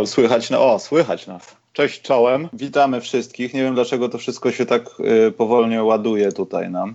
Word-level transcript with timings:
Karol, 0.00 0.06
słychać 0.06 0.50
no 0.50 0.72
O, 0.72 0.78
słychać 0.78 1.26
nas. 1.26 1.56
Cześć 1.72 2.02
czołem. 2.02 2.48
Witamy 2.52 3.00
wszystkich. 3.00 3.54
Nie 3.54 3.62
wiem 3.62 3.74
dlaczego 3.74 4.08
to 4.08 4.18
wszystko 4.18 4.52
się 4.52 4.66
tak 4.66 4.82
y, 5.28 5.32
powolnie 5.32 5.82
ładuje 5.82 6.32
tutaj 6.32 6.70
nam. 6.70 6.94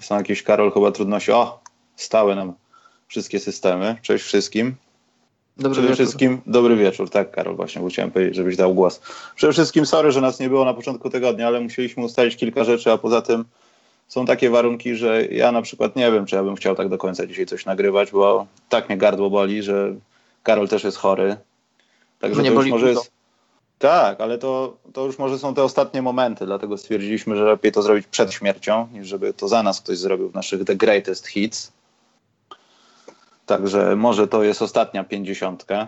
Są 0.00 0.16
jakieś, 0.16 0.42
Karol, 0.42 0.72
chyba 0.72 0.92
trudności. 0.92 1.32
O, 1.32 1.60
stały 1.96 2.36
nam 2.36 2.52
wszystkie 3.08 3.40
systemy. 3.40 3.96
Cześć 4.02 4.24
wszystkim. 4.24 4.74
Dobry 5.56 5.72
Przede 5.72 5.88
wieczór. 5.88 6.06
wszystkim 6.06 6.40
dobry 6.46 6.76
wieczór, 6.76 7.10
tak 7.10 7.30
Karol, 7.30 7.56
właśnie 7.56 7.82
bo 7.82 7.88
chciałem 7.88 8.10
powiedzieć, 8.10 8.34
żebyś 8.34 8.56
dał 8.56 8.74
głos. 8.74 9.00
Przede 9.36 9.52
wszystkim 9.52 9.86
sorry, 9.86 10.12
że 10.12 10.20
nas 10.20 10.40
nie 10.40 10.48
było 10.48 10.64
na 10.64 10.74
początku 10.74 11.10
tygodnia, 11.10 11.46
ale 11.46 11.60
musieliśmy 11.60 12.04
ustalić 12.04 12.36
kilka 12.36 12.64
rzeczy, 12.64 12.92
a 12.92 12.98
poza 12.98 13.22
tym 13.22 13.44
są 14.08 14.26
takie 14.26 14.50
warunki, 14.50 14.96
że 14.96 15.26
ja 15.26 15.52
na 15.52 15.62
przykład 15.62 15.96
nie 15.96 16.12
wiem, 16.12 16.26
czy 16.26 16.36
ja 16.36 16.42
bym 16.42 16.56
chciał 16.56 16.74
tak 16.74 16.88
do 16.88 16.98
końca 16.98 17.26
dzisiaj 17.26 17.46
coś 17.46 17.66
nagrywać, 17.66 18.10
bo 18.10 18.46
tak 18.68 18.88
mnie 18.88 18.98
gardło 18.98 19.30
boli, 19.30 19.62
że 19.62 19.94
Karol 20.42 20.68
też 20.68 20.84
jest 20.84 20.96
chory. 20.96 21.36
Także 22.20 22.40
Mnie 22.40 22.50
to 22.50 22.56
już 22.56 22.70
może 22.70 22.90
jest... 22.90 23.12
Tak, 23.78 24.20
ale 24.20 24.38
to, 24.38 24.76
to 24.92 25.06
już 25.06 25.18
może 25.18 25.38
są 25.38 25.54
te 25.54 25.62
ostatnie 25.62 26.02
momenty, 26.02 26.46
dlatego 26.46 26.78
stwierdziliśmy, 26.78 27.36
że 27.36 27.44
lepiej 27.44 27.72
to 27.72 27.82
zrobić 27.82 28.06
przed 28.06 28.32
śmiercią, 28.32 28.88
niż 28.92 29.06
żeby 29.06 29.32
to 29.32 29.48
za 29.48 29.62
nas 29.62 29.80
ktoś 29.80 29.98
zrobił 29.98 30.30
w 30.30 30.34
naszych 30.34 30.64
The 30.64 30.76
Greatest 30.76 31.26
Hits. 31.26 31.72
Także 33.46 33.96
może 33.96 34.28
to 34.28 34.42
jest 34.42 34.62
ostatnia 34.62 35.04
pięćdziesiątka. 35.04 35.86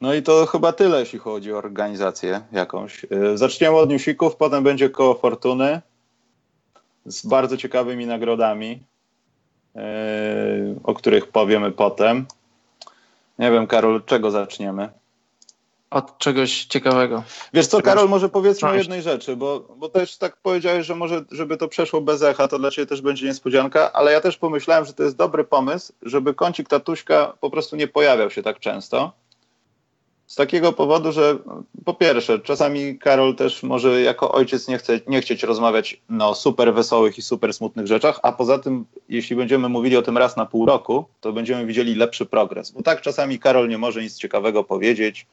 No 0.00 0.14
i 0.14 0.22
to 0.22 0.46
chyba 0.46 0.72
tyle, 0.72 1.00
jeśli 1.00 1.18
chodzi 1.18 1.52
o 1.52 1.58
organizację 1.58 2.40
jakąś. 2.52 3.06
Yy, 3.10 3.38
Zaczniemy 3.38 3.76
od 3.76 3.90
newsików, 3.90 4.36
potem 4.36 4.64
będzie 4.64 4.90
koło 4.90 5.14
fortuny 5.14 5.80
z 7.06 7.26
bardzo 7.26 7.56
ciekawymi 7.56 8.06
nagrodami, 8.06 8.82
yy, 9.74 9.82
o 10.84 10.94
których 10.94 11.28
powiemy 11.28 11.72
potem. 11.72 12.26
Nie 13.38 13.50
wiem, 13.50 13.66
Karol, 13.66 13.96
od 13.96 14.06
czego 14.06 14.30
zaczniemy? 14.30 14.88
Od 15.90 16.18
czegoś 16.18 16.64
ciekawego. 16.64 17.22
Wiesz 17.52 17.66
co, 17.66 17.82
Karol, 17.82 18.08
może 18.08 18.28
powiedzmy 18.28 18.68
o 18.68 18.74
jednej 18.74 19.02
rzeczy, 19.02 19.36
bo, 19.36 19.60
bo 19.76 19.88
też 19.88 20.16
tak 20.16 20.36
powiedziałeś, 20.36 20.86
że 20.86 20.94
może, 20.94 21.24
żeby 21.30 21.56
to 21.56 21.68
przeszło 21.68 22.00
bez 22.00 22.22
echa, 22.22 22.48
to 22.48 22.58
dla 22.58 22.70
Ciebie 22.70 22.86
też 22.86 23.00
będzie 23.00 23.26
niespodzianka, 23.26 23.92
ale 23.92 24.12
ja 24.12 24.20
też 24.20 24.36
pomyślałem, 24.36 24.84
że 24.84 24.92
to 24.92 25.02
jest 25.02 25.16
dobry 25.16 25.44
pomysł, 25.44 25.92
żeby 26.02 26.34
kącik 26.34 26.68
tatuśka 26.68 27.32
po 27.40 27.50
prostu 27.50 27.76
nie 27.76 27.88
pojawiał 27.88 28.30
się 28.30 28.42
tak 28.42 28.60
często. 28.60 29.12
Z 30.26 30.34
takiego 30.34 30.72
powodu, 30.72 31.12
że 31.12 31.38
po 31.84 31.94
pierwsze, 31.94 32.38
czasami 32.38 32.98
Karol 32.98 33.34
też 33.34 33.62
może 33.62 34.00
jako 34.02 34.32
ojciec 34.32 34.68
nie, 34.68 34.78
chce, 34.78 35.00
nie 35.06 35.20
chcieć 35.20 35.42
rozmawiać 35.42 36.00
no, 36.08 36.34
super 36.34 36.74
wesołych 36.74 37.18
i 37.18 37.22
super 37.22 37.54
smutnych 37.54 37.86
rzeczach, 37.86 38.20
a 38.22 38.32
poza 38.32 38.58
tym, 38.58 38.84
jeśli 39.08 39.36
będziemy 39.36 39.68
mówili 39.68 39.96
o 39.96 40.02
tym 40.02 40.18
raz 40.18 40.36
na 40.36 40.46
pół 40.46 40.66
roku, 40.66 41.04
to 41.20 41.32
będziemy 41.32 41.66
widzieli 41.66 41.94
lepszy 41.94 42.26
progres. 42.26 42.70
Bo 42.70 42.82
tak 42.82 43.00
czasami 43.00 43.38
Karol 43.38 43.68
nie 43.68 43.78
może 43.78 44.02
nic 44.02 44.16
ciekawego 44.16 44.64
powiedzieć 44.64 45.26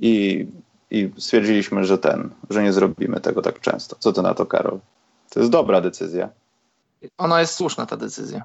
i, 0.00 0.46
i 0.90 1.10
stwierdziliśmy, 1.18 1.84
że 1.84 1.98
ten, 1.98 2.30
że 2.50 2.62
nie 2.62 2.72
zrobimy 2.72 3.20
tego 3.20 3.42
tak 3.42 3.60
często. 3.60 3.96
Co 3.98 4.12
ty 4.12 4.22
na 4.22 4.34
to, 4.34 4.46
Karol? 4.46 4.78
To 5.30 5.40
jest 5.40 5.52
dobra 5.52 5.80
decyzja. 5.80 6.28
Ona 7.18 7.40
jest 7.40 7.54
słuszna, 7.54 7.86
ta 7.86 7.96
decyzja. 7.96 8.44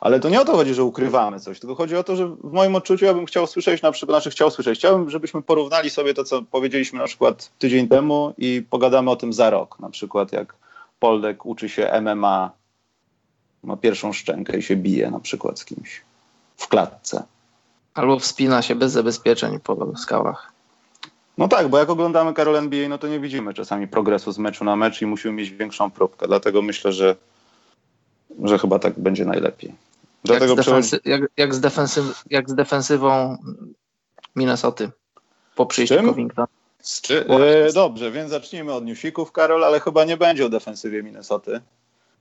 Ale 0.00 0.20
to 0.20 0.28
nie 0.28 0.40
o 0.40 0.44
to 0.44 0.52
chodzi, 0.52 0.74
że 0.74 0.84
ukrywamy 0.84 1.40
coś, 1.40 1.60
tylko 1.60 1.74
chodzi 1.74 1.96
o 1.96 2.04
to, 2.04 2.16
że 2.16 2.28
w 2.28 2.52
moim 2.52 2.74
odczuciu 2.74 3.04
ja 3.04 3.14
bym 3.14 3.26
chciał 3.26 3.46
słyszeć, 3.46 3.82
na 3.82 3.92
przykład, 3.92 4.16
znaczy 4.16 4.30
chciał 4.30 4.50
słyszeć, 4.50 4.78
chciałbym, 4.78 5.10
żebyśmy 5.10 5.42
porównali 5.42 5.90
sobie 5.90 6.14
to, 6.14 6.24
co 6.24 6.42
powiedzieliśmy 6.42 6.98
na 6.98 7.04
przykład 7.04 7.50
tydzień 7.58 7.88
temu 7.88 8.34
i 8.38 8.62
pogadamy 8.70 9.10
o 9.10 9.16
tym 9.16 9.32
za 9.32 9.50
rok. 9.50 9.80
Na 9.80 9.90
przykład 9.90 10.32
jak 10.32 10.54
Poldek 10.98 11.46
uczy 11.46 11.68
się 11.68 12.00
MMA, 12.00 12.50
ma 13.62 13.76
pierwszą 13.76 14.12
szczękę 14.12 14.58
i 14.58 14.62
się 14.62 14.76
bije 14.76 15.10
na 15.10 15.20
przykład 15.20 15.58
z 15.58 15.64
kimś 15.64 16.02
w 16.56 16.68
klatce. 16.68 17.22
Albo 17.94 18.18
wspina 18.18 18.62
się 18.62 18.74
bez 18.74 18.92
zabezpieczeń 18.92 19.60
po 19.60 19.96
skałach. 19.96 20.52
No 21.38 21.48
tak, 21.48 21.68
bo 21.68 21.78
jak 21.78 21.90
oglądamy 21.90 22.34
Karol 22.34 22.56
NBA, 22.56 22.88
no 22.88 22.98
to 22.98 23.08
nie 23.08 23.20
widzimy 23.20 23.54
czasami 23.54 23.88
progresu 23.88 24.32
z 24.32 24.38
meczu 24.38 24.64
na 24.64 24.76
mecz 24.76 25.02
i 25.02 25.06
musimy 25.06 25.34
mieć 25.34 25.50
większą 25.50 25.90
próbkę. 25.90 26.26
Dlatego 26.26 26.62
myślę, 26.62 26.92
że, 26.92 27.16
że 28.44 28.58
chyba 28.58 28.78
tak 28.78 28.98
będzie 28.98 29.24
najlepiej. 29.24 29.85
Jak 30.28 30.38
Dlatego 30.38 30.54
z, 30.56 30.60
przechodzi... 30.60 30.88
defensy- 30.88 31.00
jak, 31.04 31.22
jak, 31.36 31.54
z 31.54 31.60
defensyw- 31.60 32.22
jak 32.30 32.50
z 32.50 32.54
defensywą 32.54 33.36
Minnesoty 34.36 34.90
po 35.54 35.66
przyjściu? 35.66 36.02
Covington. 36.02 36.46
Z 36.82 37.10
e, 37.10 37.72
dobrze, 37.72 38.10
więc 38.12 38.30
zacznijmy 38.30 38.72
od 38.72 38.84
newsików, 38.84 39.32
Karol, 39.32 39.64
ale 39.64 39.80
chyba 39.80 40.04
nie 40.04 40.16
będzie 40.16 40.46
o 40.46 40.48
defensywie 40.48 41.02
Minnesoty. 41.02 41.60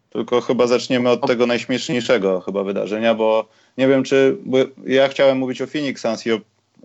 Tylko 0.10 0.42
chyba 0.42 0.68
zaczniemy 0.68 1.10
od 1.10 1.28
tego 1.28 1.46
najśmieszniejszego 1.46 2.42
chyba 2.42 2.64
wydarzenia, 2.64 3.16
bo 3.16 3.48
nie 3.78 3.88
wiem 3.88 4.04
czy... 4.04 4.38
Ja 4.86 5.08
chciałem 5.08 5.38
mówić 5.38 5.62
o 5.62 5.68
Phoenix 5.68 6.02
Suns 6.02 6.26
i 6.26 6.32
o 6.32 6.40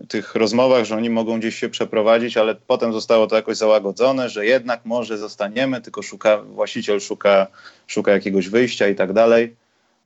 tych 0.07 0.35
rozmowach, 0.35 0.85
że 0.85 0.95
oni 0.95 1.09
mogą 1.09 1.39
gdzieś 1.39 1.55
się 1.55 1.69
przeprowadzić, 1.69 2.37
ale 2.37 2.55
potem 2.55 2.93
zostało 2.93 3.27
to 3.27 3.35
jakoś 3.35 3.57
załagodzone, 3.57 4.29
że 4.29 4.45
jednak 4.45 4.85
może 4.85 5.17
zostaniemy, 5.17 5.81
tylko 5.81 6.01
szuka, 6.01 6.37
właściciel 6.37 6.99
szuka, 6.99 7.47
szuka 7.87 8.11
jakiegoś 8.11 8.49
wyjścia 8.49 8.87
i 8.87 8.95
tak 8.95 9.13
dalej. 9.13 9.55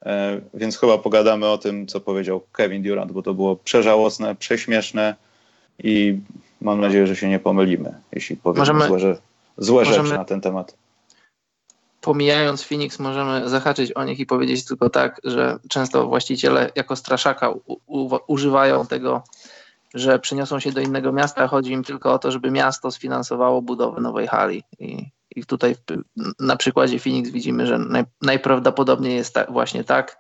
E, 0.06 0.42
Więc 0.54 0.78
chyba 0.78 0.98
pogadamy 0.98 1.48
o 1.48 1.58
tym, 1.58 1.88
co 1.88 2.00
powiedział 2.00 2.42
Kevin 2.52 2.84
Durant, 2.84 3.12
bo 3.12 3.22
to 3.22 3.34
było 3.34 3.56
przeżałosne, 3.56 4.36
prześmieszne 4.36 5.16
i 5.84 6.20
mam 6.62 6.82
nadzieję, 6.82 7.08
że 7.08 7.16
się 7.16 7.30
nie 7.30 7.40
pomylimy, 7.40 7.94
jeśli 8.12 8.36
powiemy 8.38 8.60
Możemy- 8.60 8.88
złe, 8.88 9.00
że- 9.00 9.18
złe 9.58 9.84
możemy- 9.84 10.08
rzeczy 10.08 10.18
na 10.20 10.26
ten 10.26 10.42
temat. 10.42 10.76
Pomijając 12.02 12.64
Phoenix, 12.64 13.00
możemy 13.00 13.50
zahaczyć 13.50 13.92
o 13.92 14.04
nich 14.04 14.20
i 14.20 14.26
powiedzieć 14.26 14.66
tylko 14.66 14.90
tak, 14.90 15.22
że 15.24 15.60
często 15.70 16.08
właściciele 16.08 16.72
jako 16.76 16.96
straszaka 16.96 17.50
u, 17.50 17.62
u, 17.88 18.10
używają 18.28 18.86
tego, 18.88 19.24
że 19.94 20.20
przeniosą 20.20 20.60
się 20.60 20.72
do 20.72 20.82
innego 20.82 21.12
miasta. 21.12 21.48
Chodzi 21.48 21.72
im 21.72 21.84
tylko 21.84 22.14
o 22.14 22.20
to, 22.20 22.32
żeby 22.32 22.52
miasto 22.52 22.92
sfinansowało 22.92 23.62
budowę 23.62 24.02
nowej 24.02 24.28
hali. 24.28 24.64
I, 24.80 25.10
i 25.36 25.46
tutaj 25.46 25.76
na 26.40 26.56
przykładzie 26.56 27.00
Phoenix 27.00 27.30
widzimy, 27.30 27.68
że 27.68 27.78
naj, 27.78 28.04
najprawdopodobniej 28.22 29.16
jest 29.16 29.34
ta, 29.34 29.46
właśnie 29.46 29.84
tak. 29.84 30.18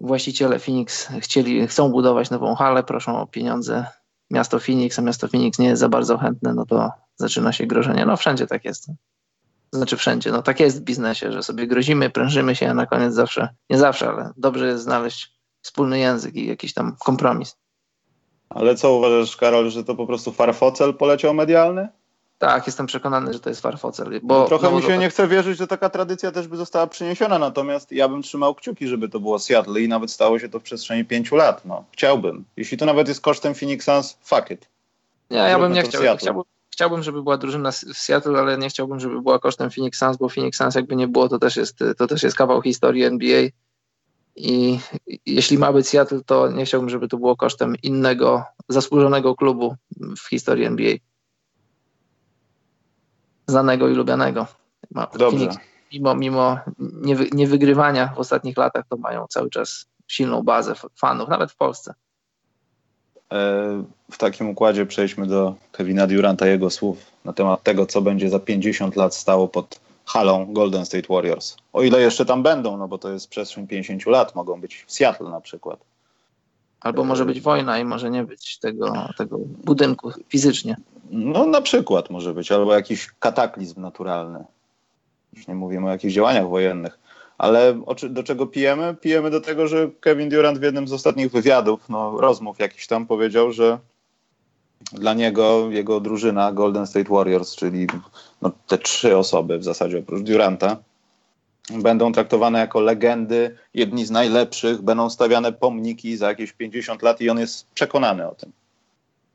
Właściciele 0.00 0.58
Phoenix 0.58 1.08
chcieli, 1.20 1.66
chcą 1.66 1.88
budować 1.88 2.30
nową 2.30 2.54
halę, 2.54 2.82
proszą 2.82 3.20
o 3.20 3.26
pieniądze 3.26 3.86
miasto 4.30 4.58
Phoenix, 4.58 4.98
a 4.98 5.02
miasto 5.02 5.28
Phoenix 5.28 5.58
nie 5.58 5.68
jest 5.68 5.80
za 5.80 5.88
bardzo 5.88 6.18
chętne, 6.18 6.54
no 6.54 6.66
to 6.66 6.90
zaczyna 7.16 7.52
się 7.52 7.66
grożenie. 7.66 8.06
No 8.06 8.16
wszędzie 8.16 8.46
tak 8.46 8.64
jest. 8.64 8.86
Znaczy 9.72 9.96
wszędzie. 9.96 10.30
No 10.32 10.42
tak 10.42 10.60
jest 10.60 10.80
w 10.80 10.84
biznesie, 10.84 11.32
że 11.32 11.42
sobie 11.42 11.66
grozimy, 11.66 12.10
prężymy 12.10 12.56
się, 12.56 12.70
a 12.70 12.74
na 12.74 12.86
koniec 12.86 13.14
zawsze, 13.14 13.48
nie 13.70 13.78
zawsze, 13.78 14.08
ale 14.08 14.32
dobrze 14.36 14.66
jest 14.66 14.84
znaleźć 14.84 15.32
wspólny 15.62 15.98
język 15.98 16.34
i 16.34 16.46
jakiś 16.46 16.74
tam 16.74 16.96
kompromis. 17.04 17.56
Ale 18.48 18.74
co 18.74 18.92
uważasz, 18.92 19.36
Karol, 19.36 19.70
że 19.70 19.84
to 19.84 19.94
po 19.94 20.06
prostu 20.06 20.32
farfocel 20.32 20.94
poleciał 20.94 21.34
medialny? 21.34 21.88
Tak, 22.38 22.66
jestem 22.66 22.86
przekonany, 22.86 23.32
że 23.32 23.40
to 23.40 23.48
jest 23.48 23.60
farfocel. 23.60 24.20
Bo 24.22 24.46
Trochę 24.46 24.70
no, 24.70 24.76
mi 24.76 24.82
się 24.82 24.98
nie 24.98 25.10
chce 25.10 25.28
wierzyć, 25.28 25.58
że 25.58 25.66
taka 25.66 25.90
tradycja 25.90 26.32
też 26.32 26.48
by 26.48 26.56
została 26.56 26.86
przeniesiona, 26.86 27.38
natomiast 27.38 27.92
ja 27.92 28.08
bym 28.08 28.22
trzymał 28.22 28.54
kciuki, 28.54 28.88
żeby 28.88 29.08
to 29.08 29.20
było 29.20 29.38
Seattle 29.38 29.80
i 29.80 29.88
nawet 29.88 30.10
stało 30.10 30.38
się 30.38 30.48
to 30.48 30.60
w 30.60 30.62
przestrzeni 30.62 31.04
pięciu 31.04 31.36
lat. 31.36 31.64
No, 31.64 31.84
chciałbym. 31.92 32.44
Jeśli 32.56 32.78
to 32.78 32.86
nawet 32.86 33.08
jest 33.08 33.20
kosztem 33.20 33.54
Phoenix 33.54 33.84
Suns, 33.84 34.18
fuck 34.22 34.50
it. 34.50 34.68
Nie, 35.30 35.36
ja 35.36 35.58
bym 35.58 35.72
nie 35.72 35.82
to 35.82 35.88
chciał. 35.88 36.16
Chciałbym, 36.16 36.44
chciałbym, 36.70 37.02
żeby 37.02 37.22
była 37.22 37.36
drużyna 37.36 37.70
w 37.72 37.76
Seattle, 37.76 38.38
ale 38.38 38.58
nie 38.58 38.68
chciałbym, 38.68 39.00
żeby 39.00 39.22
była 39.22 39.38
kosztem 39.38 39.70
Phoenix 39.70 39.98
Suns, 39.98 40.16
bo 40.16 40.28
Phoenix 40.28 40.58
Suns 40.58 40.74
jakby 40.74 40.96
nie 40.96 41.08
było, 41.08 41.28
to 41.28 41.38
też 41.38 41.56
jest, 41.56 41.78
to 41.98 42.06
też 42.06 42.22
jest 42.22 42.36
kawał 42.36 42.62
historii 42.62 43.04
NBA. 43.04 43.48
I 44.36 44.78
jeśli 45.26 45.58
ma 45.58 45.72
być 45.72 45.88
Seattle, 45.88 46.20
to 46.26 46.52
nie 46.52 46.64
chciałbym, 46.64 46.90
żeby 46.90 47.08
to 47.08 47.16
było 47.16 47.36
kosztem 47.36 47.74
innego 47.82 48.44
zasłużonego 48.68 49.34
klubu 49.34 49.76
w 50.18 50.28
historii 50.28 50.64
NBA. 50.64 50.96
Znanego 53.46 53.88
i 53.88 53.94
lubianego. 53.94 54.46
Dobrze. 54.90 55.30
Phoenix, 55.30 55.56
mimo 55.92 56.14
mimo 56.14 56.58
niewy, 56.78 57.28
niewygrywania 57.32 58.12
w 58.16 58.18
ostatnich 58.18 58.56
latach, 58.56 58.84
to 58.88 58.96
mają 58.96 59.26
cały 59.28 59.50
czas 59.50 59.86
silną 60.08 60.42
bazę 60.42 60.74
fanów, 60.96 61.28
nawet 61.28 61.52
w 61.52 61.56
Polsce. 61.56 61.94
E, 63.32 63.84
W 64.10 64.18
takim 64.18 64.48
układzie 64.48 64.86
przejdźmy 64.86 65.26
do 65.26 65.54
Kevina 65.72 66.06
Duranta, 66.06 66.46
jego 66.46 66.70
słów 66.70 66.98
na 67.24 67.32
temat 67.32 67.62
tego, 67.62 67.86
co 67.86 68.02
będzie 68.02 68.30
za 68.30 68.38
50 68.38 68.96
lat 68.96 69.14
stało 69.14 69.48
pod 69.48 69.80
halą 70.06 70.52
Golden 70.52 70.86
State 70.86 71.08
Warriors. 71.08 71.56
O 71.72 71.82
ile 71.82 72.00
jeszcze 72.00 72.26
tam 72.26 72.42
będą, 72.42 72.76
no 72.76 72.88
bo 72.88 72.98
to 72.98 73.10
jest 73.10 73.28
przestrzeń 73.28 73.66
50 73.66 74.06
lat, 74.06 74.34
mogą 74.34 74.60
być 74.60 74.84
w 74.86 74.92
Seattle 74.92 75.30
na 75.30 75.40
przykład. 75.40 75.80
Albo 76.80 77.04
może 77.04 77.24
być 77.24 77.40
wojna 77.40 77.78
i 77.78 77.84
może 77.84 78.10
nie 78.10 78.24
być 78.24 78.58
tego, 78.58 78.92
tego 79.18 79.38
budynku 79.64 80.10
fizycznie. 80.28 80.76
No 81.10 81.46
na 81.46 81.60
przykład 81.60 82.10
może 82.10 82.34
być, 82.34 82.52
albo 82.52 82.74
jakiś 82.74 83.10
kataklizm 83.18 83.80
naturalny. 83.80 84.44
Już 85.32 85.48
nie 85.48 85.54
mówimy 85.54 85.86
o 85.86 85.90
jakichś 85.90 86.14
działaniach 86.14 86.48
wojennych. 86.48 86.98
Ale 87.38 87.80
do 88.10 88.22
czego 88.22 88.46
pijemy? 88.46 88.96
Pijemy 89.00 89.30
do 89.30 89.40
tego, 89.40 89.68
że 89.68 89.90
Kevin 90.00 90.28
Durant 90.28 90.58
w 90.58 90.62
jednym 90.62 90.88
z 90.88 90.92
ostatnich 90.92 91.30
wywiadów, 91.30 91.88
no, 91.88 92.20
rozmów 92.20 92.58
jakiś 92.58 92.86
tam 92.86 93.06
powiedział, 93.06 93.52
że 93.52 93.78
dla 94.92 95.14
niego 95.14 95.70
jego 95.70 96.00
drużyna 96.00 96.52
Golden 96.52 96.86
State 96.86 97.10
Warriors, 97.10 97.56
czyli 97.56 97.86
no, 98.42 98.50
te 98.66 98.78
trzy 98.78 99.16
osoby 99.16 99.58
w 99.58 99.64
zasadzie 99.64 99.98
oprócz 99.98 100.22
Duranta, 100.22 100.76
będą 101.70 102.12
traktowane 102.12 102.58
jako 102.58 102.80
legendy, 102.80 103.58
jedni 103.74 104.06
z 104.06 104.10
najlepszych, 104.10 104.82
będą 104.82 105.10
stawiane 105.10 105.52
pomniki 105.52 106.16
za 106.16 106.28
jakieś 106.28 106.52
50 106.52 107.02
lat 107.02 107.20
i 107.20 107.30
on 107.30 107.38
jest 107.38 107.66
przekonany 107.70 108.28
o 108.28 108.34
tym. 108.34 108.52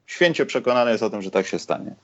święcie 0.05 0.45
przekonany 0.45 0.91
jest 0.91 1.03
o 1.03 1.09
tym, 1.09 1.21
że 1.21 1.31
tak 1.31 1.47
się 1.47 1.59
stanie. 1.59 1.95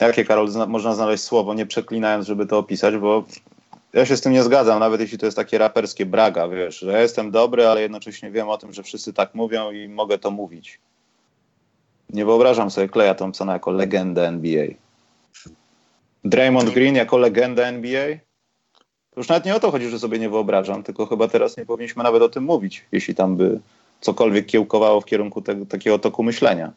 Jakie, 0.00 0.24
Karol, 0.24 0.48
zna, 0.48 0.66
można 0.66 0.94
znaleźć 0.94 1.24
słowo, 1.24 1.54
nie 1.54 1.66
przeklinając, 1.66 2.26
żeby 2.26 2.46
to 2.46 2.58
opisać, 2.58 2.96
bo 2.96 3.24
ja 3.92 4.06
się 4.06 4.16
z 4.16 4.20
tym 4.20 4.32
nie 4.32 4.42
zgadzam, 4.42 4.80
nawet 4.80 5.00
jeśli 5.00 5.18
to 5.18 5.26
jest 5.26 5.36
takie 5.36 5.58
raperskie 5.58 6.06
braga, 6.06 6.48
wiesz, 6.48 6.78
że 6.78 6.92
ja 6.92 7.00
jestem 7.00 7.30
dobry, 7.30 7.66
ale 7.66 7.82
jednocześnie 7.82 8.30
wiem 8.30 8.48
o 8.48 8.58
tym, 8.58 8.72
że 8.72 8.82
wszyscy 8.82 9.12
tak 9.12 9.34
mówią 9.34 9.70
i 9.70 9.88
mogę 9.88 10.18
to 10.18 10.30
mówić. 10.30 10.80
Nie 12.10 12.24
wyobrażam 12.24 12.70
sobie 12.70 12.88
Kleja 12.88 13.14
Thompsona 13.14 13.52
jako 13.52 13.70
legendę 13.70 14.28
NBA. 14.28 14.66
Draymond 16.24 16.70
Green 16.70 16.94
jako 16.94 17.18
legenda 17.18 17.62
NBA? 17.62 18.25
Już 19.16 19.28
nawet 19.28 19.44
nie 19.44 19.54
o 19.54 19.60
to 19.60 19.70
chodzi, 19.70 19.88
że 19.88 19.98
sobie 19.98 20.18
nie 20.18 20.30
wyobrażam, 20.30 20.82
tylko 20.82 21.06
chyba 21.06 21.28
teraz 21.28 21.56
nie 21.56 21.66
powinniśmy 21.66 22.02
nawet 22.02 22.22
o 22.22 22.28
tym 22.28 22.44
mówić, 22.44 22.84
jeśli 22.92 23.14
tam 23.14 23.36
by 23.36 23.60
cokolwiek 24.00 24.46
kiełkowało 24.46 25.00
w 25.00 25.04
kierunku 25.04 25.42
tego, 25.42 25.66
takiego 25.66 25.98
toku 25.98 26.22
myślenia. 26.22 26.72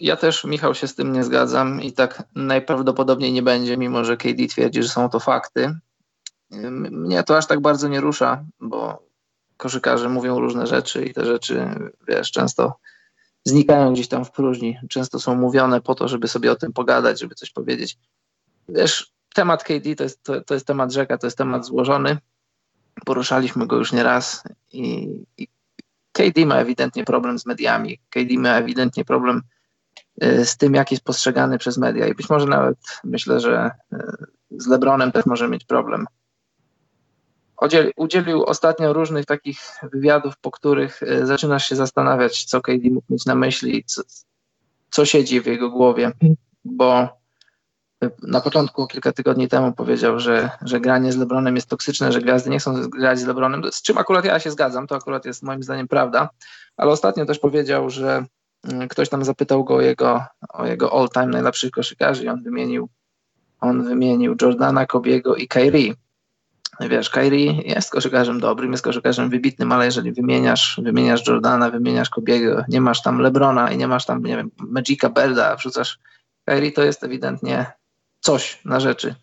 Ja 0.00 0.16
też, 0.16 0.44
Michał, 0.44 0.74
się 0.74 0.88
z 0.88 0.94
tym 0.94 1.12
nie 1.12 1.24
zgadzam 1.24 1.82
i 1.82 1.92
tak 1.92 2.22
najprawdopodobniej 2.34 3.32
nie 3.32 3.42
będzie, 3.42 3.76
mimo 3.76 4.04
że 4.04 4.16
KD 4.16 4.46
twierdzi, 4.46 4.82
że 4.82 4.88
są 4.88 5.08
to 5.08 5.20
fakty. 5.20 5.78
Mnie 6.50 7.22
to 7.22 7.36
aż 7.36 7.46
tak 7.46 7.60
bardzo 7.60 7.88
nie 7.88 8.00
rusza, 8.00 8.44
bo 8.60 9.02
koszykarze 9.56 10.08
mówią 10.08 10.40
różne 10.40 10.66
rzeczy 10.66 11.04
i 11.04 11.14
te 11.14 11.24
rzeczy, 11.24 11.66
wiesz, 12.08 12.30
często 12.30 12.78
znikają 13.44 13.92
gdzieś 13.92 14.08
tam 14.08 14.24
w 14.24 14.30
próżni. 14.30 14.78
Często 14.88 15.20
są 15.20 15.34
mówione 15.34 15.80
po 15.80 15.94
to, 15.94 16.08
żeby 16.08 16.28
sobie 16.28 16.52
o 16.52 16.56
tym 16.56 16.72
pogadać, 16.72 17.20
żeby 17.20 17.34
coś 17.34 17.50
powiedzieć. 17.50 17.98
Wiesz, 18.68 19.13
temat 19.34 19.64
KD 19.64 19.96
to 19.96 20.02
jest, 20.02 20.22
to, 20.22 20.40
to 20.40 20.54
jest 20.54 20.66
temat 20.66 20.92
rzeka, 20.92 21.18
to 21.18 21.26
jest 21.26 21.38
temat 21.38 21.66
złożony. 21.66 22.18
Poruszaliśmy 23.04 23.66
go 23.66 23.76
już 23.76 23.92
nie 23.92 24.02
raz 24.02 24.44
i, 24.72 25.08
i 25.38 25.48
KD 26.12 26.46
ma 26.46 26.56
ewidentnie 26.56 27.04
problem 27.04 27.38
z 27.38 27.46
mediami. 27.46 27.98
KD 28.10 28.38
ma 28.38 28.50
ewidentnie 28.50 29.04
problem 29.04 29.42
y, 30.24 30.44
z 30.44 30.56
tym, 30.56 30.74
jak 30.74 30.90
jest 30.90 31.04
postrzegany 31.04 31.58
przez 31.58 31.78
media. 31.78 32.06
I 32.08 32.14
być 32.14 32.30
może 32.30 32.46
nawet 32.46 32.78
myślę, 33.04 33.40
że 33.40 33.70
y, 33.92 33.96
z 34.50 34.66
LeBronem 34.66 35.12
też 35.12 35.26
może 35.26 35.48
mieć 35.48 35.64
problem 35.64 36.06
udzielił 37.96 38.44
ostatnio 38.44 38.92
różnych 38.92 39.26
takich 39.26 39.60
wywiadów, 39.82 40.36
po 40.38 40.50
których 40.50 41.02
e, 41.02 41.26
zaczynasz 41.26 41.68
się 41.68 41.76
zastanawiać, 41.76 42.44
co 42.44 42.60
KD 42.60 42.90
mógł 42.90 43.12
mieć 43.12 43.26
na 43.26 43.34
myśli, 43.34 43.84
co, 43.84 44.02
co 44.90 45.04
siedzi 45.04 45.40
w 45.40 45.46
jego 45.46 45.70
głowie, 45.70 46.12
bo 46.64 47.08
na 48.22 48.40
początku, 48.40 48.86
kilka 48.86 49.12
tygodni 49.12 49.48
temu 49.48 49.72
powiedział, 49.72 50.20
że, 50.20 50.50
że 50.62 50.80
granie 50.80 51.12
z 51.12 51.16
LeBronem 51.16 51.56
jest 51.56 51.68
toksyczne, 51.68 52.12
że 52.12 52.20
gwiazdy 52.20 52.50
nie 52.50 52.58
chcą 52.58 52.88
grać 52.88 53.18
z 53.18 53.26
LeBronem, 53.26 53.62
z 53.72 53.82
czym 53.82 53.98
akurat 53.98 54.24
ja 54.24 54.40
się 54.40 54.50
zgadzam, 54.50 54.86
to 54.86 54.96
akurat 54.96 55.24
jest 55.24 55.42
moim 55.42 55.62
zdaniem 55.62 55.88
prawda, 55.88 56.28
ale 56.76 56.90
ostatnio 56.90 57.26
też 57.26 57.38
powiedział, 57.38 57.90
że 57.90 58.24
mm, 58.64 58.88
ktoś 58.88 59.08
tam 59.08 59.24
zapytał 59.24 59.64
go 59.64 59.74
o 59.74 59.80
jego, 59.80 60.24
o 60.48 60.66
jego 60.66 60.92
all-time 60.92 61.26
najlepszych 61.26 61.70
koszykarzy 61.70 62.24
i 62.24 62.28
on 62.28 62.42
wymienił, 62.42 62.88
on 63.60 63.84
wymienił 63.84 64.36
Jordana, 64.42 64.86
Kobiego 64.86 65.36
i 65.36 65.48
Kyrie. 65.48 65.94
Wiesz, 66.80 67.10
Kyrie 67.10 67.52
jest 67.62 67.90
koszykarzem 67.90 68.40
dobrym, 68.40 68.72
jest 68.72 68.84
koszykarzem 68.84 69.30
wybitnym, 69.30 69.72
ale 69.72 69.84
jeżeli 69.84 70.12
wymieniasz, 70.12 70.80
wymieniasz 70.82 71.26
Jordana, 71.26 71.70
wymieniasz 71.70 72.10
Kobiego, 72.10 72.64
nie 72.68 72.80
masz 72.80 73.02
tam 73.02 73.18
Lebrona 73.18 73.70
i 73.70 73.76
nie 73.76 73.88
masz 73.88 74.06
tam, 74.06 74.22
nie 74.22 74.36
wiem, 74.36 74.50
Magica 74.58 75.08
Berda, 75.08 75.56
wrzucasz 75.56 75.98
Kyrie, 76.44 76.72
to 76.72 76.82
jest 76.82 77.04
ewidentnie 77.04 77.72
coś 78.24 78.60
na 78.64 78.80
rzeczy, 78.80 79.14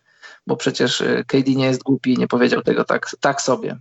bo 0.48 0.56
przecież 0.58 1.02
y, 1.02 1.24
KD 1.28 1.52
nie 1.52 1.66
jest 1.66 1.84
głupi, 1.84 2.18
nie 2.18 2.28
powiedział 2.28 2.62
tego 2.62 2.84
tak, 2.84 3.10
tak 3.20 3.42
sobie. 3.42 3.78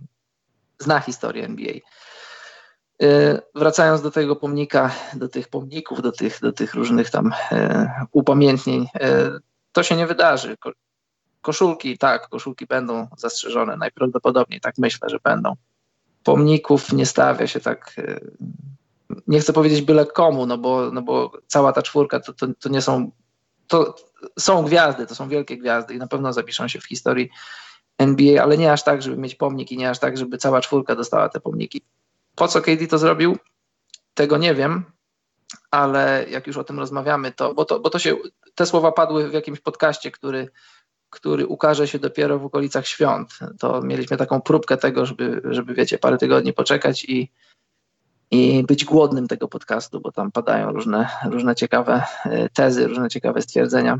Zna 0.79 0.99
historię 0.99 1.45
NBA. 1.45 1.73
Y, 1.73 3.41
wracając 3.55 4.01
do 4.01 4.11
tego 4.11 4.35
pomnika, 4.35 4.91
do 5.13 5.27
tych 5.27 5.47
pomników, 5.47 6.01
do 6.01 6.11
tych, 6.11 6.39
do 6.41 6.51
tych 6.51 6.73
różnych 6.73 7.09
tam 7.09 7.31
y, 7.51 7.89
upamiętnień, 8.11 8.87
to 9.71 9.83
się 9.83 9.95
nie 9.95 10.07
wydarzy. 10.07 10.57
Koszulki, 11.41 11.97
tak, 11.97 12.29
koszulki 12.29 12.65
będą 12.65 13.07
zastrzeżone, 13.17 13.77
najprawdopodobniej 13.77 14.61
tak 14.61 14.75
myślę, 14.77 15.09
że 15.09 15.17
będą. 15.23 15.53
Pomników 16.23 16.93
nie 16.93 17.05
stawia 17.05 17.47
się 17.47 17.59
tak, 17.59 17.95
nie 19.27 19.39
chcę 19.39 19.53
powiedzieć 19.53 19.81
byle 19.81 20.05
komu, 20.05 20.45
no 20.45 20.57
bo, 20.57 20.91
no 20.91 21.01
bo 21.01 21.31
cała 21.47 21.73
ta 21.73 21.81
czwórka 21.81 22.19
to, 22.19 22.33
to, 22.33 22.47
to 22.59 22.69
nie 22.69 22.81
są, 22.81 23.11
to 23.67 23.95
są 24.39 24.63
gwiazdy, 24.63 25.07
to 25.07 25.15
są 25.15 25.29
wielkie 25.29 25.57
gwiazdy 25.57 25.93
i 25.93 25.97
na 25.97 26.07
pewno 26.07 26.33
zapiszą 26.33 26.67
się 26.67 26.79
w 26.79 26.87
historii 26.87 27.29
NBA, 27.97 28.43
ale 28.43 28.57
nie 28.57 28.71
aż 28.71 28.83
tak, 28.83 29.01
żeby 29.01 29.17
mieć 29.17 29.35
pomnik 29.35 29.71
i 29.71 29.77
nie 29.77 29.89
aż 29.89 29.99
tak, 29.99 30.17
żeby 30.17 30.37
cała 30.37 30.61
czwórka 30.61 30.95
dostała 30.95 31.29
te 31.29 31.39
pomniki. 31.39 31.81
Po 32.35 32.47
co 32.47 32.61
KD 32.61 32.87
to 32.87 32.97
zrobił? 32.97 33.37
Tego 34.13 34.37
nie 34.37 34.55
wiem, 34.55 34.83
ale 35.71 36.25
jak 36.29 36.47
już 36.47 36.57
o 36.57 36.63
tym 36.63 36.79
rozmawiamy, 36.79 37.31
to 37.31 37.53
bo, 37.53 37.65
to, 37.65 37.79
bo 37.79 37.89
to 37.89 37.99
się, 37.99 38.15
te 38.55 38.65
słowa 38.65 38.91
padły 38.91 39.29
w 39.29 39.33
jakimś 39.33 39.59
podcaście, 39.59 40.11
który 40.11 40.49
który 41.11 41.47
ukaże 41.47 41.87
się 41.87 41.99
dopiero 41.99 42.39
w 42.39 42.45
okolicach 42.45 42.87
świąt. 42.87 43.39
To 43.59 43.81
mieliśmy 43.81 44.17
taką 44.17 44.41
próbkę 44.41 44.77
tego, 44.77 45.05
żeby, 45.05 45.41
żeby 45.45 45.73
wiecie, 45.73 45.97
parę 45.97 46.17
tygodni 46.17 46.53
poczekać 46.53 47.03
i, 47.03 47.31
i 48.31 48.63
być 48.63 48.85
głodnym 48.85 49.27
tego 49.27 49.47
podcastu, 49.47 50.01
bo 50.01 50.11
tam 50.11 50.31
padają 50.31 50.71
różne, 50.71 51.09
różne 51.25 51.55
ciekawe 51.55 52.03
e, 52.25 52.49
tezy, 52.49 52.87
różne 52.87 53.09
ciekawe 53.09 53.41
stwierdzenia. 53.41 53.97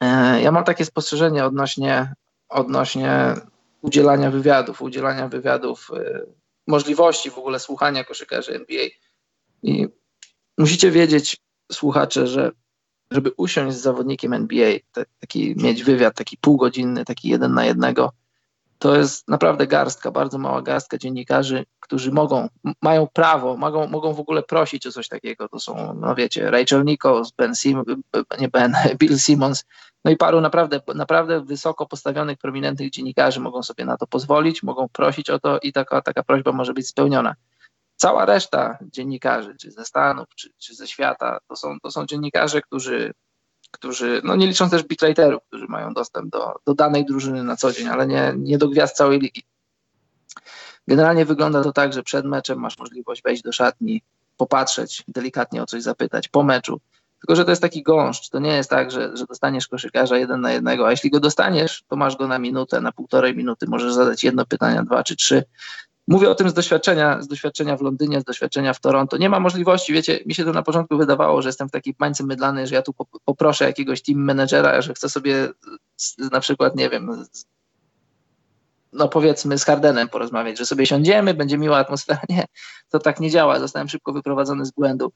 E, 0.00 0.40
ja 0.42 0.52
mam 0.52 0.64
takie 0.64 0.84
spostrzeżenie 0.84 1.44
odnośnie, 1.44 2.14
odnośnie 2.48 3.34
udzielania 3.82 4.30
wywiadów, 4.30 4.82
udzielania 4.82 5.28
wywiadów, 5.28 5.90
e, 5.96 6.20
możliwości 6.66 7.30
w 7.30 7.38
ogóle 7.38 7.58
słuchania 7.58 8.04
koszykarzy 8.04 8.54
NBA. 8.54 8.86
I 9.62 9.88
musicie 10.58 10.90
wiedzieć, 10.90 11.36
słuchacze, 11.72 12.26
że 12.26 12.50
żeby 13.10 13.30
usiąść 13.36 13.76
z 13.76 13.80
zawodnikiem 13.80 14.32
NBA, 14.32 14.72
taki 15.20 15.54
mieć 15.56 15.84
wywiad 15.84 16.14
taki 16.14 16.36
półgodzinny, 16.36 17.04
taki 17.04 17.28
jeden 17.28 17.54
na 17.54 17.64
jednego, 17.64 18.12
to 18.78 18.96
jest 18.96 19.28
naprawdę 19.28 19.66
garstka, 19.66 20.10
bardzo 20.10 20.38
mała 20.38 20.62
garstka 20.62 20.98
dziennikarzy, 20.98 21.64
którzy 21.80 22.12
mogą, 22.12 22.48
mają 22.82 23.06
prawo, 23.06 23.56
mogą, 23.56 23.86
mogą 23.86 24.14
w 24.14 24.20
ogóle 24.20 24.42
prosić 24.42 24.86
o 24.86 24.92
coś 24.92 25.08
takiego. 25.08 25.48
To 25.48 25.60
są, 25.60 25.94
no 26.00 26.14
wiecie, 26.14 26.50
Rachel 26.50 26.84
Nichols, 26.84 27.30
Ben 27.30 27.54
Sim, 27.54 27.82
nie 28.40 28.48
Ben, 28.48 28.74
Bill 29.00 29.18
Simmons, 29.18 29.64
no 30.04 30.10
i 30.10 30.16
paru 30.16 30.40
naprawdę, 30.40 30.80
naprawdę 30.94 31.44
wysoko 31.44 31.86
postawionych, 31.86 32.38
prominentnych 32.38 32.90
dziennikarzy 32.90 33.40
mogą 33.40 33.62
sobie 33.62 33.84
na 33.84 33.96
to 33.96 34.06
pozwolić, 34.06 34.62
mogą 34.62 34.88
prosić 34.88 35.30
o 35.30 35.38
to 35.38 35.58
i 35.58 35.72
taka, 35.72 36.02
taka 36.02 36.22
prośba 36.22 36.52
może 36.52 36.74
być 36.74 36.88
spełniona. 36.88 37.34
Cała 37.96 38.24
reszta 38.24 38.78
dziennikarzy, 38.82 39.56
czy 39.60 39.70
ze 39.70 39.84
Stanów, 39.84 40.26
czy, 40.36 40.50
czy 40.58 40.74
ze 40.74 40.86
świata, 40.86 41.38
to 41.48 41.56
są, 41.56 41.80
to 41.82 41.90
są 41.90 42.06
dziennikarze, 42.06 42.62
którzy, 42.62 43.12
którzy, 43.70 44.20
no 44.24 44.36
nie 44.36 44.46
licząc 44.46 44.70
też 44.70 44.82
bitwriterów, 44.82 45.42
którzy 45.48 45.66
mają 45.68 45.94
dostęp 45.94 46.30
do, 46.30 46.54
do 46.66 46.74
danej 46.74 47.04
drużyny 47.04 47.44
na 47.44 47.56
co 47.56 47.72
dzień, 47.72 47.88
ale 47.88 48.06
nie, 48.06 48.34
nie 48.38 48.58
do 48.58 48.68
gwiazd 48.68 48.96
całej 48.96 49.20
ligi. 49.20 49.42
Generalnie 50.88 51.24
wygląda 51.24 51.62
to 51.62 51.72
tak, 51.72 51.92
że 51.92 52.02
przed 52.02 52.26
meczem 52.26 52.58
masz 52.58 52.78
możliwość 52.78 53.22
wejść 53.22 53.42
do 53.42 53.52
szatni, 53.52 54.02
popatrzeć, 54.36 55.04
delikatnie 55.08 55.62
o 55.62 55.66
coś 55.66 55.82
zapytać 55.82 56.28
po 56.28 56.42
meczu. 56.42 56.80
Tylko, 57.20 57.36
że 57.36 57.44
to 57.44 57.50
jest 57.50 57.62
taki 57.62 57.82
gąszcz. 57.82 58.28
To 58.28 58.38
nie 58.38 58.56
jest 58.56 58.70
tak, 58.70 58.90
że, 58.90 59.16
że 59.16 59.26
dostaniesz 59.26 59.68
koszykarza 59.68 60.18
jeden 60.18 60.40
na 60.40 60.52
jednego, 60.52 60.86
a 60.86 60.90
jeśli 60.90 61.10
go 61.10 61.20
dostaniesz, 61.20 61.82
to 61.88 61.96
masz 61.96 62.16
go 62.16 62.28
na 62.28 62.38
minutę, 62.38 62.80
na 62.80 62.92
półtorej 62.92 63.36
minuty, 63.36 63.66
możesz 63.68 63.92
zadać 63.92 64.24
jedno 64.24 64.46
pytanie, 64.46 64.82
dwa 64.82 65.04
czy 65.04 65.16
trzy. 65.16 65.44
Mówię 66.08 66.30
o 66.30 66.34
tym 66.34 66.50
z 66.50 66.54
doświadczenia, 66.54 67.22
z 67.22 67.28
doświadczenia 67.28 67.76
w 67.76 67.80
Londynie, 67.80 68.20
z 68.20 68.24
doświadczenia 68.24 68.74
w 68.74 68.80
Toronto. 68.80 69.16
Nie 69.16 69.28
ma 69.28 69.40
możliwości, 69.40 69.92
wiecie, 69.92 70.20
mi 70.26 70.34
się 70.34 70.44
to 70.44 70.52
na 70.52 70.62
początku 70.62 70.96
wydawało, 70.96 71.42
że 71.42 71.48
jestem 71.48 71.68
w 71.68 71.72
takiej 71.72 71.94
bańce 71.98 72.24
mydlanej, 72.24 72.66
że 72.66 72.74
ja 72.74 72.82
tu 72.82 72.94
poproszę 73.24 73.64
jakiegoś 73.64 74.02
team 74.02 74.18
managera, 74.18 74.82
że 74.82 74.94
chcę 74.94 75.08
sobie 75.08 75.48
na 76.32 76.40
przykład, 76.40 76.76
nie 76.76 76.90
wiem, 76.90 77.24
no 78.92 79.08
powiedzmy 79.08 79.58
z 79.58 79.64
Hardenem 79.64 80.08
porozmawiać, 80.08 80.58
że 80.58 80.66
sobie 80.66 80.86
siądziemy, 80.86 81.34
będzie 81.34 81.58
miła 81.58 81.78
atmosfera. 81.78 82.20
Nie, 82.28 82.44
to 82.90 82.98
tak 82.98 83.20
nie 83.20 83.30
działa. 83.30 83.60
Zostałem 83.60 83.88
szybko 83.88 84.12
wyprowadzony 84.12 84.66
z 84.66 84.70
błędu. 84.70 85.12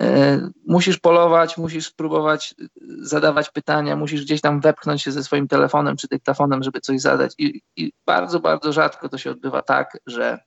E, 0.00 0.40
musisz 0.66 0.98
polować, 0.98 1.58
musisz 1.58 1.86
spróbować 1.86 2.54
e, 2.60 2.64
zadawać 2.98 3.50
pytania, 3.50 3.96
musisz 3.96 4.24
gdzieś 4.24 4.40
tam 4.40 4.60
wepchnąć 4.60 5.02
się 5.02 5.12
ze 5.12 5.24
swoim 5.24 5.48
telefonem 5.48 5.96
czy 5.96 6.08
dyktafonem, 6.08 6.62
żeby 6.62 6.80
coś 6.80 7.00
zadać. 7.00 7.34
I, 7.38 7.60
i 7.76 7.92
bardzo, 8.06 8.40
bardzo 8.40 8.72
rzadko 8.72 9.08
to 9.08 9.18
się 9.18 9.30
odbywa 9.30 9.62
tak, 9.62 9.98
że, 10.06 10.38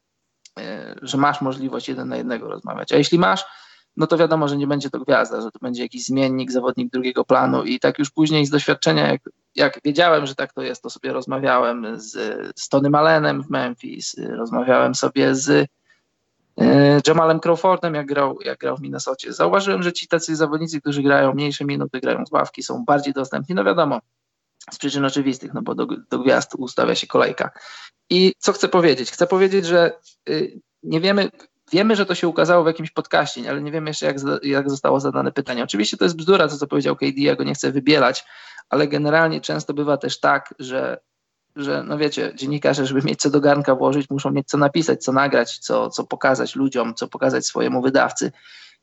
e, 0.60 0.96
że 1.02 1.18
masz 1.18 1.42
możliwość 1.42 1.90
jeden 1.90 2.08
na 2.08 2.18
jednego 2.18 2.48
rozmawiać. 2.48 2.92
A 2.92 2.98
jeśli 2.98 3.20
masz, 3.20 3.46
no 3.98 4.08
to 4.08 4.18
wiadomo, 4.18 4.48
że 4.48 4.58
nie 4.58 4.68
będzie 4.68 4.90
to 4.90 5.00
gwiazda, 5.00 5.42
że 5.42 5.52
to 5.52 5.60
będzie 5.62 5.84
jakiś 5.84 6.06
zmiennik, 6.06 6.52
zawodnik 6.52 6.92
drugiego 6.92 7.26
planu. 7.26 7.64
I 7.64 7.80
tak 7.80 8.00
już 8.00 8.12
później 8.12 8.46
z 8.46 8.50
doświadczenia, 8.50 9.08
jak, 9.08 9.22
jak 9.56 9.80
wiedziałem, 9.86 10.26
że 10.26 10.36
tak 10.36 10.54
to 10.54 10.62
jest, 10.62 10.84
to 10.84 10.90
sobie 10.90 11.14
rozmawiałem 11.14 12.00
z, 12.00 12.12
z 12.60 12.70
Tony 12.70 12.90
Malenem 12.90 13.44
w 13.44 13.50
Memphis, 13.50 14.16
rozmawiałem 14.30 14.96
sobie 14.96 15.36
z 15.36 15.68
Jamalem 17.08 17.40
Crawfordem, 17.40 17.94
jak 17.94 18.06
grał, 18.06 18.42
jak 18.42 18.60
grał 18.60 18.78
w 18.78 18.82
Minnesocie. 18.82 19.34
Zauważyłem, 19.34 19.84
że 19.84 19.94
ci 19.94 20.08
tacy 20.08 20.36
zawodnicy, 20.36 20.82
którzy 20.82 21.04
grają 21.04 21.34
mniejsze 21.34 21.66
minuty, 21.66 22.00
grają 22.00 22.26
z 22.26 22.32
ławki, 22.32 22.64
są 22.64 22.86
bardziej 22.86 23.14
dostępni. 23.14 23.56
No 23.56 23.64
wiadomo, 23.64 24.00
z 24.72 24.78
przyczyn 24.78 25.06
oczywistych, 25.06 25.54
no 25.54 25.62
bo 25.62 25.76
do, 25.76 25.88
do 26.10 26.20
gwiazd 26.20 26.56
ustawia 26.58 26.96
się 26.96 27.08
kolejka. 27.08 27.52
I 28.10 28.34
co 28.38 28.54
chcę 28.54 28.68
powiedzieć? 28.68 29.12
Chcę 29.12 29.28
powiedzieć, 29.28 29.66
że 29.66 29.92
y, 30.30 30.60
nie 30.84 31.02
wiemy, 31.02 31.30
wiemy, 31.72 31.96
że 31.96 32.06
to 32.06 32.16
się 32.16 32.28
ukazało 32.28 32.64
w 32.64 32.68
jakimś 32.68 32.92
podcaście, 32.92 33.50
ale 33.50 33.62
nie 33.62 33.72
wiemy 33.72 33.90
jeszcze, 33.90 34.06
jak, 34.06 34.18
jak 34.44 34.70
zostało 34.70 35.00
zadane 35.00 35.32
pytanie. 35.32 35.64
Oczywiście 35.64 35.98
to 35.98 36.04
jest 36.06 36.16
bzdura, 36.16 36.48
to 36.48 36.58
co 36.58 36.68
powiedział 36.68 36.96
KD, 36.96 37.14
ja 37.18 37.36
go 37.36 37.44
nie 37.44 37.54
chcę 37.54 37.72
wybielać, 37.72 38.26
ale 38.70 38.88
generalnie 38.88 39.42
często 39.42 39.74
bywa 39.74 39.98
też 39.98 40.20
tak, 40.20 40.54
że, 40.60 41.00
że 41.58 41.84
no 41.84 41.98
wiecie, 41.98 42.32
dziennikarze, 42.36 42.86
żeby 42.86 43.02
mieć 43.02 43.22
co 43.22 43.30
do 43.30 43.42
garnka 43.42 43.76
włożyć, 43.76 44.10
muszą 44.10 44.32
mieć 44.32 44.48
co 44.48 44.58
napisać, 44.58 45.04
co 45.04 45.12
nagrać, 45.12 45.58
co, 45.58 45.90
co 45.90 46.04
pokazać 46.04 46.56
ludziom, 46.56 46.94
co 46.96 47.08
pokazać 47.08 47.46
swojemu 47.46 47.82
wydawcy. 47.82 48.32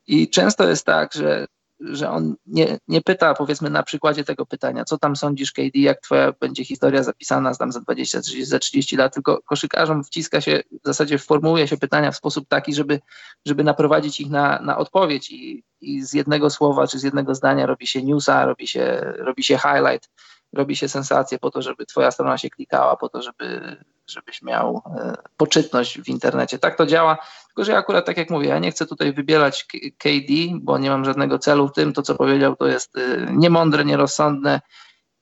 I 0.06 0.30
często 0.30 0.68
jest 0.68 0.86
tak, 0.86 1.14
że 1.14 1.46
że 1.80 2.10
on 2.10 2.34
nie, 2.46 2.78
nie 2.88 3.02
pyta, 3.02 3.34
powiedzmy 3.34 3.70
na 3.70 3.82
przykładzie 3.82 4.24
tego 4.24 4.46
pytania, 4.46 4.84
co 4.84 4.98
tam 4.98 5.16
sądzisz, 5.16 5.52
KD, 5.52 5.70
jak 5.74 6.00
twoja 6.00 6.32
będzie 6.40 6.64
historia 6.64 7.02
zapisana 7.02 7.54
tam 7.54 7.72
za 7.72 7.80
20, 7.80 8.20
30, 8.20 8.44
za 8.44 8.58
30 8.58 8.96
lat, 8.96 9.14
tylko 9.14 9.42
koszykarzom 9.42 10.04
wciska 10.04 10.40
się, 10.40 10.62
w 10.84 10.86
zasadzie 10.86 11.18
formułuje 11.18 11.68
się 11.68 11.76
pytania 11.76 12.10
w 12.10 12.16
sposób 12.16 12.48
taki, 12.48 12.74
żeby, 12.74 13.00
żeby 13.46 13.64
naprowadzić 13.64 14.20
ich 14.20 14.30
na, 14.30 14.58
na 14.58 14.78
odpowiedź 14.78 15.30
i, 15.30 15.64
i 15.80 16.02
z 16.02 16.12
jednego 16.12 16.50
słowa 16.50 16.86
czy 16.86 16.98
z 16.98 17.02
jednego 17.02 17.34
zdania 17.34 17.66
robi 17.66 17.86
się 17.86 18.02
newsa, 18.02 18.46
robi 18.46 18.68
się, 18.68 19.14
robi 19.18 19.42
się 19.42 19.58
highlight, 19.58 20.10
robi 20.54 20.76
się 20.76 20.88
sensację 20.88 21.38
po 21.38 21.50
to, 21.50 21.62
żeby 21.62 21.86
twoja 21.86 22.10
strona 22.10 22.38
się 22.38 22.50
klikała, 22.50 22.96
po 22.96 23.08
to, 23.08 23.22
żeby, 23.22 23.76
żebyś 24.06 24.42
miał 24.42 24.82
e, 24.86 25.14
poczytność 25.36 26.00
w 26.00 26.08
internecie. 26.08 26.58
Tak 26.58 26.76
to 26.76 26.86
działa, 26.86 27.18
tylko 27.46 27.64
że 27.64 27.72
ja 27.72 27.78
akurat 27.78 28.06
tak 28.06 28.16
jak 28.16 28.30
mówię, 28.30 28.48
ja 28.48 28.58
nie 28.58 28.70
chcę 28.70 28.86
tutaj 28.86 29.12
wybierać 29.12 29.66
KD, 29.98 30.32
bo 30.60 30.78
nie 30.78 30.90
mam 30.90 31.04
żadnego 31.04 31.38
celu 31.38 31.68
w 31.68 31.72
tym. 31.72 31.92
To, 31.92 32.02
co 32.02 32.14
powiedział, 32.14 32.56
to 32.56 32.66
jest 32.66 32.96
e, 32.96 33.26
niemądre, 33.32 33.84
nierozsądne 33.84 34.60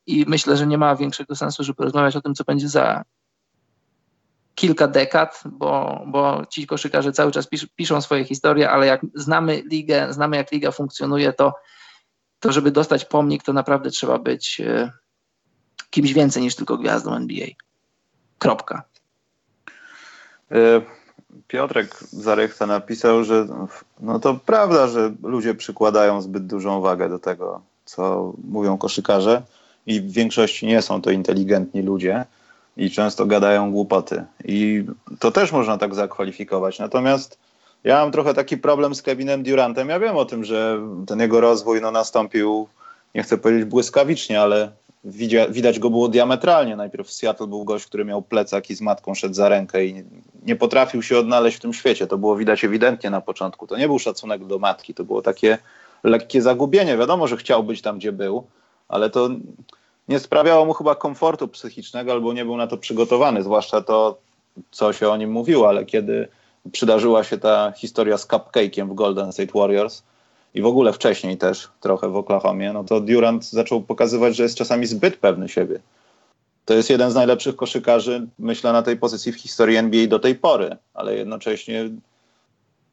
i 0.06 0.24
myślę, 0.28 0.56
że 0.56 0.66
nie 0.66 0.78
ma 0.78 0.96
większego 0.96 1.36
sensu, 1.36 1.64
żeby 1.64 1.84
rozmawiać 1.84 2.16
o 2.16 2.20
tym, 2.20 2.34
co 2.34 2.44
będzie 2.44 2.68
za 2.68 3.04
kilka 4.54 4.88
dekad, 4.88 5.42
bo, 5.46 6.02
bo 6.06 6.46
ci 6.46 6.66
koszykarze 6.66 7.12
cały 7.12 7.32
czas 7.32 7.46
pisz, 7.46 7.66
piszą 7.76 8.00
swoje 8.00 8.24
historie, 8.24 8.70
ale 8.70 8.86
jak 8.86 9.00
znamy 9.14 9.62
ligę, 9.70 10.12
znamy 10.12 10.36
jak 10.36 10.52
liga 10.52 10.70
funkcjonuje, 10.70 11.32
to, 11.32 11.54
to 12.40 12.52
żeby 12.52 12.70
dostać 12.70 13.04
pomnik, 13.04 13.42
to 13.42 13.52
naprawdę 13.52 13.90
trzeba 13.90 14.18
być 14.18 14.60
e, 14.60 14.90
kimś 15.92 16.12
więcej 16.12 16.42
niż 16.42 16.56
tylko 16.56 16.76
gwiazdą 16.76 17.14
NBA. 17.14 17.46
Kropka. 18.38 18.82
E, 20.50 20.80
Piotrek 21.48 21.98
Zarychta 22.10 22.66
napisał, 22.66 23.24
że 23.24 23.46
no 24.00 24.20
to 24.20 24.34
prawda, 24.34 24.88
że 24.88 25.12
ludzie 25.22 25.54
przykładają 25.54 26.22
zbyt 26.22 26.46
dużą 26.46 26.80
wagę 26.80 27.08
do 27.08 27.18
tego, 27.18 27.60
co 27.84 28.32
mówią 28.44 28.78
koszykarze 28.78 29.42
i 29.86 30.00
w 30.00 30.12
większości 30.12 30.66
nie 30.66 30.82
są 30.82 31.02
to 31.02 31.10
inteligentni 31.10 31.82
ludzie 31.82 32.24
i 32.76 32.90
często 32.90 33.26
gadają 33.26 33.72
głupoty. 33.72 34.24
I 34.44 34.84
to 35.18 35.30
też 35.30 35.52
można 35.52 35.78
tak 35.78 35.94
zakwalifikować. 35.94 36.78
Natomiast 36.78 37.38
ja 37.84 38.00
mam 38.00 38.12
trochę 38.12 38.34
taki 38.34 38.56
problem 38.58 38.94
z 38.94 39.02
Kevinem 39.02 39.42
Durantem. 39.42 39.88
Ja 39.88 40.00
wiem 40.00 40.16
o 40.16 40.24
tym, 40.24 40.44
że 40.44 40.80
ten 41.06 41.20
jego 41.20 41.40
rozwój 41.40 41.80
no, 41.80 41.90
nastąpił, 41.90 42.68
nie 43.14 43.22
chcę 43.22 43.38
powiedzieć 43.38 43.64
błyskawicznie, 43.64 44.40
ale 44.40 44.72
widać 45.50 45.78
go 45.78 45.90
było 45.90 46.08
diametralnie. 46.08 46.76
Najpierw 46.76 47.08
w 47.08 47.12
Seattle 47.12 47.46
był 47.46 47.64
gość, 47.64 47.86
który 47.86 48.04
miał 48.04 48.22
plecak 48.22 48.70
i 48.70 48.74
z 48.74 48.80
matką 48.80 49.14
szedł 49.14 49.34
za 49.34 49.48
rękę 49.48 49.84
i 49.84 50.04
nie 50.42 50.56
potrafił 50.56 51.02
się 51.02 51.18
odnaleźć 51.18 51.56
w 51.56 51.60
tym 51.60 51.72
świecie. 51.72 52.06
To 52.06 52.18
było 52.18 52.36
widać 52.36 52.64
ewidentnie 52.64 53.10
na 53.10 53.20
początku. 53.20 53.66
To 53.66 53.76
nie 53.76 53.86
był 53.86 53.98
szacunek 53.98 54.46
do 54.46 54.58
matki, 54.58 54.94
to 54.94 55.04
było 55.04 55.22
takie 55.22 55.58
lekkie 56.04 56.42
zagubienie. 56.42 56.96
Wiadomo, 56.96 57.26
że 57.26 57.36
chciał 57.36 57.64
być 57.64 57.82
tam, 57.82 57.98
gdzie 57.98 58.12
był, 58.12 58.46
ale 58.88 59.10
to 59.10 59.28
nie 60.08 60.18
sprawiało 60.18 60.64
mu 60.64 60.72
chyba 60.72 60.94
komfortu 60.94 61.48
psychicznego 61.48 62.12
albo 62.12 62.32
nie 62.32 62.44
był 62.44 62.56
na 62.56 62.66
to 62.66 62.76
przygotowany, 62.76 63.42
zwłaszcza 63.42 63.80
to, 63.80 64.18
co 64.70 64.92
się 64.92 65.08
o 65.08 65.16
nim 65.16 65.30
mówiło, 65.30 65.68
ale 65.68 65.84
kiedy 65.84 66.28
przydarzyła 66.72 67.24
się 67.24 67.38
ta 67.38 67.72
historia 67.76 68.18
z 68.18 68.28
cupcake'iem 68.28 68.88
w 68.88 68.94
Golden 68.94 69.32
State 69.32 69.52
Warriors, 69.54 70.02
i 70.54 70.62
w 70.62 70.66
ogóle 70.66 70.92
wcześniej 70.92 71.36
też 71.38 71.68
trochę 71.80 72.08
w 72.08 72.16
Oklahomie, 72.16 72.72
no 72.72 72.84
to 72.84 73.00
Durant 73.00 73.44
zaczął 73.44 73.82
pokazywać, 73.82 74.36
że 74.36 74.42
jest 74.42 74.56
czasami 74.56 74.86
zbyt 74.86 75.16
pewny 75.16 75.48
siebie. 75.48 75.80
To 76.64 76.74
jest 76.74 76.90
jeden 76.90 77.10
z 77.10 77.14
najlepszych 77.14 77.56
koszykarzy, 77.56 78.26
myślę, 78.38 78.72
na 78.72 78.82
tej 78.82 78.96
pozycji 78.96 79.32
w 79.32 79.36
historii 79.36 79.76
NBA 79.76 80.06
do 80.06 80.18
tej 80.18 80.34
pory, 80.34 80.76
ale 80.94 81.16
jednocześnie 81.16 81.90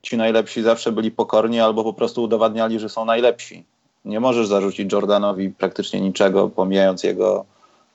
ci 0.02 0.18
najlepsi 0.18 0.62
zawsze 0.62 0.92
byli 0.92 1.12
pokorni 1.12 1.60
albo 1.60 1.84
po 1.84 1.94
prostu 1.94 2.24
udowadniali, 2.24 2.80
że 2.80 2.90
są 2.90 3.06
najlepsi. 3.06 3.64
Nie 4.06 4.20
możesz 4.20 4.48
zarzucić 4.48 4.92
Jordanowi 4.92 5.50
praktycznie 5.50 6.02
niczego, 6.02 6.50
pomijając 6.50 7.04
jego 7.04 7.46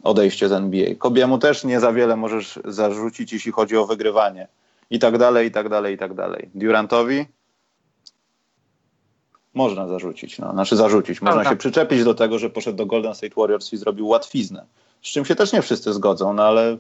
odejście 0.03 0.49
z 0.49 0.53
NBA. 0.53 0.95
Kobiemu 0.99 1.39
też 1.39 1.65
nie 1.65 1.81
za 1.81 1.93
wiele 1.93 2.17
możesz 2.17 2.59
zarzucić, 2.65 3.33
jeśli 3.33 3.53
chodzi 3.53 3.77
o 3.77 3.87
wygrywanie. 3.87 4.49
I 4.91 4.99
tak 4.99 5.19
dalej, 5.19 5.49
i 5.49 5.51
tak 5.51 5.69
dalej, 5.69 5.95
i 5.95 5.99
tak 5.99 6.15
dalej. 6.15 6.51
Durantowi 6.55 7.27
można 9.55 9.89
zarzucić. 9.89 10.39
No. 10.39 10.53
Znaczy 10.53 10.77
zarzucić. 10.77 11.21
Można 11.21 11.35
Prawda. 11.35 11.51
się 11.51 11.57
przyczepić 11.57 12.05
do 12.05 12.15
tego, 12.15 12.39
że 12.39 12.51
poszedł 12.51 12.77
do 12.77 12.87
Golden 12.87 13.15
State 13.15 13.35
Warriors 13.37 13.73
i 13.73 13.77
zrobił 13.77 14.09
łatwiznę. 14.09 14.67
Z 15.03 15.09
czym 15.09 15.25
się 15.25 15.35
też 15.35 15.53
nie 15.53 15.63
wszyscy 15.63 15.93
zgodzą, 15.93 16.33
no 16.33 16.43
ale 16.43 16.79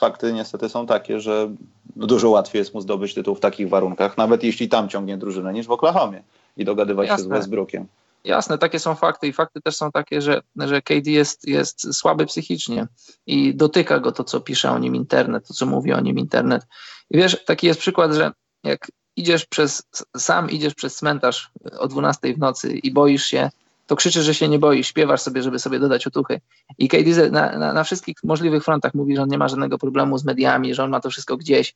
fakty 0.00 0.32
niestety 0.32 0.68
są 0.68 0.86
takie, 0.86 1.20
że 1.20 1.54
dużo 1.96 2.30
łatwiej 2.30 2.58
jest 2.58 2.74
mu 2.74 2.80
zdobyć 2.80 3.14
tytuł 3.14 3.34
w 3.34 3.40
takich 3.40 3.68
warunkach, 3.68 4.18
nawet 4.18 4.44
jeśli 4.44 4.68
tam 4.68 4.88
ciągnie 4.88 5.18
drużynę, 5.18 5.52
niż 5.52 5.66
w 5.66 5.70
Oklahomie 5.70 6.22
i 6.56 6.64
dogadywać 6.64 7.08
Jasne. 7.08 7.24
się 7.24 7.28
z 7.28 7.32
Westbrookiem. 7.32 7.86
Jasne, 8.24 8.58
takie 8.58 8.78
są 8.78 8.94
fakty 8.94 9.26
i 9.26 9.32
fakty 9.32 9.60
też 9.60 9.76
są 9.76 9.92
takie, 9.92 10.22
że, 10.22 10.40
że 10.56 10.82
KD 10.82 11.10
jest, 11.10 11.48
jest 11.48 11.94
słaby 11.94 12.26
psychicznie 12.26 12.86
i 13.26 13.54
dotyka 13.54 14.00
go 14.00 14.12
to, 14.12 14.24
co 14.24 14.40
pisze 14.40 14.70
o 14.70 14.78
nim 14.78 14.96
internet, 14.96 15.48
to, 15.48 15.54
co 15.54 15.66
mówi 15.66 15.92
o 15.92 16.00
nim 16.00 16.18
internet. 16.18 16.66
I 17.10 17.18
wiesz, 17.18 17.44
taki 17.44 17.66
jest 17.66 17.80
przykład, 17.80 18.12
że 18.12 18.32
jak 18.64 18.88
idziesz 19.16 19.46
przez, 19.46 19.82
sam 20.16 20.50
idziesz 20.50 20.74
przez 20.74 20.96
cmentarz 20.96 21.50
o 21.78 21.88
12 21.88 22.34
w 22.34 22.38
nocy 22.38 22.72
i 22.72 22.90
boisz 22.90 23.24
się, 23.24 23.50
to 23.86 23.96
krzyczysz, 23.96 24.24
że 24.24 24.34
się 24.34 24.48
nie 24.48 24.58
boisz, 24.58 24.86
śpiewasz 24.86 25.20
sobie, 25.20 25.42
żeby 25.42 25.58
sobie 25.58 25.78
dodać 25.78 26.06
otuchy. 26.06 26.40
I 26.78 26.88
KD 26.88 27.30
na, 27.30 27.58
na, 27.58 27.72
na 27.72 27.84
wszystkich 27.84 28.16
możliwych 28.24 28.64
frontach 28.64 28.94
mówi, 28.94 29.16
że 29.16 29.22
on 29.22 29.28
nie 29.28 29.38
ma 29.38 29.48
żadnego 29.48 29.78
problemu 29.78 30.18
z 30.18 30.24
mediami, 30.24 30.74
że 30.74 30.84
on 30.84 30.90
ma 30.90 31.00
to 31.00 31.10
wszystko 31.10 31.36
gdzieś. 31.36 31.74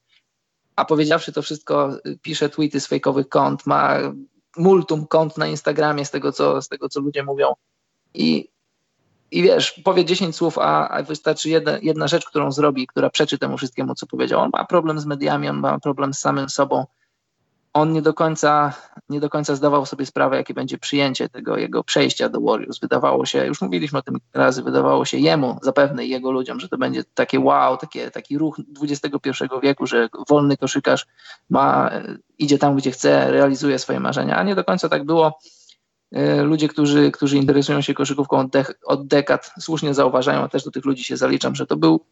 A 0.77 0.85
powiedziawszy 0.85 1.33
to 1.33 1.43
wszystko, 1.43 1.91
pisze 2.23 2.49
tweety 2.49 2.81
z 2.81 2.87
fejkowych 2.87 3.29
kont, 3.29 3.67
ma 3.67 3.99
multum 4.57 5.07
kont 5.07 5.39
na 5.39 5.47
Instagramie 5.47 6.05
z 6.05 6.11
tego, 6.11 6.33
co, 6.33 6.63
z 6.63 6.69
tego, 6.69 6.89
co 6.89 7.01
ludzie 7.01 7.23
mówią. 7.23 7.55
I, 8.15 8.49
i 9.31 9.43
wiesz, 9.43 9.71
powie 9.85 10.05
10 10.05 10.37
słów, 10.37 10.59
a, 10.59 10.89
a 10.89 11.03
wystarczy 11.03 11.51
jedna, 11.51 11.79
jedna 11.83 12.09
rzecz, 12.09 12.27
którą 12.27 12.53
zrobi, 12.53 12.87
która 12.87 13.11
przeczy 13.11 13.39
temu 13.39 13.57
wszystkiemu, 13.57 13.95
co 13.95 14.07
powiedział. 14.07 14.41
On 14.41 14.51
ma 14.53 14.65
problem 14.65 14.99
z 14.99 15.07
mediami, 15.07 15.49
on 15.49 15.61
ma 15.61 15.81
problem 15.81 16.15
z 16.15 16.19
samym 16.19 16.49
sobą 16.49 16.87
on 17.77 17.93
nie 17.93 18.03
do 18.03 18.15
końca, 18.15 18.73
nie 19.09 19.21
do 19.21 19.31
końca 19.31 19.55
zdawał 19.55 19.87
sobie 19.87 20.07
sprawę, 20.07 20.37
jakie 20.37 20.55
będzie 20.55 20.79
przyjęcie 20.79 21.29
tego 21.29 21.57
jego 21.57 21.85
przejścia 21.85 22.29
do 22.29 22.41
Warriors. 22.41 22.79
Wydawało 22.79 23.27
się, 23.27 23.47
już 23.47 23.61
mówiliśmy 23.61 23.99
o 23.99 24.03
tym 24.03 24.19
razy, 24.35 24.63
wydawało 24.63 25.05
się 25.05 25.19
jemu 25.19 25.59
zapewne 25.63 26.07
i 26.07 26.09
jego 26.09 26.31
ludziom, 26.31 26.61
że 26.61 26.69
to 26.69 26.79
będzie 26.79 27.05
takie 27.15 27.41
wow, 27.41 27.77
takie, 27.77 28.11
taki 28.11 28.39
ruch 28.39 28.61
XXI 28.83 29.31
wieku, 29.63 29.87
że 29.87 30.09
wolny 30.29 30.57
koszykarz 30.57 31.07
ma, 31.51 31.91
idzie 32.39 32.59
tam, 32.59 32.77
gdzie 32.77 32.91
chce, 32.91 33.31
realizuje 33.31 33.79
swoje 33.79 34.01
marzenia, 34.01 34.37
a 34.37 34.43
nie 34.43 34.55
do 34.55 34.65
końca 34.65 34.89
tak 34.89 35.05
było. 35.05 35.39
E, 36.13 36.43
ludzie, 36.43 36.69
którzy, 36.69 37.11
którzy 37.11 37.37
interesują 37.37 37.81
się 37.81 37.95
koszykówką 37.95 38.39
od, 38.39 38.51
dek 38.51 38.79
od 38.85 39.07
dekad, 39.07 39.51
słusznie 39.61 39.95
zauważają, 39.95 40.49
też 40.49 40.65
do 40.65 40.71
tych 40.71 40.85
ludzi 40.85 41.05
się 41.05 41.17
zaliczam, 41.17 41.55
że 41.55 41.67
to 41.67 41.77
był, 41.77 42.05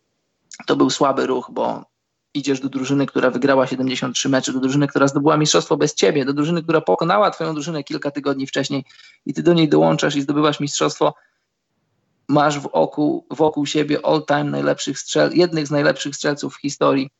to 0.66 0.76
był 0.76 0.90
słaby 0.90 1.26
ruch, 1.26 1.50
bo 1.52 1.93
idziesz 2.34 2.60
do 2.60 2.68
drużyny, 2.68 3.06
która 3.06 3.30
wygrała 3.30 3.66
73 3.66 4.28
mecze, 4.28 4.52
do 4.52 4.60
drużyny, 4.60 4.88
która 4.88 5.08
zdobyła 5.08 5.36
mistrzostwo 5.36 5.76
bez 5.76 5.94
ciebie, 5.94 6.24
do 6.24 6.32
drużyny, 6.32 6.62
która 6.62 6.80
pokonała 6.80 7.30
twoją 7.30 7.54
drużynę 7.54 7.84
kilka 7.84 8.10
tygodni 8.10 8.46
wcześniej 8.46 8.84
i 9.26 9.34
ty 9.34 9.42
do 9.42 9.54
niej 9.54 9.68
dołączasz 9.68 10.16
i 10.16 10.22
zdobywasz 10.22 10.60
mistrzostwo, 10.60 11.14
masz 12.28 12.58
w 12.60 12.66
oku, 12.66 13.26
wokół 13.30 13.66
siebie 13.66 14.06
all-time 14.06 14.44
najlepszych 14.44 14.98
strzel, 14.98 15.30
jednych 15.34 15.66
z 15.66 15.70
najlepszych 15.70 16.16
strzelców 16.16 16.54
w 16.54 16.60
historii 16.60 17.10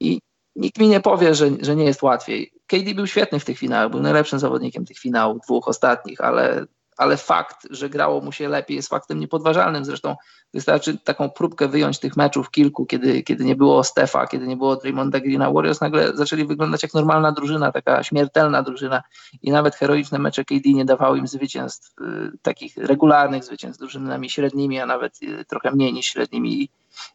i 0.00 0.20
nikt 0.56 0.78
mi 0.78 0.88
nie 0.88 1.00
powie, 1.00 1.34
że, 1.34 1.50
że 1.60 1.76
nie 1.76 1.84
jest 1.84 2.02
łatwiej. 2.02 2.52
KD 2.66 2.94
był 2.94 3.06
świetny 3.06 3.40
w 3.40 3.44
tych 3.44 3.58
finałach, 3.58 3.90
był 3.90 4.00
najlepszym 4.00 4.38
zawodnikiem 4.38 4.84
tych 4.84 4.98
finałów, 4.98 5.40
dwóch 5.40 5.68
ostatnich, 5.68 6.20
ale 6.20 6.66
ale 6.96 7.16
fakt, 7.16 7.66
że 7.70 7.90
grało 7.90 8.20
mu 8.20 8.32
się 8.32 8.48
lepiej 8.48 8.76
jest 8.76 8.88
faktem 8.88 9.20
niepodważalnym. 9.20 9.84
Zresztą 9.84 10.16
wystarczy 10.54 10.98
taką 10.98 11.30
próbkę 11.30 11.68
wyjąć 11.68 11.98
tych 11.98 12.16
meczów 12.16 12.50
kilku, 12.50 12.86
kiedy, 12.86 13.22
kiedy 13.22 13.44
nie 13.44 13.56
było 13.56 13.84
Stefa, 13.84 14.26
kiedy 14.26 14.46
nie 14.46 14.56
było 14.56 14.76
Draymonda 14.76 15.20
Greena. 15.20 15.50
Warriors 15.50 15.80
nagle 15.80 16.16
zaczęli 16.16 16.44
wyglądać 16.46 16.82
jak 16.82 16.94
normalna 16.94 17.32
drużyna, 17.32 17.72
taka 17.72 18.02
śmiertelna 18.02 18.62
drużyna 18.62 19.02
i 19.42 19.50
nawet 19.50 19.74
heroiczne 19.74 20.18
mecze 20.18 20.44
KD 20.44 20.72
nie 20.72 20.84
dawały 20.84 21.18
im 21.18 21.26
zwycięstw, 21.26 21.94
y, 22.00 22.38
takich 22.42 22.76
regularnych 22.76 23.44
zwycięstw 23.44 23.80
drużynami 23.80 24.30
średnimi, 24.30 24.80
a 24.80 24.86
nawet 24.86 25.22
y, 25.22 25.44
trochę 25.44 25.70
mniej 25.70 25.92
niż 25.92 26.06
średnimi. 26.06 26.68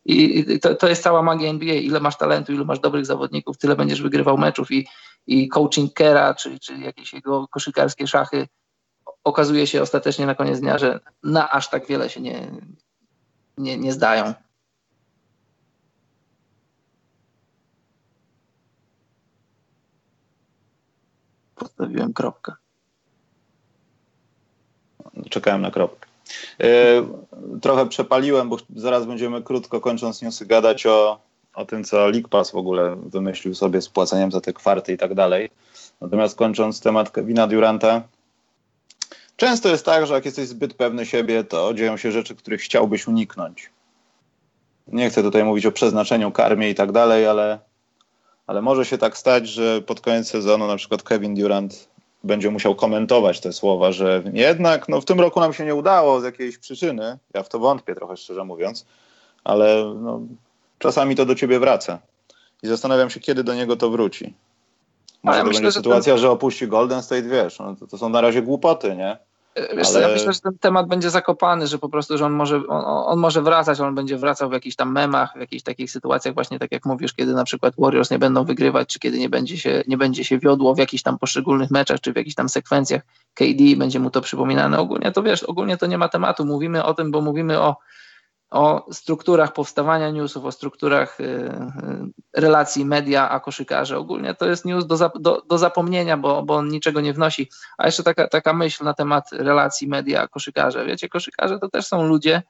I 0.06 0.60
to, 0.60 0.76
to 0.76 0.88
jest 0.88 1.04
cała 1.04 1.22
magia 1.22 1.50
NBA. 1.50 1.74
Ile 1.74 2.00
masz 2.00 2.18
talentu, 2.18 2.54
ile 2.54 2.66
masz 2.66 2.80
dobrych 2.80 3.06
zawodników, 3.06 3.58
tyle 3.58 3.76
będziesz 3.76 4.02
wygrywał 4.02 4.38
meczów 4.38 4.72
i, 4.72 4.88
i 5.28 5.50
coaching 5.50 5.94
Kera, 5.94 6.34
czy, 6.34 6.60
czy 6.60 6.78
jakieś 6.78 7.14
jego 7.14 7.48
koszykarskie 7.48 8.08
szachy 8.08 8.48
okazuje 9.24 9.68
się 9.68 9.82
ostatecznie 9.82 10.26
na 10.26 10.36
koniec 10.36 10.60
dnia, 10.60 10.78
że 10.78 11.00
na 11.24 11.52
aż 11.52 11.70
tak 11.70 11.88
wiele 11.88 12.10
się 12.10 12.22
nie, 12.22 12.52
nie, 13.58 13.78
nie 13.78 13.94
zdają. 13.94 14.34
Zostawiłem 21.62 22.14
kropkę. 22.14 22.54
Czekałem 25.30 25.62
na 25.62 25.72
kropkę. 25.72 26.10
E, 26.60 26.68
trochę 27.62 27.90
przepaliłem, 27.90 28.50
bo 28.50 28.58
zaraz 28.76 29.06
będziemy 29.06 29.42
krótko 29.42 29.82
kończąc 29.82 30.22
newsy 30.22 30.46
gadać 30.46 30.86
o, 30.86 31.20
o 31.54 31.66
tym, 31.66 31.84
co 31.84 32.08
Pass 32.30 32.52
w 32.52 32.56
ogóle 32.56 32.96
wymyślił 32.96 33.56
sobie 33.56 33.82
z 33.82 33.90
płaceniem 33.90 34.32
za 34.32 34.42
te 34.42 34.54
kwarty 34.54 34.94
i 34.94 34.98
tak 34.98 35.14
dalej. 35.14 35.50
Natomiast 36.02 36.38
kończąc 36.38 36.82
temat 36.82 37.10
Kevina 37.10 37.48
Duranta, 37.48 38.02
często 39.42 39.70
jest 39.70 39.86
tak, 39.86 40.08
że 40.08 40.14
jak 40.14 40.26
jesteś 40.26 40.48
zbyt 40.48 40.74
pewny 40.74 41.06
siebie, 41.06 41.44
to 41.44 41.74
dzieją 41.74 41.98
się 41.98 42.12
rzeczy, 42.12 42.36
których 42.36 42.62
chciałbyś 42.62 43.08
uniknąć. 43.08 43.70
Nie 44.88 45.10
chcę 45.10 45.24
tutaj 45.24 45.44
mówić 45.44 45.66
o 45.66 45.72
przeznaczeniu 45.72 46.32
karmie 46.32 46.70
i 46.70 46.76
tak 46.76 46.92
dalej, 46.92 47.28
ale, 47.28 47.60
ale 48.48 48.62
może 48.62 48.86
się 48.86 48.98
tak 48.98 49.18
stać, 49.18 49.48
że 49.48 49.82
pod 49.82 50.02
koniec 50.02 50.28
sezonu 50.28 50.68
na 50.68 50.76
przykład 50.76 51.04
Kevin 51.04 51.36
Durant 51.36 51.88
będzie 52.24 52.52
musiał 52.52 52.76
komentować 52.76 53.40
te 53.40 53.54
słowa, 53.54 53.92
że 53.92 54.24
jednak 54.34 54.90
no, 54.90 55.02
w 55.02 55.06
tym 55.06 55.20
roku 55.20 55.40
nam 55.40 55.54
się 55.54 55.66
nie 55.66 55.76
udało 55.76 56.22
z 56.22 56.24
jakiejś 56.24 56.58
przyczyny. 56.58 57.18
Ja 57.34 57.44
w 57.44 57.50
to 57.50 57.60
wątpię 57.60 57.96
trochę 57.96 58.18
szczerze 58.18 58.44
mówiąc, 58.44 58.86
ale 59.44 59.94
no, 60.02 60.22
czasami 60.80 61.16
to 61.16 61.26
do 61.26 61.36
ciebie 61.36 61.60
wraca. 61.60 62.00
I 62.64 62.68
zastanawiam 62.68 63.10
się, 63.10 63.20
kiedy 63.20 63.44
do 63.44 63.54
niego 63.54 63.76
to 63.76 63.90
wróci. 63.90 64.34
Może 65.24 65.38
ja 65.38 65.44
to 65.44 65.48
myślę, 65.48 65.62
będzie 65.62 65.78
sytuacja, 65.78 66.18
że 66.18 66.32
opuści 66.32 66.68
Golden 66.68 67.04
State, 67.04 67.30
wiesz, 67.30 67.60
no, 67.60 67.76
to, 67.76 67.88
to 67.88 67.98
są 67.98 68.10
na 68.10 68.22
razie 68.22 68.42
głupoty, 68.42 68.96
nie? 68.96 69.31
Wiesz 69.56 69.72
ale... 69.74 69.84
co, 69.84 70.00
ja 70.00 70.08
myślę, 70.08 70.34
że 70.34 70.40
ten 70.40 70.58
temat 70.58 70.88
będzie 70.88 71.10
zakopany, 71.10 71.68
że 71.68 71.78
po 71.78 71.90
prostu, 71.90 72.18
że 72.18 72.26
on 72.26 72.34
może, 72.34 72.56
on, 72.68 72.84
on, 72.86 73.20
może 73.20 73.42
wracać, 73.42 73.80
on 73.80 73.96
będzie 73.96 74.18
wracał 74.18 74.50
w 74.50 74.54
jakichś 74.54 74.76
tam 74.76 74.92
memach, 74.92 75.34
w 75.36 75.40
jakichś 75.40 75.64
takich 75.64 75.92
sytuacjach 75.92 76.34
właśnie 76.34 76.60
tak 76.60 76.72
jak 76.72 76.86
mówisz, 76.86 77.14
kiedy 77.14 77.34
na 77.34 77.44
przykład 77.44 77.74
Warriors 77.78 78.12
nie 78.12 78.20
będą 78.20 78.44
wygrywać, 78.44 78.88
czy 78.88 79.00
kiedy 79.00 79.20
nie 79.20 79.30
będzie 79.30 79.58
się, 79.58 79.84
nie 79.88 79.98
będzie 79.98 80.24
się 80.24 80.40
wiodło 80.40 80.76
w 80.76 80.78
jakichś 80.78 81.04
tam 81.04 81.20
poszczególnych 81.20 81.72
meczach, 81.72 82.00
czy 82.02 82.14
w 82.14 82.16
jakichś 82.16 82.36
tam 82.36 82.50
sekwencjach 82.50 83.02
KD, 83.34 83.76
będzie 83.78 84.00
mu 84.00 84.10
to 84.10 84.22
przypominane. 84.22 84.80
Ogólnie 84.80 85.12
to 85.12 85.24
wiesz, 85.24 85.44
ogólnie 85.44 85.78
to 85.78 85.86
nie 85.86 85.98
ma 85.98 86.10
tematu, 86.10 86.46
mówimy 86.46 86.84
o 86.84 86.94
tym, 86.94 87.12
bo 87.12 87.22
mówimy 87.22 87.60
o 87.60 87.76
o 88.52 88.86
strukturach 88.92 89.54
powstawania 89.54 90.10
newsów, 90.10 90.46
o 90.46 90.52
strukturach 90.52 91.20
y, 91.20 91.24
y, 91.24 91.52
relacji 92.34 92.86
media 92.86 93.30
a 93.30 93.40
koszykarze. 93.40 93.98
Ogólnie 93.98 94.34
to 94.34 94.46
jest 94.46 94.66
news 94.66 94.88
do, 94.88 95.12
do, 95.20 95.42
do 95.50 95.58
zapomnienia, 95.58 96.18
bo, 96.18 96.44
bo 96.44 96.56
on 96.56 96.68
niczego 96.68 97.02
nie 97.02 97.14
wnosi. 97.14 97.50
A 97.78 97.86
jeszcze 97.86 98.04
taka, 98.04 98.28
taka 98.28 98.54
myśl 98.54 98.84
na 98.84 98.94
temat 98.94 99.30
relacji 99.32 99.88
media 99.88 100.22
a 100.22 100.28
koszykarze. 100.28 100.86
Wiecie, 100.86 101.10
koszykarze 101.10 101.60
to 101.60 101.70
też 101.70 101.86
są 101.86 102.04
ludzie, 102.04 102.42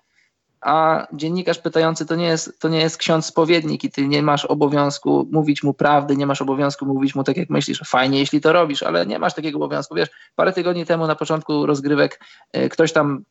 a 0.62 1.08
dziennikarz 1.14 1.60
pytający 1.60 2.06
to 2.06 2.16
nie 2.16 2.26
jest, 2.26 2.60
to 2.60 2.70
nie 2.70 2.80
jest 2.80 2.98
ksiądz 2.98 3.26
spowiednik 3.26 3.84
i 3.84 3.92
ty 3.92 4.08
nie 4.08 4.24
masz 4.24 4.46
obowiązku 4.46 5.28
mówić 5.32 5.64
mu 5.64 5.74
prawdy, 5.74 6.18
nie 6.18 6.26
masz 6.26 6.42
obowiązku 6.42 6.86
mówić 6.86 7.16
mu 7.16 7.24
tak 7.24 7.38
jak 7.38 7.50
myślisz. 7.50 7.82
Fajnie, 7.86 8.20
jeśli 8.20 8.42
to 8.42 8.54
robisz, 8.54 8.84
ale 8.84 9.06
nie 9.06 9.20
masz 9.20 9.34
takiego 9.34 9.58
obowiązku. 9.58 9.96
Wiesz, 9.96 10.10
parę 10.36 10.54
tygodni 10.54 10.86
temu 10.86 11.08
na 11.08 11.16
początku 11.16 11.66
rozgrywek 11.66 12.20
y, 12.58 12.70
ktoś 12.70 12.94
tam 12.94 13.24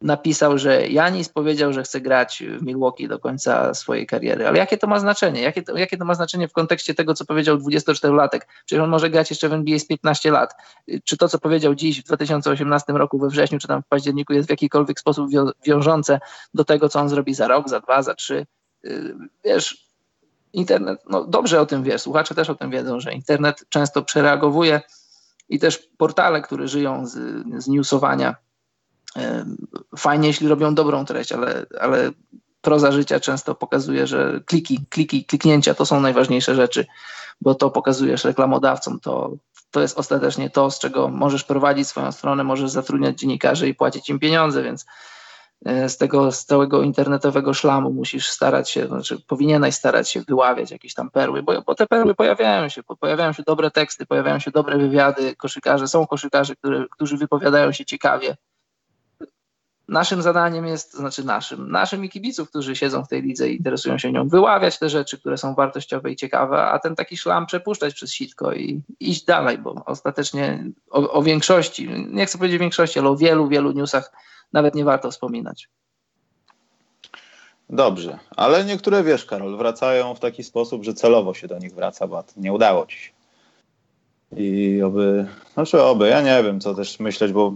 napisał, 0.00 0.58
że 0.58 0.88
Janis 0.88 1.28
powiedział, 1.28 1.72
że 1.72 1.82
chce 1.82 2.00
grać 2.00 2.42
w 2.58 2.62
Milwaukee 2.62 3.08
do 3.08 3.18
końca 3.18 3.74
swojej 3.74 4.06
kariery. 4.06 4.48
Ale 4.48 4.58
jakie 4.58 4.78
to 4.78 4.86
ma 4.86 5.00
znaczenie? 5.00 5.42
Jakie 5.42 5.62
to, 5.62 5.78
jakie 5.78 5.96
to 5.96 6.04
ma 6.04 6.14
znaczenie 6.14 6.48
w 6.48 6.52
kontekście 6.52 6.94
tego, 6.94 7.14
co 7.14 7.24
powiedział 7.24 7.56
24-latek? 7.56 8.40
Przecież 8.66 8.82
on 8.82 8.90
może 8.90 9.10
grać 9.10 9.30
jeszcze 9.30 9.48
w 9.48 9.52
NBA 9.52 9.78
z 9.78 9.86
15 9.86 10.30
lat. 10.30 10.54
Czy 11.04 11.16
to, 11.16 11.28
co 11.28 11.38
powiedział 11.38 11.74
dziś 11.74 12.00
w 12.00 12.04
2018 12.04 12.92
roku 12.92 13.18
we 13.18 13.28
wrześniu, 13.28 13.58
czy 13.58 13.68
tam 13.68 13.82
w 13.82 13.86
październiku 13.86 14.32
jest 14.32 14.48
w 14.48 14.50
jakikolwiek 14.50 15.00
sposób 15.00 15.30
wiążące 15.66 16.20
do 16.54 16.64
tego, 16.64 16.88
co 16.88 17.00
on 17.00 17.08
zrobi 17.08 17.34
za 17.34 17.48
rok, 17.48 17.68
za 17.68 17.80
dwa, 17.80 18.02
za 18.02 18.14
trzy? 18.14 18.46
Y, 18.84 19.14
wiesz, 19.44 19.88
internet, 20.52 21.00
no 21.10 21.24
dobrze 21.24 21.60
o 21.60 21.66
tym 21.66 21.82
wiesz, 21.82 22.02
słuchacze 22.02 22.34
też 22.34 22.50
o 22.50 22.54
tym 22.54 22.70
wiedzą, 22.70 23.00
że 23.00 23.12
internet 23.12 23.64
często 23.68 24.02
przereagowuje 24.02 24.80
i 25.48 25.58
też 25.58 25.88
portale, 25.96 26.42
które 26.42 26.68
żyją 26.68 27.06
z, 27.06 27.12
z 27.64 27.68
newsowania 27.68 28.34
Fajnie, 29.96 30.28
jeśli 30.28 30.48
robią 30.48 30.74
dobrą 30.74 31.04
treść, 31.04 31.32
ale, 31.32 31.66
ale 31.80 32.10
proza 32.60 32.92
życia 32.92 33.20
często 33.20 33.54
pokazuje, 33.54 34.06
że 34.06 34.40
kliki, 34.46 34.86
kliki, 34.90 35.24
kliknięcia 35.24 35.74
to 35.74 35.86
są 35.86 36.00
najważniejsze 36.00 36.54
rzeczy, 36.54 36.86
bo 37.40 37.54
to 37.54 37.70
pokazujesz 37.70 38.24
reklamodawcom, 38.24 39.00
to, 39.00 39.32
to 39.70 39.80
jest 39.80 39.98
ostatecznie 39.98 40.50
to, 40.50 40.70
z 40.70 40.78
czego 40.78 41.08
możesz 41.08 41.44
prowadzić 41.44 41.88
swoją 41.88 42.12
stronę, 42.12 42.44
możesz 42.44 42.70
zatrudniać 42.70 43.18
dziennikarzy 43.18 43.68
i 43.68 43.74
płacić 43.74 44.08
im 44.08 44.18
pieniądze, 44.18 44.62
więc 44.62 44.86
e, 45.64 45.88
z 45.88 45.96
tego 45.96 46.32
z 46.32 46.44
całego 46.44 46.82
internetowego 46.82 47.54
szlamu 47.54 47.90
musisz 47.90 48.28
starać 48.28 48.70
się, 48.70 48.86
znaczy 48.86 49.20
powinieneś 49.26 49.74
starać 49.74 50.10
się 50.10 50.20
wyławiać 50.20 50.70
jakieś 50.70 50.94
tam 50.94 51.10
perły, 51.10 51.42
bo, 51.42 51.62
bo 51.62 51.74
te 51.74 51.86
perły 51.86 52.14
pojawiają 52.14 52.68
się, 52.68 52.82
pojawiają 52.82 53.32
się 53.32 53.42
dobre 53.46 53.70
teksty, 53.70 54.06
pojawiają 54.06 54.38
się 54.38 54.50
dobre 54.50 54.78
wywiady, 54.78 55.36
koszykarze, 55.36 55.88
są 55.88 56.06
koszykarze, 56.06 56.56
które, 56.56 56.84
którzy 56.90 57.16
wypowiadają 57.16 57.72
się 57.72 57.84
ciekawie, 57.84 58.36
Naszym 59.88 60.22
zadaniem 60.22 60.66
jest, 60.66 60.94
znaczy 60.94 61.24
naszym, 61.24 61.70
naszym 61.70 62.04
i 62.04 62.08
kibiców, 62.08 62.48
którzy 62.48 62.76
siedzą 62.76 63.04
w 63.04 63.08
tej 63.08 63.22
lidze 63.22 63.50
i 63.50 63.56
interesują 63.56 63.98
się 63.98 64.12
nią, 64.12 64.28
wyławiać 64.28 64.78
te 64.78 64.88
rzeczy, 64.88 65.18
które 65.18 65.38
są 65.38 65.54
wartościowe 65.54 66.10
i 66.10 66.16
ciekawe, 66.16 66.64
a 66.64 66.78
ten 66.78 66.96
taki 66.96 67.16
szlam 67.16 67.46
przepuszczać 67.46 67.94
przez 67.94 68.12
sitko 68.12 68.52
i 68.52 68.82
iść 69.00 69.24
dalej, 69.24 69.58
bo 69.58 69.82
ostatecznie 69.86 70.64
o, 70.90 71.12
o 71.12 71.22
większości, 71.22 71.88
nie 72.10 72.26
chcę 72.26 72.38
powiedzieć 72.38 72.60
większości, 72.60 72.98
ale 72.98 73.08
o 73.08 73.16
wielu, 73.16 73.48
wielu 73.48 73.72
newsach 73.72 74.12
nawet 74.52 74.74
nie 74.74 74.84
warto 74.84 75.10
wspominać. 75.10 75.68
Dobrze, 77.70 78.18
ale 78.36 78.64
niektóre, 78.64 79.04
wiesz, 79.04 79.24
Karol, 79.24 79.56
wracają 79.56 80.14
w 80.14 80.20
taki 80.20 80.44
sposób, 80.44 80.84
że 80.84 80.94
celowo 80.94 81.34
się 81.34 81.48
do 81.48 81.58
nich 81.58 81.74
wraca, 81.74 82.06
bo 82.06 82.24
nie 82.36 82.52
udało 82.52 82.86
ci 82.86 82.98
się. 82.98 83.10
I 84.36 84.82
oby, 84.82 85.26
znaczy 85.54 85.82
oby, 85.82 86.08
ja 86.08 86.22
nie 86.22 86.42
wiem, 86.42 86.60
co 86.60 86.74
też 86.74 87.00
myśleć, 87.00 87.32
bo 87.32 87.52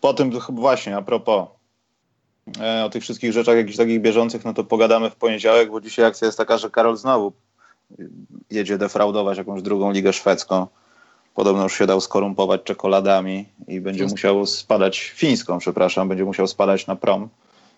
po 0.00 0.14
tym 0.14 0.30
właśnie, 0.48 0.96
a 0.96 1.02
propos 1.02 1.48
e, 2.60 2.84
o 2.84 2.90
tych 2.90 3.02
wszystkich 3.02 3.32
rzeczach 3.32 3.56
jakichś 3.56 3.76
takich 3.76 4.00
bieżących, 4.00 4.44
no 4.44 4.54
to 4.54 4.64
pogadamy 4.64 5.10
w 5.10 5.16
poniedziałek, 5.16 5.70
bo 5.70 5.80
dzisiaj 5.80 6.04
akcja 6.04 6.26
jest 6.26 6.38
taka, 6.38 6.58
że 6.58 6.70
Karol 6.70 6.96
znowu 6.96 7.32
jedzie 8.50 8.78
defraudować 8.78 9.38
jakąś 9.38 9.62
drugą 9.62 9.92
ligę 9.92 10.12
szwedzką. 10.12 10.66
Podobno 11.34 11.62
już 11.62 11.78
się 11.78 11.86
dał 11.86 12.00
skorumpować 12.00 12.62
czekoladami 12.62 13.46
i 13.68 13.80
będzie 13.80 14.04
musiał 14.06 14.46
spadać, 14.46 15.00
fińską 15.00 15.58
przepraszam, 15.58 16.08
będzie 16.08 16.24
musiał 16.24 16.46
spadać 16.46 16.86
na 16.86 16.96
prom. 16.96 17.28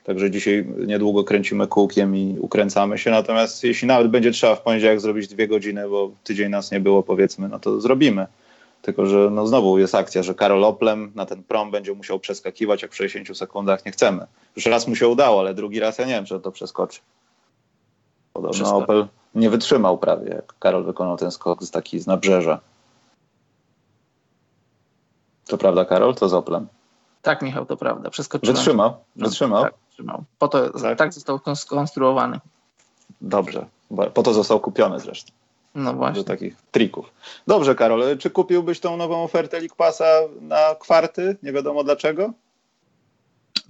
Także 0.04 0.30
dzisiaj 0.30 0.66
niedługo 0.86 1.24
kręcimy 1.24 1.66
kółkiem 1.66 2.16
i 2.16 2.36
ukręcamy 2.40 2.98
się. 2.98 3.10
Natomiast 3.10 3.64
jeśli 3.64 3.88
nawet 3.88 4.08
będzie 4.08 4.30
trzeba 4.30 4.54
w 4.54 4.62
poniedziałek 4.62 5.00
zrobić 5.00 5.28
dwie 5.28 5.48
godziny, 5.48 5.88
bo 5.88 6.10
tydzień 6.24 6.50
nas 6.50 6.70
nie 6.70 6.80
było 6.80 7.02
powiedzmy, 7.02 7.48
no 7.48 7.58
to 7.58 7.80
zrobimy. 7.80 8.26
Tylko, 8.82 9.06
że 9.06 9.30
no 9.30 9.46
znowu 9.46 9.78
jest 9.78 9.94
akcja, 9.94 10.22
że 10.22 10.34
Karol 10.34 10.64
Oplem 10.64 11.12
na 11.14 11.26
ten 11.26 11.42
prom 11.42 11.70
będzie 11.70 11.94
musiał 11.94 12.20
przeskakiwać, 12.20 12.82
jak 12.82 12.92
w 12.92 12.96
60 12.96 13.38
sekundach 13.38 13.84
nie 13.86 13.92
chcemy. 13.92 14.26
Już 14.56 14.66
raz 14.66 14.86
mu 14.86 14.96
się 14.96 15.08
udało, 15.08 15.40
ale 15.40 15.54
drugi 15.54 15.80
raz 15.80 15.98
ja 15.98 16.04
nie 16.04 16.12
wiem, 16.12 16.24
czy 16.24 16.40
to 16.40 16.52
przeskoczy. 16.52 17.00
Podobno 18.32 18.76
Opel 18.76 19.06
nie 19.34 19.50
wytrzymał 19.50 19.98
prawie, 19.98 20.28
jak 20.28 20.58
Karol 20.58 20.84
wykonał 20.84 21.16
ten 21.16 21.30
skok 21.30 21.62
z 21.62 21.70
taki 21.70 22.00
z 22.00 22.06
nabrzeża. 22.06 22.60
To 25.46 25.58
prawda, 25.58 25.84
Karol? 25.84 26.14
To 26.14 26.28
z 26.28 26.34
Oplem. 26.34 26.66
Tak, 27.22 27.42
Michał, 27.42 27.66
to 27.66 27.76
prawda. 27.76 28.10
Przeskoczyłem. 28.10 28.56
Wytrzymał? 28.56 28.94
Wytrzymał? 29.16 29.62
Tak, 29.62 29.74
wytrzymał. 29.88 30.24
Po 30.38 30.48
to 30.48 30.70
tak, 30.80 30.98
tak 30.98 31.12
został 31.12 31.40
skonstruowany. 31.54 32.40
Dobrze. 33.20 33.66
Po 34.14 34.22
to 34.22 34.34
został 34.34 34.60
kupiony 34.60 35.00
zresztą. 35.00 35.32
No 35.74 35.94
właśnie. 35.94 36.22
Do 36.22 36.24
takich 36.24 36.56
trików. 36.70 37.12
Dobrze, 37.46 37.74
Karol, 37.74 38.18
czy 38.18 38.30
kupiłbyś 38.30 38.80
tą 38.80 38.96
nową 38.96 39.24
ofertę 39.24 39.58
League 39.58 39.76
Passa 39.76 40.20
na 40.40 40.74
kwarty? 40.80 41.36
Nie 41.42 41.52
wiadomo 41.52 41.84
dlaczego? 41.84 42.32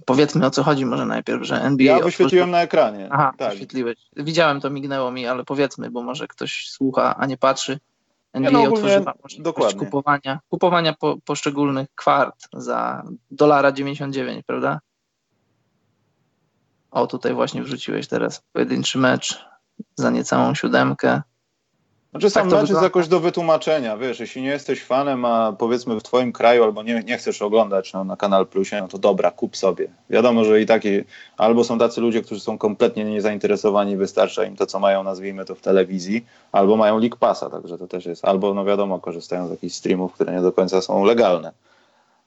Powiedzmy 0.05 0.45
o 0.45 0.49
co 0.49 0.63
chodzi 0.63 0.85
może 0.85 1.05
najpierw, 1.05 1.43
że 1.43 1.61
NBA... 1.61 1.97
Ja 1.97 2.03
wyświetliłem 2.03 2.51
na 2.51 2.61
ekranie. 2.61 3.07
Aha, 3.11 3.33
tak. 3.37 3.51
wyświetliłeś. 3.51 3.97
Widziałem 4.15 4.61
to, 4.61 4.69
mignęło 4.69 5.11
mi, 5.11 5.27
ale 5.27 5.43
powiedzmy, 5.43 5.91
bo 5.91 6.01
może 6.01 6.27
ktoś 6.27 6.69
słucha, 6.69 7.15
a 7.17 7.25
nie 7.25 7.37
patrzy. 7.37 7.79
NBA 8.33 8.51
ja 8.51 8.67
no 8.67 8.73
otworzyła 8.73 9.13
możliwość 9.23 9.75
kupowania, 9.75 10.39
kupowania 10.49 10.93
po, 10.93 11.17
poszczególnych 11.25 11.87
kwart 11.95 12.47
za 12.53 13.03
dolara 13.31 13.71
99, 13.71 14.45
prawda? 14.45 14.79
O, 16.91 17.07
tutaj 17.07 17.33
właśnie 17.33 17.63
wrzuciłeś 17.63 18.07
teraz 18.07 18.43
pojedynczy 18.53 18.97
mecz 18.97 19.45
za 19.95 20.09
niecałą 20.09 20.55
siódemkę. 20.55 21.21
Znaczy 22.13 22.29
sam 22.29 22.49
tak 22.49 22.61
mecz 22.61 22.69
jest 22.69 22.81
jakoś 22.81 23.07
do 23.07 23.19
wytłumaczenia, 23.19 23.97
wiesz, 23.97 24.19
jeśli 24.19 24.41
nie 24.41 24.49
jesteś 24.49 24.83
fanem, 24.83 25.25
a 25.25 25.53
powiedzmy 25.57 25.99
w 25.99 26.03
twoim 26.03 26.31
kraju 26.31 26.63
albo 26.63 26.83
nie, 26.83 27.03
nie 27.03 27.17
chcesz 27.17 27.41
oglądać 27.41 27.93
no, 27.93 28.03
na 28.03 28.17
Kanal 28.17 28.47
Plusie, 28.47 28.81
no 28.81 28.87
to 28.87 28.97
dobra, 28.97 29.31
kup 29.31 29.57
sobie. 29.57 29.87
Wiadomo, 30.09 30.43
że 30.43 30.61
i 30.61 30.65
taki, 30.65 30.89
albo 31.37 31.63
są 31.63 31.77
tacy 31.77 32.01
ludzie, 32.01 32.21
którzy 32.21 32.41
są 32.41 32.57
kompletnie 32.57 33.05
niezainteresowani, 33.05 33.97
wystarcza 33.97 34.43
im 34.43 34.55
to, 34.55 34.65
co 34.65 34.79
mają, 34.79 35.03
nazwijmy 35.03 35.45
to 35.45 35.55
w 35.55 35.61
telewizji, 35.61 36.25
albo 36.51 36.77
mają 36.77 36.99
League 36.99 37.17
Passa, 37.17 37.49
także 37.49 37.77
to 37.77 37.87
też 37.87 38.05
jest, 38.05 38.25
albo 38.25 38.53
no 38.53 38.65
wiadomo, 38.65 38.99
korzystają 38.99 39.47
z 39.47 39.51
jakichś 39.51 39.75
streamów, 39.75 40.13
które 40.13 40.33
nie 40.33 40.41
do 40.41 40.51
końca 40.51 40.81
są 40.81 41.03
legalne. 41.03 41.51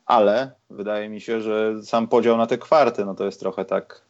Ale 0.06 0.50
wydaje 0.70 1.08
mi 1.08 1.20
się, 1.20 1.40
że 1.40 1.74
sam 1.82 2.08
podział 2.08 2.36
na 2.36 2.46
te 2.46 2.58
kwarty, 2.58 3.04
no 3.04 3.14
to 3.14 3.24
jest 3.24 3.40
trochę 3.40 3.64
tak 3.64 4.00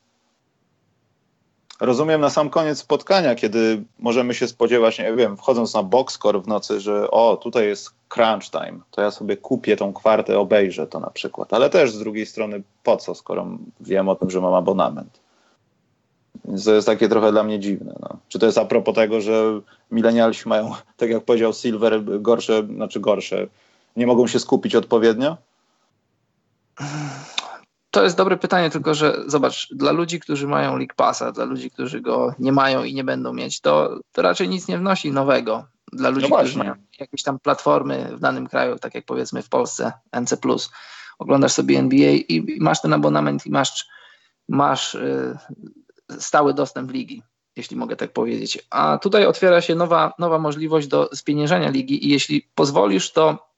rozumiem 1.81 2.21
na 2.21 2.31
sam 2.31 2.51
koniec 2.51 2.79
spotkania, 2.79 3.35
kiedy 3.35 3.83
możemy 3.99 4.35
się 4.35 4.49
spodziewać, 4.49 4.99
nie 4.99 5.13
wiem, 5.13 5.37
wchodząc 5.37 5.75
na 5.75 5.83
boxscore 5.83 6.41
w 6.41 6.49
nocy, 6.49 6.81
że 6.81 7.11
o, 7.11 7.37
tutaj 7.37 7.67
jest 7.67 7.91
crunch 8.09 8.51
time, 8.51 8.79
to 8.91 9.03
ja 9.03 9.11
sobie 9.11 9.37
kupię 9.37 9.77
tą 9.77 9.93
kwartę, 9.93 10.39
obejrzę 10.39 10.87
to 10.87 11.01
na 11.01 11.11
przykład. 11.11 11.53
Ale 11.53 11.71
też 11.71 11.93
z 11.93 11.99
drugiej 11.99 12.27
strony 12.27 12.63
po 12.83 12.97
co, 12.97 13.15
skoro 13.15 13.47
wiem 13.81 14.09
o 14.09 14.15
tym, 14.15 14.31
że 14.31 14.41
mam 14.41 14.55
abonament. 14.55 15.21
Więc 16.45 16.65
to 16.65 16.75
jest 16.75 16.87
takie 16.87 17.09
trochę 17.09 17.33
dla 17.33 17.43
mnie 17.43 17.61
dziwne. 17.61 17.95
No. 18.01 18.09
Czy 18.29 18.39
to 18.39 18.47
jest 18.47 18.59
a 18.59 18.65
propos 18.65 18.95
tego, 18.95 19.21
że 19.21 19.61
milenialsi 19.91 20.49
mają, 20.49 20.73
tak 20.97 21.11
jak 21.11 21.25
powiedział 21.25 21.53
Silver, 21.53 22.21
gorsze, 22.21 22.67
znaczy 22.75 23.01
gorsze, 23.01 23.47
nie 23.97 24.07
mogą 24.07 24.27
się 24.27 24.39
skupić 24.39 24.75
odpowiednio? 24.75 25.37
To 27.97 28.05
jest 28.05 28.17
dobre 28.17 28.37
pytanie, 28.37 28.71
tylko 28.71 28.95
że 28.95 29.23
zobacz, 29.27 29.69
dla 29.75 29.93
ludzi, 29.93 30.21
którzy 30.21 30.47
mają 30.47 30.77
League 30.77 30.95
Passa, 30.97 31.33
dla 31.33 31.45
ludzi, 31.45 31.71
którzy 31.71 32.01
go 32.01 32.35
nie 32.39 32.53
mają 32.53 32.85
i 32.85 32.95
nie 32.95 33.05
będą 33.05 33.33
mieć, 33.33 33.61
to, 33.61 34.01
to 34.13 34.23
raczej 34.23 34.49
nic 34.49 34.69
nie 34.69 34.79
wnosi 34.79 35.13
nowego. 35.13 35.67
Dla 35.93 36.11
ludzi, 36.11 36.27
no 36.31 36.37
którzy 36.37 36.59
mają 36.59 36.75
jakieś 36.99 37.23
tam 37.23 37.39
platformy 37.39 38.17
w 38.17 38.21
danym 38.21 38.47
kraju, 38.47 38.79
tak 38.79 38.95
jak 38.95 39.05
powiedzmy 39.05 39.43
w 39.43 39.49
Polsce, 39.49 39.93
NC+, 40.21 40.37
oglądasz 41.19 41.53
sobie 41.53 41.79
NBA 41.79 42.11
i 42.11 42.59
masz 42.61 42.81
ten 42.81 42.93
abonament 42.93 43.47
i 43.47 43.51
masz, 43.51 43.87
masz 44.49 44.95
y, 44.95 45.39
stały 46.19 46.55
dostęp 46.55 46.93
ligi, 46.93 47.23
jeśli 47.57 47.77
mogę 47.77 47.97
tak 47.97 48.13
powiedzieć. 48.13 48.67
A 48.71 48.99
tutaj 48.99 49.27
otwiera 49.27 49.61
się 49.61 49.75
nowa, 49.75 50.13
nowa 50.19 50.39
możliwość 50.39 50.87
do 50.87 51.11
spieniężania 51.15 51.71
ligi 51.71 52.07
i 52.07 52.11
jeśli 52.11 52.49
pozwolisz, 52.55 53.13
to 53.13 53.49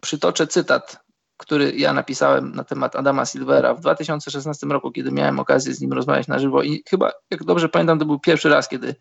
przytoczę 0.00 0.46
cytat 0.46 1.05
który 1.36 1.72
ja 1.76 1.92
napisałem 1.92 2.54
na 2.54 2.64
temat 2.64 2.96
Adama 2.96 3.26
Silvera 3.26 3.74
w 3.74 3.80
2016 3.80 4.66
roku, 4.66 4.92
kiedy 4.92 5.12
miałem 5.12 5.38
okazję 5.38 5.74
z 5.74 5.80
nim 5.80 5.92
rozmawiać 5.92 6.28
na 6.28 6.38
żywo 6.38 6.62
i 6.62 6.82
chyba, 6.88 7.12
jak 7.30 7.44
dobrze 7.44 7.68
pamiętam, 7.68 7.98
to 7.98 8.04
był 8.04 8.18
pierwszy 8.18 8.48
raz, 8.48 8.68
kiedy, 8.68 8.94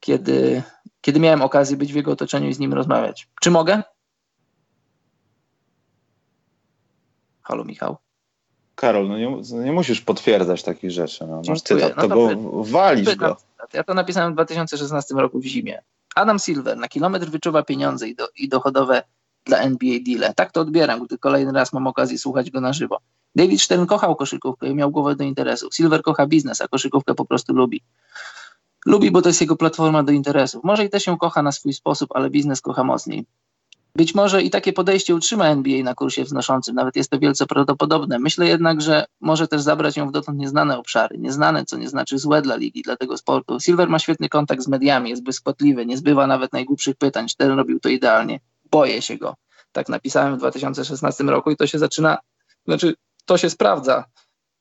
kiedy, 0.00 0.62
kiedy 1.00 1.20
miałem 1.20 1.42
okazję 1.42 1.76
być 1.76 1.92
w 1.92 1.96
jego 1.96 2.12
otoczeniu 2.12 2.48
i 2.48 2.54
z 2.54 2.58
nim 2.58 2.74
rozmawiać. 2.74 3.28
Czy 3.40 3.50
mogę? 3.50 3.82
Halo 7.42 7.64
Michał. 7.64 7.96
Karol, 8.74 9.08
no 9.08 9.18
nie, 9.18 9.36
nie 9.64 9.72
musisz 9.72 10.00
potwierdzać 10.00 10.62
takich 10.62 10.90
rzeczy. 10.90 11.26
No, 11.26 11.42
masz 11.48 11.62
cytat, 11.62 11.96
no 11.96 12.02
to, 12.02 12.08
to 12.08 12.36
go 12.36 12.64
walisz 12.64 13.16
go. 13.16 13.36
Ja 13.72 13.84
to 13.84 13.94
napisałem 13.94 14.32
w 14.32 14.34
2016 14.34 15.14
roku 15.14 15.40
w 15.40 15.44
zimie. 15.44 15.82
Adam 16.14 16.38
Silver 16.38 16.76
na 16.76 16.88
kilometr 16.88 17.26
wyczuwa 17.26 17.62
pieniądze 17.62 18.08
i, 18.08 18.14
do, 18.14 18.28
i 18.36 18.48
dochodowe 18.48 19.02
dla 19.44 19.58
NBA 19.58 19.98
deale. 20.06 20.34
Tak 20.34 20.52
to 20.52 20.60
odbieram, 20.60 21.04
gdy 21.06 21.18
kolejny 21.18 21.52
raz 21.52 21.72
mam 21.72 21.86
okazję 21.86 22.18
słuchać 22.18 22.50
go 22.50 22.60
na 22.60 22.72
żywo. 22.72 22.98
David 23.36 23.62
Stern 23.62 23.86
kochał 23.86 24.16
koszykówkę 24.16 24.68
i 24.68 24.74
miał 24.74 24.90
głowę 24.90 25.16
do 25.16 25.24
interesów. 25.24 25.74
Silver 25.74 26.02
kocha 26.02 26.26
biznes, 26.26 26.60
a 26.60 26.68
koszykówkę 26.68 27.14
po 27.14 27.24
prostu 27.24 27.54
lubi. 27.54 27.82
Lubi, 28.86 29.10
bo 29.10 29.22
to 29.22 29.28
jest 29.28 29.40
jego 29.40 29.56
platforma 29.56 30.02
do 30.02 30.12
interesów. 30.12 30.64
Może 30.64 30.84
i 30.84 30.90
też 30.90 31.06
ją 31.06 31.16
kocha 31.16 31.42
na 31.42 31.52
swój 31.52 31.72
sposób, 31.72 32.10
ale 32.14 32.30
biznes 32.30 32.60
kocha 32.60 32.84
mocniej. 32.84 33.26
Być 33.96 34.14
może 34.14 34.42
i 34.42 34.50
takie 34.50 34.72
podejście 34.72 35.14
utrzyma 35.14 35.46
NBA 35.46 35.82
na 35.82 35.94
kursie 35.94 36.24
wznoszącym, 36.24 36.74
nawet 36.74 36.96
jest 36.96 37.10
to 37.10 37.18
wielce 37.18 37.46
prawdopodobne. 37.46 38.18
Myślę 38.18 38.46
jednak, 38.46 38.80
że 38.80 39.04
może 39.20 39.48
też 39.48 39.62
zabrać 39.62 39.96
ją 39.96 40.08
w 40.08 40.12
dotąd 40.12 40.38
nieznane 40.38 40.78
obszary. 40.78 41.18
Nieznane, 41.18 41.64
co 41.64 41.76
nie 41.76 41.88
znaczy 41.88 42.18
złe 42.18 42.42
dla 42.42 42.56
ligi, 42.56 42.82
dla 42.82 42.96
tego 42.96 43.16
sportu. 43.16 43.60
Silver 43.60 43.88
ma 43.88 43.98
świetny 43.98 44.28
kontakt 44.28 44.62
z 44.62 44.68
mediami, 44.68 45.10
jest 45.10 45.22
błyskotliwy, 45.22 45.86
nie 45.86 45.96
zbywa 45.96 46.26
nawet 46.26 46.52
najgłupszych 46.52 46.96
pytań. 46.96 47.28
Stern 47.28 47.56
robił 47.56 47.80
to 47.80 47.88
idealnie 47.88 48.40
boję 48.72 49.02
się 49.02 49.16
go. 49.16 49.34
Tak 49.72 49.88
napisałem 49.88 50.34
w 50.34 50.38
2016 50.38 51.24
roku 51.24 51.50
i 51.50 51.56
to 51.56 51.66
się 51.66 51.78
zaczyna, 51.78 52.18
znaczy 52.66 52.94
to 53.26 53.38
się 53.38 53.50
sprawdza. 53.50 54.04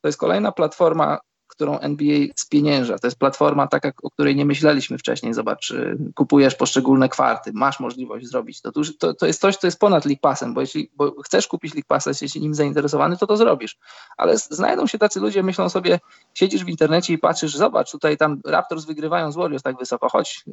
To 0.02 0.08
jest 0.08 0.20
kolejna 0.20 0.52
platforma, 0.52 1.20
którą 1.52 1.80
NBA 1.80 2.28
spienięża. 2.36 3.00
To 3.00 3.08
jest 3.08 3.20
platforma 3.20 3.68
taka, 3.68 3.92
o 4.04 4.12
której 4.12 4.36
nie 4.36 4.46
myśleliśmy 4.46 4.98
wcześniej. 4.98 5.34
Zobacz, 5.34 5.72
y, 5.72 5.98
kupujesz 6.16 6.56
poszczególne 6.56 7.10
kwarty, 7.10 7.52
masz 7.54 7.80
możliwość 7.80 8.28
zrobić 8.28 8.62
to. 8.62 8.72
To, 9.00 9.14
to 9.14 9.26
jest 9.26 9.42
coś, 9.42 9.58
co 9.58 9.68
jest 9.68 9.80
ponad 9.80 10.06
League 10.06 10.22
Passem, 10.22 10.54
bo 10.54 10.62
jeśli 10.62 10.92
bo 10.96 11.22
chcesz 11.22 11.48
kupić 11.48 11.74
League 11.74 11.88
Passa, 11.88 12.10
jesteś 12.10 12.36
nim 12.36 12.54
zainteresowany, 12.54 13.18
to 13.18 13.28
to 13.28 13.38
zrobisz. 13.38 13.78
Ale 14.18 14.38
znajdą 14.38 14.88
się 14.88 14.98
tacy 14.98 15.20
ludzie, 15.20 15.44
myślą 15.44 15.70
sobie, 15.70 16.00
siedzisz 16.34 16.64
w 16.66 16.70
internecie 16.70 17.14
i 17.14 17.18
patrzysz, 17.18 17.56
zobacz, 17.56 17.92
tutaj 17.92 18.18
tam 18.18 18.42
Raptors 18.46 18.86
wygrywają 18.86 19.32
z 19.32 19.36
Warriors 19.36 19.64
tak 19.64 19.78
wysoko, 19.78 20.10
chodź, 20.10 20.44
y, 20.48 20.52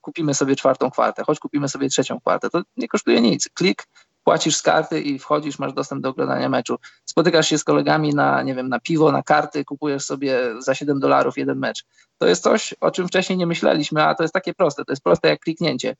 kupimy 0.00 0.34
sobie 0.34 0.56
czwartą 0.56 0.90
kwartę, 0.90 1.24
chodź, 1.24 1.38
kupimy 1.38 1.68
sobie 1.68 1.88
trzecią 1.88 2.20
kwartę. 2.20 2.50
To 2.50 2.62
nie 2.76 2.88
kosztuje 2.88 3.20
nic. 3.20 3.48
Klik, 3.54 3.86
płacisz 4.24 4.56
z 4.56 4.62
karty 4.62 5.00
i 5.00 5.18
wchodzisz, 5.18 5.58
masz 5.58 5.72
dostęp 5.72 6.02
do 6.02 6.08
oglądania 6.08 6.48
meczu. 6.48 6.76
Spotykasz 7.04 7.48
się 7.48 7.58
z 7.58 7.64
kolegami 7.64 8.14
na, 8.14 8.42
nie 8.42 8.54
wiem, 8.54 8.68
na 8.68 8.80
piwo, 8.80 9.12
na 9.12 9.22
karty, 9.22 9.64
kupujesz 9.64 10.04
sobie 10.04 10.40
za 10.58 10.74
7 10.74 11.00
dolarów 11.00 11.38
jeden 11.38 11.58
mecz. 11.58 11.84
To 12.18 12.26
jest 12.26 12.42
coś, 12.42 12.74
o 12.80 12.90
czym 12.90 13.08
wcześniej 13.08 13.38
nie 13.38 13.46
myśleliśmy, 13.46 14.04
a 14.04 14.14
to 14.14 14.24
jest 14.24 14.34
takie 14.34 14.54
proste, 14.54 14.84
to 14.84 14.92
jest 14.92 15.02
proste 15.02 15.28
jak 15.28 15.40
kliknięcie. 15.40 15.96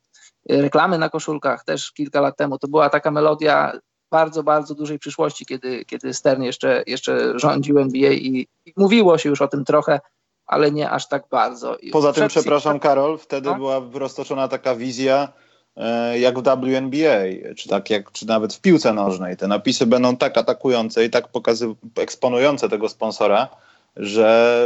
Reklamy 0.49 0.97
na 0.97 1.09
koszulkach 1.09 1.63
też 1.63 1.91
kilka 1.91 2.21
lat 2.21 2.37
temu, 2.37 2.57
to 2.57 2.67
była 2.67 2.89
taka 2.89 3.11
melodia 3.11 3.79
bardzo, 4.11 4.43
bardzo 4.43 4.75
dużej 4.75 4.99
przyszłości, 4.99 5.45
kiedy, 5.45 5.85
kiedy 5.85 6.13
Stern 6.13 6.43
jeszcze, 6.43 6.83
jeszcze 6.87 7.39
rządził 7.39 7.79
NBA 7.79 8.11
i, 8.11 8.47
i 8.65 8.73
mówiło 8.77 9.17
się 9.17 9.29
już 9.29 9.41
o 9.41 9.47
tym 9.47 9.65
trochę, 9.65 9.99
ale 10.45 10.71
nie 10.71 10.89
aż 10.89 11.07
tak 11.07 11.23
bardzo. 11.31 11.77
Poza 11.91 12.13
tym, 12.13 12.27
przepraszam 12.27 12.79
Karol, 12.79 13.17
wtedy 13.17 13.49
no? 13.49 13.55
była 13.55 13.81
roztoczona 13.93 14.47
taka 14.47 14.75
wizja, 14.75 15.33
jak 16.19 16.39
w 16.39 16.43
WNBA, 16.43 17.53
czy, 17.57 17.69
tak 17.69 17.89
jak, 17.89 18.11
czy 18.11 18.27
nawet 18.27 18.53
w 18.53 18.61
piłce 18.61 18.93
nożnej. 18.93 19.37
Te 19.37 19.47
napisy 19.47 19.85
będą 19.85 20.17
tak 20.17 20.37
atakujące 20.37 21.05
i 21.05 21.09
tak 21.09 21.27
pokazy, 21.27 21.75
eksponujące 21.95 22.69
tego 22.69 22.89
sponsora, 22.89 23.47
że 23.97 24.57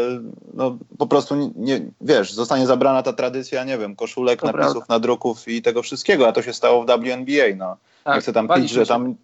no, 0.54 0.78
po 0.98 1.08
prostu 1.08 1.54
nie, 1.56 1.82
wiesz, 2.02 2.34
zostanie 2.34 2.68
zabrana 2.68 3.04
ta 3.04 3.14
tradycja, 3.14 3.64
nie 3.64 3.78
wiem, 3.78 3.96
koszulek, 3.96 4.42
to 4.42 4.48
napisów, 4.48 4.74
prawda. 4.74 4.94
nadruków 4.94 5.48
i 5.48 5.62
tego 5.62 5.82
wszystkiego, 5.82 6.28
a 6.28 6.32
to 6.32 6.42
się 6.42 6.54
stało 6.54 6.84
w 6.84 6.86
WNBA. 6.86 7.56
No. 7.58 7.78
Tak, 8.04 8.16
nie 8.16 8.22
chcę 8.22 8.34
tam 8.34 8.48
pić, 8.48 8.70
że 8.70 8.86
tam 8.86 9.16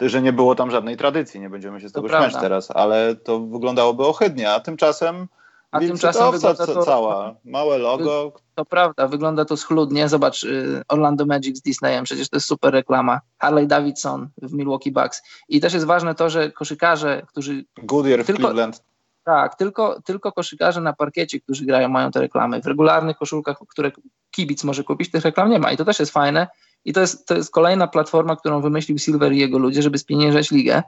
że 0.00 0.22
nie 0.22 0.32
było 0.32 0.54
tam 0.54 0.70
żadnej 0.70 0.96
tradycji, 0.96 1.40
nie 1.40 1.50
będziemy 1.50 1.80
się 1.80 1.88
z 1.88 1.92
tego 1.92 2.08
śmiać 2.08 2.34
teraz, 2.40 2.70
ale 2.70 3.16
to 3.16 3.40
wyglądałoby 3.40 4.04
ohydnie, 4.06 4.50
a 4.50 4.60
tymczasem 4.60 5.26
a 5.70 5.80
tymczasem 5.80 6.32
wygląda 6.32 6.66
to 6.66 6.82
cała, 6.82 7.34
małe 7.44 7.78
logo. 7.78 8.32
To 8.54 8.64
prawda, 8.64 9.08
wygląda 9.08 9.44
to 9.44 9.56
schludnie. 9.56 10.08
Zobacz, 10.08 10.44
y, 10.44 10.82
Orlando 10.88 11.26
Magic 11.26 11.58
z 11.58 11.62
Disneyem, 11.62 12.04
przecież 12.04 12.28
to 12.28 12.36
jest 12.36 12.46
super 12.46 12.72
reklama. 12.72 13.20
Harley 13.38 13.66
Davidson 13.66 14.28
w 14.42 14.52
Milwaukee 14.52 14.92
Bucks. 14.92 15.22
I 15.48 15.60
też 15.60 15.74
jest 15.74 15.86
ważne 15.86 16.14
to, 16.14 16.30
że 16.30 16.50
koszykarze, 16.50 17.22
którzy... 17.26 17.64
Goodyear 17.82 18.24
tylko, 18.24 18.42
w 18.42 18.44
Cleveland. 18.44 18.82
Tak, 19.24 19.54
tylko, 19.54 20.02
tylko 20.02 20.32
koszykarze 20.32 20.80
na 20.80 20.92
parkiecie, 20.92 21.40
którzy 21.40 21.64
grają, 21.64 21.88
mają 21.88 22.10
te 22.10 22.20
reklamy. 22.20 22.62
W 22.62 22.66
regularnych 22.66 23.16
koszulkach, 23.16 23.58
które 23.68 23.92
kibic 24.30 24.64
może 24.64 24.84
kupić, 24.84 25.10
tych 25.10 25.24
reklam 25.24 25.50
nie 25.50 25.58
ma. 25.58 25.72
I 25.72 25.76
to 25.76 25.84
też 25.84 25.98
jest 25.98 26.12
fajne. 26.12 26.48
I 26.84 26.92
to 26.92 27.00
jest, 27.00 27.26
to 27.26 27.34
jest 27.34 27.50
kolejna 27.50 27.88
platforma, 27.88 28.36
którą 28.36 28.60
wymyślił 28.60 28.98
Silver 28.98 29.32
i 29.32 29.38
jego 29.38 29.58
ludzie, 29.58 29.82
żeby 29.82 29.98
spieniężać 29.98 30.50
ligę. 30.50 30.82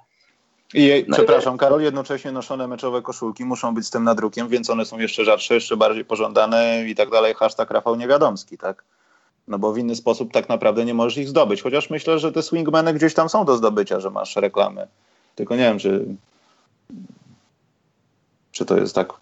I 0.75 1.05
no 1.09 1.17
przepraszam, 1.17 1.55
i... 1.55 1.59
Karol, 1.59 1.83
jednocześnie 1.83 2.33
noszone 2.33 2.69
meczowe 2.69 3.03
koszulki 3.03 3.45
muszą 3.45 3.75
być 3.75 3.87
z 3.87 3.91
tym 3.91 4.05
nadrukiem, 4.05 4.49
więc 4.49 4.71
one 4.71 4.85
są 4.85 4.99
jeszcze 4.99 5.25
rzadsze, 5.25 5.55
jeszcze 5.55 5.77
bardziej 5.77 6.05
pożądane 6.05 6.85
i 6.89 6.95
tak 6.95 7.11
dalej. 7.11 7.35
Hashtag 7.35 7.71
Rafał 7.71 7.97
Niewiadomski, 7.97 8.59
tak? 8.59 8.85
No 9.49 9.59
bo 9.59 9.73
w 9.73 9.79
inny 9.79 9.97
sposób 9.97 10.33
tak 10.33 10.49
naprawdę 10.49 10.85
nie 10.85 10.95
możesz 10.95 11.19
ich 11.19 11.29
zdobyć. 11.29 11.63
Chociaż 11.63 11.91
myślę, 11.91 12.19
że 12.19 12.33
te 12.33 12.43
swingmeny 12.43 12.95
gdzieś 12.95 13.15
tam 13.15 13.29
są 13.29 13.45
do 13.45 13.57
zdobycia, 13.57 14.01
że 14.01 14.11
masz 14.11 14.37
reklamy. 14.37 14.87
Tylko 15.35 15.57
nie 15.57 15.63
wiem, 15.63 15.79
czy, 15.79 16.05
czy 18.53 18.65
to 18.65 18.77
jest 18.77 18.95
tak 18.95 19.13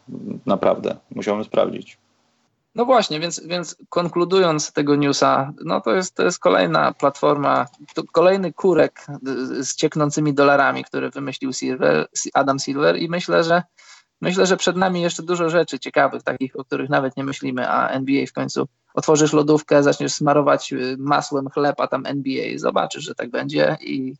naprawdę. 0.46 0.96
Musiałbym 1.14 1.44
sprawdzić. 1.44 1.98
No 2.78 2.84
właśnie, 2.84 3.20
więc, 3.20 3.46
więc 3.46 3.76
konkludując 3.88 4.72
tego 4.72 4.96
newsa, 4.96 5.52
no 5.64 5.80
to 5.80 5.94
jest, 5.94 6.14
to 6.14 6.22
jest 6.22 6.38
kolejna 6.38 6.92
platforma, 6.92 7.66
kolejny 8.12 8.52
kurek 8.52 9.06
z 9.60 9.74
cieknącymi 9.74 10.34
dolarami, 10.34 10.84
który 10.84 11.10
wymyślił 11.10 11.52
Silver, 11.52 12.08
Adam 12.34 12.58
Silver 12.58 12.96
i 12.96 13.08
myślę, 13.08 13.44
że 13.44 13.62
myślę, 14.20 14.46
że 14.46 14.56
przed 14.56 14.76
nami 14.76 15.02
jeszcze 15.02 15.22
dużo 15.22 15.50
rzeczy 15.50 15.78
ciekawych, 15.78 16.22
takich, 16.22 16.56
o 16.56 16.64
których 16.64 16.90
nawet 16.90 17.16
nie 17.16 17.24
myślimy, 17.24 17.68
a 17.68 17.88
NBA 17.88 18.26
w 18.26 18.32
końcu 18.32 18.68
otworzysz 18.94 19.32
lodówkę, 19.32 19.82
zaczniesz 19.82 20.12
smarować 20.12 20.72
y, 20.72 20.96
masłem 20.98 21.48
chleb, 21.48 21.80
a 21.80 21.86
tam 21.86 22.06
NBA, 22.06 22.58
zobaczysz, 22.58 23.04
że 23.04 23.14
tak 23.14 23.30
będzie 23.30 23.76
i, 23.80 24.14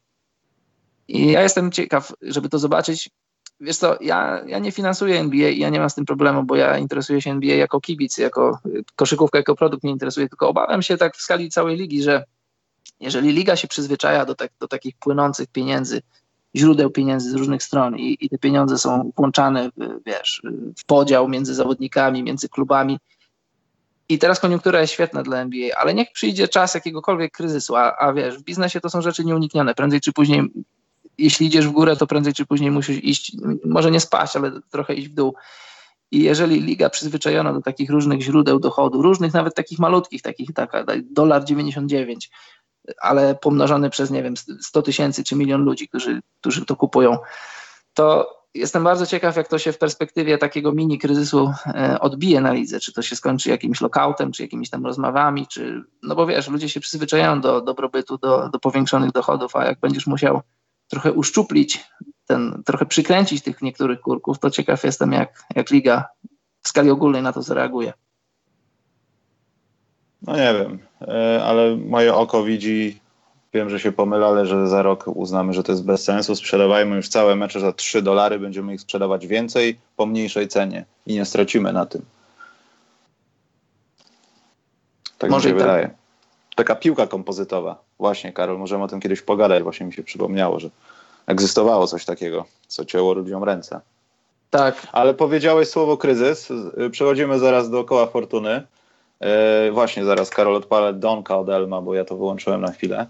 i 1.09 1.33
ja 1.33 1.43
jestem 1.43 1.73
ciekaw, 1.73 2.13
żeby 2.23 2.49
to 2.49 2.59
zobaczyć, 2.59 3.11
wiesz 3.61 3.77
co, 3.77 3.97
ja, 4.01 4.43
ja 4.47 4.59
nie 4.59 4.73
finansuję 4.73 5.21
NBA 5.21 5.49
i 5.49 5.59
ja 5.59 5.69
nie 5.69 5.81
mam 5.81 5.91
z 5.91 5.95
tym 5.95 6.05
problemu, 6.05 6.43
bo 6.43 6.57
ja 6.57 6.79
interesuję 6.79 7.23
się 7.23 7.31
NBA 7.31 7.57
jako 7.57 7.81
kibic, 7.81 8.19
jako 8.19 8.59
koszykówka, 8.97 9.39
jako 9.39 9.57
produkt 9.57 9.83
mnie 9.83 9.93
interesuje, 9.93 10.29
tylko 10.29 10.49
obawiam 10.49 10.83
się 10.83 10.97
tak 10.97 11.17
w 11.17 11.21
skali 11.21 11.51
całej 11.51 11.77
ligi, 11.77 12.03
że 12.03 12.25
jeżeli 13.01 13.33
liga 13.33 13.57
się 13.57 13.69
przyzwyczaja 13.69 14.25
do, 14.25 14.35
tak, 14.35 14.51
do 14.61 14.69
takich 14.69 14.97
płynących 14.97 15.49
pieniędzy, 15.49 16.03
źródeł 16.57 16.91
pieniędzy 16.91 17.31
z 17.31 17.35
różnych 17.35 17.63
stron 17.63 17.97
i, 17.97 18.17
i 18.21 18.29
te 18.29 18.39
pieniądze 18.39 18.79
są 18.79 19.13
włączane 19.17 19.71
w, 19.71 20.01
wiesz, 20.07 20.43
w 20.79 20.85
podział 20.85 21.29
między 21.29 21.55
zawodnikami, 21.55 22.23
między 22.23 22.49
klubami, 22.49 22.99
i 24.09 24.19
teraz 24.19 24.41
koniunktura 24.41 24.81
jest 24.81 24.93
świetna 24.93 25.23
dla 25.23 25.39
NBA, 25.39 25.77
ale 25.77 25.95
niech 25.95 26.13
przyjdzie 26.13 26.49
czas 26.49 26.75
jakiegokolwiek 26.75 27.33
kryzysu, 27.33 27.77
a, 27.77 27.97
a 27.97 28.13
wiesz, 28.13 28.39
w 28.39 28.43
biznesie 28.43 28.81
to 28.81 28.91
są 28.91 29.03
rzeczy 29.03 29.25
nieuniknione. 29.25 29.75
Prędzej 29.75 30.01
czy 30.01 30.13
później 30.13 30.43
jeśli 31.19 31.47
idziesz 31.47 31.69
w 31.69 31.71
górę, 31.71 31.97
to 31.97 32.07
prędzej 32.07 32.35
czy 32.35 32.47
później 32.47 32.71
musisz 32.71 33.05
iść, 33.05 33.37
może 33.65 33.91
nie 33.91 34.01
spaść, 34.01 34.37
ale 34.37 34.53
trochę 34.71 34.95
iść 34.95 35.09
w 35.09 35.15
dół. 35.15 35.35
I 36.11 36.23
jeżeli 36.23 36.61
liga 36.61 36.91
przyzwyczajona 36.91 37.53
do 37.53 37.61
takich 37.61 37.91
różnych 37.91 38.21
źródeł 38.21 38.61
dochodu, 38.61 39.03
różnych 39.03 39.35
nawet 39.35 39.55
takich 39.55 39.79
malutkich, 39.79 40.23
takich 40.23 40.53
taka 40.55 40.85
dolar 41.11 41.45
99, 41.45 42.31
ale 43.01 43.35
pomnożony 43.35 43.91
przez, 43.91 44.11
nie 44.11 44.23
wiem, 44.23 44.35
100 44.61 44.83
tysięcy 44.83 45.25
czy 45.25 45.37
milion 45.37 45.63
ludzi, 45.63 45.89
którzy, 45.89 46.21
którzy 46.41 46.65
to 46.65 46.77
kupują, 46.77 47.19
to 47.95 48.39
jestem 48.55 48.85
bardzo 48.85 49.07
ciekaw, 49.07 49.37
jak 49.37 49.49
to 49.49 49.59
się 49.59 49.73
w 49.73 49.79
perspektywie 49.79 50.39
takiego 50.39 50.73
mini 50.73 50.99
kryzysu 50.99 51.53
e, 51.67 52.01
odbije 52.01 52.41
na 52.41 52.53
lidze. 52.53 52.81
Czy 52.81 52.93
to 52.93 53.03
się 53.03 53.17
skończy 53.17 53.51
jakimś 53.51 53.81
lokautem, 53.81 54.33
czy 54.33 54.43
jakimiś 54.43 54.71
tam 54.71 54.87
rozmowami, 54.87 55.47
czy. 55.47 55.83
No 56.03 56.15
bo 56.15 56.27
wiesz, 56.27 56.49
ludzie 56.49 56.69
się 56.69 56.81
przyzwyczajają 56.81 57.41
do 57.41 57.61
dobrobytu, 57.61 58.19
do, 58.19 58.49
do 58.49 58.59
powiększonych 58.59 59.13
dochodów, 59.13 59.57
a 59.57 59.65
jak 59.65 59.81
będziesz 59.81 60.07
musiał 60.07 60.41
trochę 60.89 61.13
uszczuplić, 61.13 61.85
ten, 62.27 62.63
trochę 62.67 62.87
przykręcić 62.87 63.43
tych 63.43 63.63
niektórych 63.63 64.01
kurków, 64.01 64.39
to 64.39 64.51
ciekaw 64.51 64.85
jestem, 64.85 65.13
jak, 65.13 65.45
jak 65.55 65.71
liga 65.71 66.09
w 66.63 66.69
skali 66.69 66.91
ogólnej 66.91 67.23
na 67.23 67.33
to 67.33 67.43
zareaguje. 67.43 67.93
No 70.23 70.37
nie 70.37 70.55
wiem, 70.55 70.79
e, 71.01 71.45
ale 71.45 71.77
moje 71.77 72.15
oko 72.15 72.45
widzi 72.45 73.01
Wiem, 73.55 73.71
że 73.71 73.81
się 73.81 73.93
pomylę, 73.93 74.27
ale 74.27 74.47
że 74.47 74.69
za 74.69 74.83
rok 74.83 75.05
uznamy, 75.07 75.53
że 75.53 75.63
to 75.63 75.73
jest 75.73 75.85
bez 75.85 76.05
sensu. 76.05 76.37
Sprzedawajmy 76.37 76.97
już 76.97 77.09
całe 77.09 77.37
mecze 77.37 77.61
za 77.61 77.73
3 77.73 78.03
dolary, 78.03 78.39
będziemy 78.39 78.75
ich 78.75 78.81
sprzedawać 78.81 79.27
więcej 79.27 79.79
po 79.97 80.07
mniejszej 80.07 80.49
cenie 80.49 80.85
i 81.07 81.15
nie 81.15 81.25
stracimy 81.25 81.73
na 81.73 81.87
tym. 81.87 82.03
Tak 85.19 85.31
Może 85.31 85.49
mi 85.49 85.53
się 85.53 85.59
tak. 85.59 85.67
wydaje. 85.67 85.91
Taka 86.57 86.75
piłka 86.75 87.07
kompozytowa. 87.07 87.88
Właśnie, 87.99 88.33
Karol, 88.33 88.59
możemy 88.59 88.85
o 88.85 88.89
tym 88.89 89.01
kiedyś 89.01 89.23
pogadać. 89.23 89.63
Właśnie 89.63 89.87
mi 89.87 89.93
się 89.93 90.03
przypomniało, 90.03 90.61
że 90.61 90.71
egzystowało 91.27 91.87
coś 91.87 92.05
takiego, 92.05 92.45
co 92.67 92.85
cięło 92.85 93.13
ludziom 93.13 93.45
ręce. 93.45 93.81
Tak. 94.51 94.87
Ale 94.93 95.15
powiedziałeś 95.15 95.69
słowo 95.69 95.97
kryzys. 95.97 96.49
Przechodzimy 96.91 97.39
zaraz 97.39 97.71
do 97.71 97.85
koła 97.85 98.07
fortuny. 98.07 98.63
Yy, 99.21 99.73
właśnie 99.73 100.05
zaraz 100.05 100.31
Karol 100.31 100.57
odpalę 100.57 100.93
Donka 100.93 101.39
od 101.39 101.49
Elma, 101.49 101.81
bo 101.81 101.95
ja 101.95 102.05
to 102.05 102.17
wyłączyłem 102.17 102.61
na 102.61 102.73
chwilę. 102.73 103.07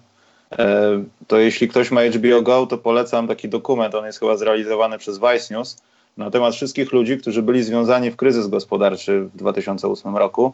E, 0.58 1.04
to 1.26 1.38
jeśli 1.38 1.68
ktoś 1.68 1.90
ma 1.90 2.00
HBO 2.02 2.42
Go, 2.42 2.66
to 2.66 2.78
polecam 2.78 3.28
taki 3.28 3.48
dokument, 3.48 3.94
on 3.94 4.06
jest 4.06 4.20
chyba 4.20 4.36
zrealizowany 4.36 4.98
przez 4.98 5.18
Vice 5.18 5.54
News, 5.54 5.76
na 6.16 6.30
temat 6.30 6.54
wszystkich 6.54 6.92
ludzi, 6.92 7.18
którzy 7.18 7.42
byli 7.42 7.62
związani 7.62 8.10
w 8.10 8.16
kryzys 8.16 8.46
gospodarczy 8.46 9.20
w 9.20 9.36
2008 9.36 10.16
roku, 10.16 10.52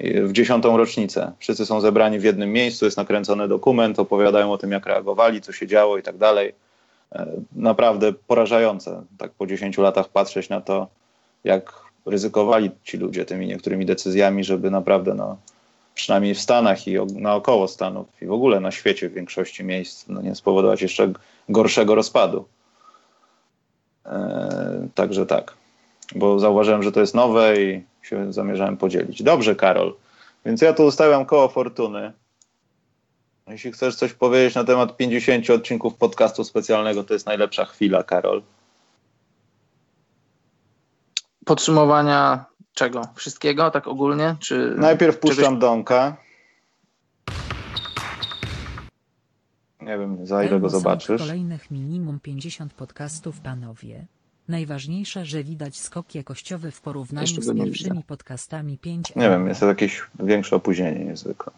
w 0.00 0.32
dziesiątą 0.32 0.76
rocznicę. 0.76 1.32
Wszyscy 1.38 1.66
są 1.66 1.80
zebrani 1.80 2.18
w 2.18 2.24
jednym 2.24 2.52
miejscu, 2.52 2.84
jest 2.84 2.96
nakręcony 2.96 3.48
dokument, 3.48 3.98
opowiadają 3.98 4.52
o 4.52 4.58
tym, 4.58 4.72
jak 4.72 4.86
reagowali, 4.86 5.40
co 5.40 5.52
się 5.52 5.66
działo 5.66 5.98
i 5.98 6.02
tak 6.02 6.16
dalej. 6.16 6.54
E, 7.12 7.26
naprawdę 7.52 8.12
porażające, 8.12 9.02
tak 9.18 9.30
po 9.30 9.46
10 9.46 9.78
latach 9.78 10.08
patrzeć 10.08 10.48
na 10.48 10.60
to, 10.60 10.88
jak 11.44 11.72
ryzykowali 12.06 12.70
ci 12.84 12.96
ludzie 12.96 13.24
tymi 13.24 13.46
niektórymi 13.46 13.86
decyzjami, 13.86 14.44
żeby 14.44 14.70
naprawdę 14.70 15.14
no, 15.14 15.36
przynajmniej 15.94 16.34
w 16.34 16.40
Stanach 16.40 16.88
i 16.88 16.96
naokoło 17.14 17.68
Stanów 17.68 18.06
i 18.22 18.26
w 18.26 18.32
ogóle 18.32 18.60
na 18.60 18.70
świecie 18.70 19.08
w 19.08 19.14
większości 19.14 19.64
miejsc, 19.64 20.08
no 20.08 20.22
nie 20.22 20.34
spowodować 20.34 20.82
jeszcze 20.82 21.12
gorszego 21.48 21.94
rozpadu. 21.94 22.44
E, 24.06 24.88
także 24.94 25.26
tak, 25.26 25.54
bo 26.14 26.38
zauważyłem, 26.38 26.82
że 26.82 26.92
to 26.92 27.00
jest 27.00 27.14
nowe 27.14 27.62
i 27.62 27.82
się 28.06 28.32
zamierzałem 28.32 28.76
podzielić. 28.76 29.22
Dobrze, 29.22 29.54
Karol. 29.54 29.94
Więc 30.44 30.62
ja 30.62 30.72
tu 30.72 30.84
ustawiam 30.84 31.26
koło 31.26 31.48
fortuny. 31.48 32.12
Jeśli 33.46 33.72
chcesz 33.72 33.96
coś 33.96 34.12
powiedzieć 34.12 34.54
na 34.54 34.64
temat 34.64 34.96
50 34.96 35.50
odcinków 35.50 35.94
podcastu 35.94 36.44
specjalnego, 36.44 37.04
to 37.04 37.14
jest 37.14 37.26
najlepsza 37.26 37.64
chwila, 37.64 38.02
Karol. 38.02 38.42
Podsumowania 41.44 42.44
Czego? 42.74 43.02
Wszystkiego, 43.14 43.70
tak 43.70 43.88
ogólnie? 43.88 44.36
Czy 44.40 44.74
Najpierw 44.76 45.18
puszczam 45.18 45.44
czegoś... 45.44 45.60
Donka. 45.60 46.16
Nie 49.80 49.98
wiem, 49.98 50.26
za 50.26 50.44
ile 50.44 50.60
go 50.60 50.68
zobaczysz. 50.68 51.20
kolejnych 51.20 51.70
minimum 51.70 52.20
50 52.20 52.74
podcastów, 52.74 53.40
panowie. 53.40 54.06
Najważniejsze, 54.48 55.24
że 55.24 55.44
widać 55.44 55.76
skok 55.76 56.14
jakościowy 56.14 56.70
w 56.70 56.80
porównaniu 56.80 57.26
z 57.26 57.54
pierwszymi 57.56 58.02
podcastami 58.02 58.78
5. 58.78 59.14
Nie 59.16 59.28
wiem, 59.28 59.48
jest 59.48 59.60
to 59.60 59.66
jakieś 59.66 60.02
większe 60.20 60.56
opóźnienie 60.56 61.04
niezwykłe. 61.04 61.52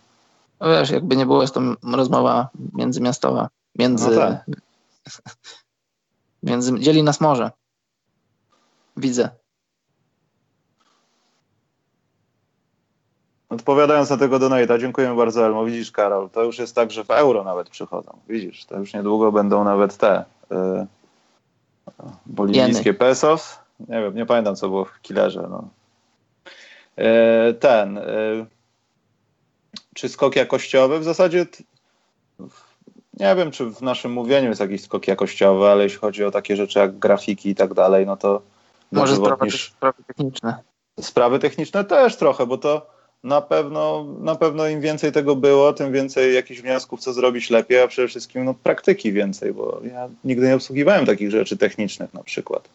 No 0.61 0.69
wiesz, 0.69 0.91
jakby 0.91 1.17
nie 1.17 1.27
było, 1.27 1.43
jest 1.43 1.55
to 1.55 1.61
rozmowa 1.93 2.49
międzymiastowa. 2.73 3.49
Między... 3.79 4.11
No 4.11 4.17
tak. 4.17 4.45
między... 6.43 6.81
Dzieli 6.81 7.03
nas 7.03 7.21
morze. 7.21 7.51
Widzę. 8.97 9.31
Odpowiadając 13.49 14.11
na 14.11 14.17
tego 14.17 14.39
donata, 14.39 14.79
dziękujemy 14.79 15.17
bardzo 15.17 15.47
Elmo. 15.47 15.65
Widzisz 15.65 15.93
Karol, 15.93 16.31
to 16.31 16.45
już 16.45 16.59
jest 16.59 16.75
tak, 16.75 16.91
że 16.91 17.05
w 17.05 17.11
euro 17.11 17.45
nawet 17.45 17.69
przychodzą. 17.71 18.19
Widzisz, 18.29 18.65
to 18.65 18.79
już 18.79 18.95
niedługo 18.95 19.33
będą 19.33 19.65
nawet 19.65 19.97
te 19.97 20.25
y, 20.53 20.87
boliwijskie 22.27 22.95
pesos. 22.95 23.59
Nie 23.81 24.01
wiem, 24.01 24.15
nie 24.15 24.27
pamiętam 24.27 24.57
co 24.57 24.69
było 24.69 24.85
w 24.85 25.01
killerze. 25.01 25.49
No. 25.51 25.69
Y, 27.51 27.55
ten, 27.55 27.99
y, 27.99 28.47
czy 29.95 30.09
skok 30.09 30.37
jakościowy? 30.37 30.99
W 30.99 31.05
zasadzie 31.05 31.47
nie 33.21 33.37
wiem, 33.37 33.51
czy 33.51 33.65
w 33.67 33.83
naszym 33.83 34.13
mówieniu 34.13 34.49
jest 34.49 34.61
jakiś 34.61 34.83
skok 34.83 35.09
jakościowy, 35.09 35.67
ale 35.67 35.83
jeśli 35.83 35.99
chodzi 35.99 36.25
o 36.25 36.31
takie 36.31 36.57
rzeczy 36.57 36.79
jak 36.79 36.99
grafiki 36.99 37.51
i 37.51 37.55
tak 37.55 37.75
dalej, 37.75 38.07
no 38.07 38.17
to 38.17 38.43
może 38.93 39.17
sprawy, 39.17 39.51
sprawy 39.51 40.05
techniczne. 40.07 40.59
Sprawy 41.01 41.39
techniczne 41.39 41.85
też 41.85 42.17
trochę, 42.17 42.47
bo 42.47 42.59
to 42.59 42.96
na 43.25 43.41
pewno, 43.41 44.07
na 44.21 44.35
pewno 44.35 44.69
im 44.69 44.81
więcej 44.81 45.13
tego 45.13 45.37
było, 45.37 45.73
tym 45.73 45.93
więcej 45.93 46.35
jakichś 46.35 46.61
wniosków, 46.61 47.01
co 47.01 47.13
zrobić 47.13 47.51
lepiej, 47.51 47.81
a 47.81 47.89
przede 47.89 48.09
wszystkim 48.09 48.45
no, 48.45 48.55
praktyki 48.55 49.13
więcej, 49.13 49.53
bo 49.53 49.81
ja 49.93 50.09
nigdy 50.25 50.47
nie 50.47 50.55
obsługiwałem 50.55 51.07
takich 51.07 51.31
rzeczy 51.31 51.57
technicznych 51.57 52.15
na 52.15 52.23
przykład. 52.23 52.69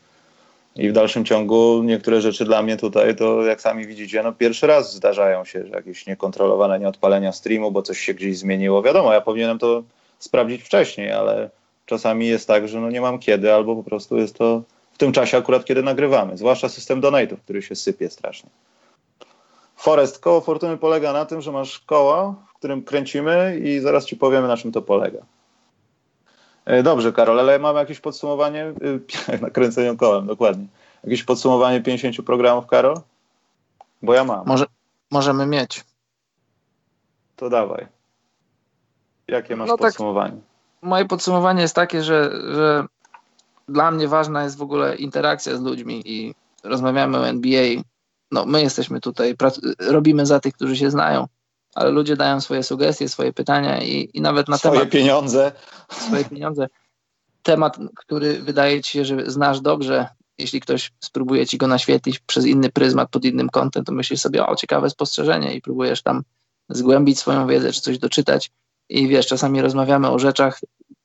I 0.76 0.90
w 0.90 0.94
dalszym 0.94 1.26
ciągu 1.26 1.84
niektóre 1.84 2.22
rzeczy 2.22 2.46
dla 2.46 2.64
mnie 2.64 2.78
tutaj, 2.78 3.16
to 3.16 3.46
jak 3.46 3.62
sami 3.62 3.88
widzicie, 3.88 4.24
no 4.24 4.32
pierwszy 4.34 4.68
raz 4.68 4.96
zdarzają 4.96 5.46
się, 5.46 5.66
że 5.68 5.76
jakieś 5.76 6.08
niekontrolowane 6.08 6.80
nieodpalenia 6.80 7.32
streamu, 7.32 7.72
bo 7.72 7.82
coś 7.82 8.00
się 8.00 8.14
gdzieś 8.14 8.38
zmieniło. 8.38 8.82
Wiadomo, 8.84 9.14
ja 9.14 9.22
powinienem 9.22 9.60
to 9.60 9.84
sprawdzić 10.20 10.64
wcześniej, 10.64 11.12
ale 11.12 11.50
czasami 11.86 12.28
jest 12.28 12.48
tak, 12.48 12.68
że 12.68 12.82
no 12.82 12.90
nie 12.90 13.02
mam 13.02 13.20
kiedy, 13.20 13.54
albo 13.54 13.76
po 13.76 13.84
prostu 13.84 14.18
jest 14.18 14.38
to 14.38 14.62
w 14.94 14.98
tym 14.98 15.12
czasie 15.12 15.38
akurat, 15.38 15.66
kiedy 15.66 15.84
nagrywamy. 15.84 16.38
Zwłaszcza 16.38 16.70
system 16.70 17.02
donate'ów, 17.02 17.38
który 17.38 17.62
się 17.62 17.76
sypie 17.76 18.10
strasznie. 18.10 18.50
Forest, 19.82 20.20
koło 20.20 20.42
fortuny 20.42 20.78
polega 20.78 21.14
na 21.14 21.26
tym, 21.26 21.42
że 21.42 21.52
masz 21.52 21.80
koło, 21.80 22.36
w 22.48 22.54
którym 22.54 22.84
kręcimy 22.84 23.60
i 23.64 23.80
zaraz 23.80 24.06
ci 24.06 24.16
powiemy, 24.16 24.48
na 24.48 24.58
czym 24.58 24.72
to 24.72 24.82
polega. 24.82 25.20
E, 26.66 26.84
dobrze, 26.84 27.14
Karol, 27.14 27.40
ale 27.40 27.60
mamy 27.60 27.80
jakieś 27.80 28.00
podsumowanie 28.00 28.74
na 29.42 29.50
kręceniu 29.50 29.98
kołem, 29.98 30.28
dokładnie. 30.28 30.66
Jakieś 31.04 31.24
podsumowanie 31.24 31.82
50 31.82 32.26
programów, 32.26 32.68
Karol? 32.68 32.96
Bo 34.02 34.14
ja 34.14 34.24
mam. 34.24 34.48
Może, 34.48 34.66
możemy 35.12 35.46
mieć. 35.46 35.84
To 37.36 37.50
dawaj. 37.50 37.88
Jakie 39.28 39.56
masz 39.56 39.68
no 39.68 39.78
tak, 39.78 39.88
podsumowanie? 39.88 40.32
Tak, 40.34 40.90
moje 40.90 41.06
podsumowanie 41.06 41.62
jest 41.62 41.76
takie, 41.76 42.04
że, 42.04 42.32
że 42.56 42.86
dla 43.68 43.92
mnie 43.92 44.08
ważna 44.08 44.44
jest 44.44 44.58
w 44.58 44.62
ogóle 44.62 44.96
interakcja 44.96 45.58
z 45.58 45.62
ludźmi 45.62 46.02
i 46.06 46.36
rozmawiamy 46.64 47.18
o 47.18 47.28
NBA 47.28 47.82
no 48.32 48.46
my 48.46 48.62
jesteśmy 48.62 49.02
tutaj, 49.02 49.36
robimy 49.80 50.26
za 50.26 50.40
tych, 50.40 50.54
którzy 50.54 50.78
się 50.78 50.92
znają, 50.92 51.28
ale 51.76 51.92
ludzie 51.92 52.16
dają 52.16 52.42
swoje 52.42 52.64
sugestie, 52.64 53.10
swoje 53.10 53.34
pytania 53.34 53.82
i, 53.84 54.10
i 54.14 54.22
nawet 54.22 54.48
na 54.48 54.58
swoje 54.58 54.74
temat... 54.74 54.90
Swoje 54.90 55.04
pieniądze. 55.04 55.52
Swoje 55.92 56.26
pieniądze. 56.26 56.68
Temat, 57.44 57.78
który 57.96 58.42
wydaje 58.42 58.82
ci 58.82 58.92
się, 58.92 59.06
że 59.06 59.32
znasz 59.32 59.62
dobrze, 59.62 60.08
jeśli 60.38 60.60
ktoś 60.60 60.92
spróbuje 61.00 61.48
ci 61.48 61.58
go 61.58 61.68
naświetlić 61.68 62.20
przez 62.20 62.46
inny 62.46 62.70
pryzmat, 62.70 63.10
pod 63.10 63.26
innym 63.26 63.50
kątem, 63.50 63.84
to 63.84 63.92
myślisz 63.92 64.22
sobie, 64.22 64.48
o, 64.48 64.56
ciekawe 64.56 64.90
spostrzeżenie 64.90 65.54
i 65.54 65.62
próbujesz 65.62 66.02
tam 66.02 66.24
zgłębić 66.70 67.20
swoją 67.20 67.48
wiedzę, 67.48 67.72
czy 67.72 67.82
coś 67.82 67.98
doczytać 67.98 68.52
i 68.90 69.08
wiesz, 69.08 69.28
czasami 69.28 69.62
rozmawiamy 69.62 70.10
o 70.10 70.20
rzeczach 70.20 70.60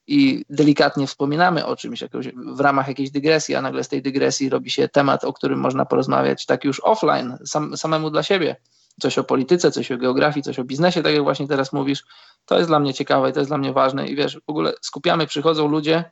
i 0.07 0.45
delikatnie 0.51 1.07
wspominamy 1.07 1.67
o 1.67 1.77
czymś 1.77 2.01
jakoś, 2.01 2.29
w 2.29 2.61
ramach 2.61 2.89
jakiejś 2.89 3.11
dygresji, 3.11 3.55
a 3.55 3.63
nagle 3.63 3.85
z 3.85 3.89
tej 3.89 4.03
dygresji 4.03 4.49
robi 4.49 4.71
się 4.71 4.89
temat, 4.89 5.25
o 5.25 5.33
którym 5.33 5.61
można 5.61 5.87
porozmawiać 5.87 6.47
tak 6.47 6.65
już 6.65 6.81
offline, 6.81 7.39
sam, 7.45 7.77
samemu 7.77 8.11
dla 8.11 8.23
siebie. 8.23 8.57
Coś 9.01 9.19
o 9.19 9.25
polityce, 9.25 9.71
coś 9.71 9.93
o 9.93 9.97
geografii, 9.97 10.45
coś 10.45 10.59
o 10.59 10.65
biznesie, 10.65 11.03
tak 11.03 11.15
jak 11.15 11.23
właśnie 11.23 11.49
teraz 11.49 11.73
mówisz. 11.73 12.05
To 12.47 12.57
jest 12.57 12.71
dla 12.71 12.81
mnie 12.81 12.95
ciekawe 12.95 13.31
i 13.31 13.33
to 13.33 13.41
jest 13.41 13.51
dla 13.51 13.59
mnie 13.59 13.73
ważne. 13.73 14.07
I 14.07 14.17
wiesz, 14.17 14.39
w 14.47 14.51
ogóle 14.51 14.73
skupiamy, 14.81 15.27
przychodzą 15.27 15.69
ludzie, 15.69 16.05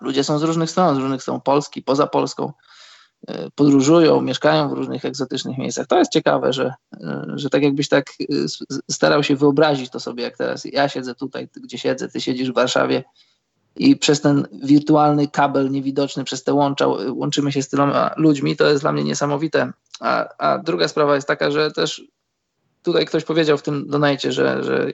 ludzie 0.00 0.24
są 0.24 0.38
z 0.38 0.42
różnych 0.42 0.70
stron, 0.70 0.96
z 0.96 0.98
różnych 0.98 1.22
stron 1.22 1.40
Polski, 1.40 1.82
poza 1.82 2.06
Polską, 2.06 2.52
podróżują, 3.54 4.20
mieszkają 4.20 4.68
w 4.68 4.72
różnych 4.72 5.04
egzotycznych 5.04 5.58
miejscach. 5.58 5.86
To 5.86 5.98
jest 5.98 6.12
ciekawe, 6.12 6.52
że, 6.52 6.74
e, 7.00 7.26
że 7.34 7.50
tak 7.50 7.62
jakbyś 7.62 7.88
tak 7.88 8.10
e, 8.20 8.24
starał 8.90 9.22
się 9.22 9.36
wyobrazić 9.36 9.90
to 9.90 10.00
sobie, 10.00 10.22
jak 10.22 10.36
teraz 10.36 10.64
ja 10.64 10.88
siedzę 10.88 11.14
tutaj, 11.14 11.48
gdzie 11.56 11.78
siedzę, 11.78 12.08
ty 12.08 12.20
siedzisz 12.20 12.50
w 12.50 12.54
Warszawie 12.54 13.04
i 13.76 13.96
przez 13.96 14.20
ten 14.20 14.46
wirtualny 14.52 15.28
kabel 15.28 15.70
niewidoczny, 15.70 16.24
przez 16.24 16.44
te 16.44 16.52
łącza 16.52 16.86
łączymy 17.08 17.52
się 17.52 17.62
z 17.62 17.68
tyloma 17.68 18.10
ludźmi, 18.16 18.56
to 18.56 18.70
jest 18.70 18.82
dla 18.82 18.92
mnie 18.92 19.04
niesamowite. 19.04 19.72
A, 20.00 20.28
a 20.38 20.58
druga 20.58 20.88
sprawa 20.88 21.14
jest 21.14 21.28
taka, 21.28 21.50
że 21.50 21.70
też 21.70 22.02
tutaj 22.82 23.06
ktoś 23.06 23.24
powiedział 23.24 23.58
w 23.58 23.62
tym 23.62 23.86
donajcie, 23.88 24.32
że, 24.32 24.64
że 24.64 24.92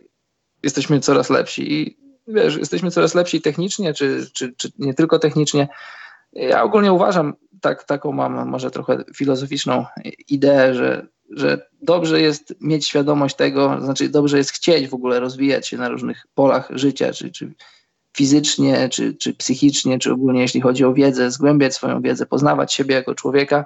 jesteśmy 0.63 1.01
coraz 1.01 1.31
lepsi 1.31 1.73
i 1.73 1.99
wiesz, 2.29 2.57
jesteśmy 2.57 2.91
coraz 2.91 3.15
lepsi 3.15 3.41
technicznie, 3.41 3.95
czy, 3.95 4.27
czy, 4.33 4.53
czy 4.57 4.71
nie 4.79 4.95
tylko 4.95 5.19
technicznie. 5.19 5.69
Ja 6.33 6.63
ogólnie 6.63 6.93
uważam, 6.93 7.35
tak, 7.61 7.85
taką 7.85 8.13
mam 8.13 8.49
może 8.49 8.71
trochę 8.71 9.05
filozoficzną 9.17 9.85
ideę, 10.29 10.75
że, 10.75 11.07
że 11.31 11.67
dobrze 11.83 12.21
jest 12.21 12.55
mieć 12.61 12.87
świadomość 12.87 13.37
tego, 13.37 13.81
znaczy 13.81 14.09
dobrze 14.09 14.39
jest 14.39 14.53
chcieć 14.53 14.89
w 14.89 14.95
ogóle 14.95 15.21
rozwijać 15.21 15.69
się 15.69 15.77
na 15.77 15.89
różnych 15.89 16.27
polach 16.35 16.69
życia, 16.71 17.13
czy, 17.13 17.31
czy 17.31 17.53
fizycznie, 18.17 18.89
czy, 18.89 19.15
czy 19.15 19.35
psychicznie, 19.35 19.99
czy 19.99 20.13
ogólnie 20.13 20.41
jeśli 20.41 20.61
chodzi 20.61 20.85
o 20.85 20.95
wiedzę, 20.95 21.31
zgłębiać 21.31 21.75
swoją 21.75 22.03
wiedzę, 22.03 22.27
poznawać 22.27 22.73
siebie 22.73 22.95
jako 22.95 23.15
człowieka. 23.15 23.65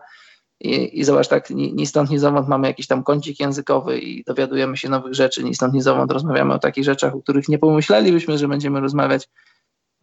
I, 0.61 1.01
i 1.01 1.05
zobacz, 1.05 1.29
tak, 1.29 1.51
ni, 1.51 1.75
ni 1.75 1.87
stąd, 1.87 2.11
ni 2.11 2.19
zowąd 2.19 2.49
mamy 2.49 2.67
jakiś 2.67 2.87
tam 2.87 3.05
kącik 3.05 3.41
językowy 3.41 3.99
i 3.99 4.25
dowiadujemy 4.25 4.77
się 4.77 4.89
nowych 4.89 5.15
rzeczy, 5.15 5.45
ni 5.45 5.55
stąd, 5.55 5.75
ni 5.75 5.83
zowąd 5.83 6.13
rozmawiamy 6.13 6.55
o 6.55 6.59
takich 6.59 6.85
rzeczach, 6.85 7.15
o 7.15 7.21
których 7.21 7.49
nie 7.49 7.59
pomyślelibyśmy, 7.59 8.39
że 8.39 8.49
będziemy 8.49 8.81
rozmawiać. 8.81 9.29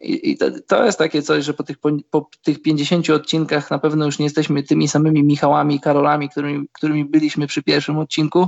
I, 0.03 0.37
to, 0.37 0.45
to, 0.67 0.85
jest 0.85 0.97
takie 0.97 1.21
coś, 1.21 1.45
że 1.45 1.53
po 1.53 1.63
tych, 1.63 1.77
po 2.09 2.29
tych 2.43 2.61
50 2.61 3.09
odcinkach 3.09 3.71
na 3.71 3.79
pewno 3.79 4.05
już 4.05 4.19
nie 4.19 4.25
jesteśmy 4.25 4.63
tymi 4.63 4.87
samymi 4.87 5.23
Michałami 5.23 5.75
i 5.75 5.79
Karolami, 5.79 6.29
którymi, 6.29 6.67
którymi 6.71 7.05
byliśmy 7.05 7.47
przy 7.47 7.63
pierwszym 7.63 7.97
odcinku. 7.97 8.47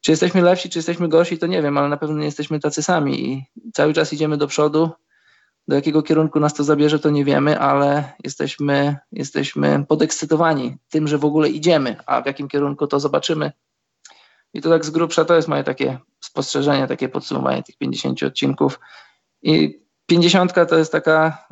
Czy 0.00 0.10
jesteśmy 0.10 0.42
lepsi, 0.42 0.70
czy 0.70 0.78
jesteśmy 0.78 1.08
gorsi, 1.08 1.38
to 1.38 1.46
nie 1.46 1.62
wiem, 1.62 1.78
ale 1.78 1.88
na 1.88 1.96
pewno 1.96 2.18
nie 2.18 2.24
jesteśmy 2.24 2.60
tacy 2.60 2.82
sami 2.82 3.28
i 3.28 3.44
cały 3.74 3.94
czas 3.94 4.12
idziemy 4.12 4.36
do 4.36 4.46
przodu 4.46 4.90
do 5.68 5.76
jakiego 5.76 6.02
kierunku 6.02 6.40
nas 6.40 6.54
to 6.54 6.64
zabierze, 6.64 6.98
to 6.98 7.10
nie 7.10 7.24
wiemy, 7.24 7.60
ale 7.60 8.12
jesteśmy, 8.24 8.96
jesteśmy 9.12 9.84
podekscytowani 9.88 10.76
tym, 10.88 11.08
że 11.08 11.18
w 11.18 11.24
ogóle 11.24 11.48
idziemy, 11.48 11.96
a 12.06 12.22
w 12.22 12.26
jakim 12.26 12.48
kierunku 12.48 12.86
to 12.86 13.00
zobaczymy. 13.00 13.52
I 14.54 14.60
to 14.60 14.70
tak 14.70 14.84
z 14.84 14.90
grubsza 14.90 15.24
to 15.24 15.34
jest 15.34 15.48
moje 15.48 15.64
takie 15.64 15.98
spostrzeżenie, 16.20 16.86
takie 16.86 17.08
podsumowanie 17.08 17.62
tych 17.62 17.76
50 17.76 18.22
odcinków. 18.22 18.80
I 19.42 19.80
50 20.10 20.52
to 20.68 20.78
jest 20.78 20.92
taka, 20.92 21.46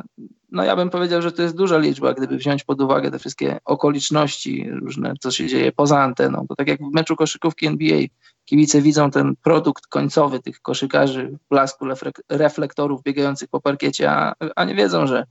no 0.52 0.64
ja 0.64 0.76
bym 0.76 0.90
powiedział, 0.90 1.22
że 1.22 1.32
to 1.32 1.42
jest 1.42 1.56
duża 1.56 1.78
liczba, 1.78 2.14
gdyby 2.14 2.36
wziąć 2.36 2.64
pod 2.64 2.80
uwagę 2.80 3.10
te 3.10 3.18
wszystkie 3.18 3.58
okoliczności 3.64 4.70
różne, 4.70 5.14
co 5.20 5.30
się 5.30 5.46
dzieje 5.46 5.72
poza 5.72 6.02
anteną. 6.02 6.46
To 6.48 6.54
tak 6.56 6.68
jak 6.68 6.80
w 6.80 6.94
meczu 6.94 7.16
koszykówki 7.16 7.66
NBA 7.66 7.98
kibice 8.44 8.82
widzą 8.82 9.10
ten 9.10 9.36
produkt 9.42 9.86
końcowy 9.86 10.40
tych 10.40 10.60
koszykarzy 10.60 11.26
w 11.26 11.48
blasku 11.48 11.86
reflektorów 12.28 13.02
biegających 13.02 13.48
po 13.48 13.60
parkiecie, 13.60 14.10
a, 14.10 14.34
a 14.56 14.64
nie 14.64 14.74
wiedzą, 14.74 15.06
że 15.06 15.26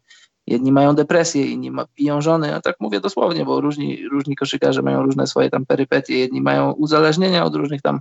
jedni 0.48 0.72
mają 0.72 0.96
depresję, 0.96 1.46
inni 1.46 1.72
ma, 1.72 1.86
piją 1.96 2.22
żony, 2.22 2.56
a 2.56 2.62
tak 2.62 2.76
mówię 2.80 3.00
dosłownie, 3.00 3.46
bo 3.46 3.62
różni, 3.62 4.08
różni 4.08 4.36
koszykarze 4.36 4.82
mają 4.82 5.04
różne 5.04 5.28
swoje 5.28 5.50
tam 5.50 5.66
perypetie, 5.66 6.20
jedni 6.20 6.42
mają 6.42 6.72
uzależnienia 6.72 7.46
od 7.46 7.56
różnych 7.56 7.82
tam 7.82 8.00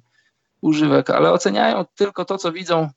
używek, 0.61 1.11
ale 1.11 1.33
oceniają 1.33 1.85
tylko 1.97 2.25
to, 2.25 2.39
co 2.39 2.53
widzą 2.53 2.91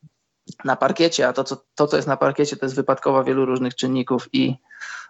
na 0.65 0.75
parkiecie, 0.75 1.27
a 1.27 1.33
to 1.33 1.43
co, 1.43 1.63
to, 1.75 1.87
co 1.87 1.95
jest 1.95 2.07
na 2.07 2.17
parkiecie, 2.17 2.55
to 2.55 2.65
jest 2.65 2.75
wypadkowa 2.75 3.23
wielu 3.23 3.45
różnych 3.45 3.75
czynników 3.75 4.29
i 4.33 4.55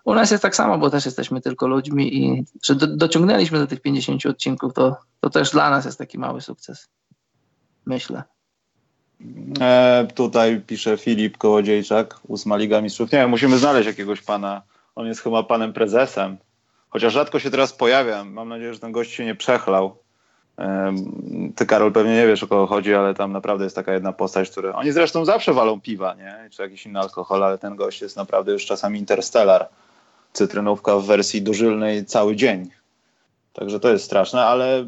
u 0.03 0.13
nas 0.13 0.31
jest 0.31 0.43
tak 0.43 0.55
samo, 0.55 0.77
bo 0.77 0.89
też 0.89 1.05
jesteśmy 1.05 1.41
tylko 1.41 1.67
ludźmi 1.67 2.17
i 2.17 2.45
że 2.63 2.75
do, 2.75 2.87
dociągnęliśmy 2.87 3.59
do 3.59 3.67
tych 3.67 3.81
50 3.81 4.25
odcinków, 4.25 4.73
to, 4.73 4.97
to 5.19 5.29
też 5.29 5.51
dla 5.51 5.69
nas 5.69 5.85
jest 5.85 5.97
taki 5.97 6.17
mały 6.17 6.41
sukces 6.41 6.89
myślę. 7.89 8.23
E, 9.61 10.07
tutaj 10.15 10.61
pisze 10.67 10.97
Filip 10.97 11.37
Kołodziejczak, 11.37 12.19
ósma 12.27 12.57
Liga 12.57 12.81
Mistrzów. 12.81 13.11
Nie 13.11 13.19
wiem, 13.19 13.29
musimy 13.29 13.57
znaleźć 13.57 13.87
jakiegoś 13.87 14.21
pana. 14.21 14.61
On 14.95 15.07
jest 15.07 15.21
chyba 15.21 15.43
panem 15.43 15.73
prezesem. 15.73 16.37
Chociaż 16.89 17.13
rzadko 17.13 17.39
się 17.39 17.51
teraz 17.51 17.73
pojawia. 17.73 18.23
Mam 18.23 18.49
nadzieję, 18.49 18.73
że 18.73 18.79
ten 18.79 18.91
gość 18.91 19.11
się 19.11 19.25
nie 19.25 19.35
przechlał. 19.35 19.97
Ty, 21.55 21.65
Karol, 21.65 21.91
pewnie 21.91 22.13
nie 22.13 22.27
wiesz 22.27 22.43
o 22.43 22.47
kogo 22.47 22.67
chodzi, 22.67 22.93
ale 22.93 23.13
tam 23.13 23.31
naprawdę 23.31 23.63
jest 23.63 23.75
taka 23.75 23.93
jedna 23.93 24.13
postać, 24.13 24.49
która. 24.49 24.73
Oni 24.73 24.91
zresztą 24.91 25.25
zawsze 25.25 25.53
walą 25.53 25.81
piwa, 25.81 26.13
nie? 26.13 26.49
Czy 26.51 26.61
jakiś 26.61 26.85
inny 26.85 26.99
alkohol, 26.99 27.43
ale 27.43 27.57
ten 27.57 27.75
gość 27.75 28.01
jest 28.01 28.17
naprawdę 28.17 28.51
już 28.51 28.65
czasami 28.65 28.99
interstellar. 28.99 29.67
Cytrynówka 30.33 30.95
w 30.95 31.05
wersji 31.05 31.41
dożylnej 31.41 32.05
cały 32.05 32.35
dzień. 32.35 32.69
Także 33.53 33.79
to 33.79 33.89
jest 33.89 34.05
straszne, 34.05 34.45
ale 34.45 34.79
y, 34.79 34.87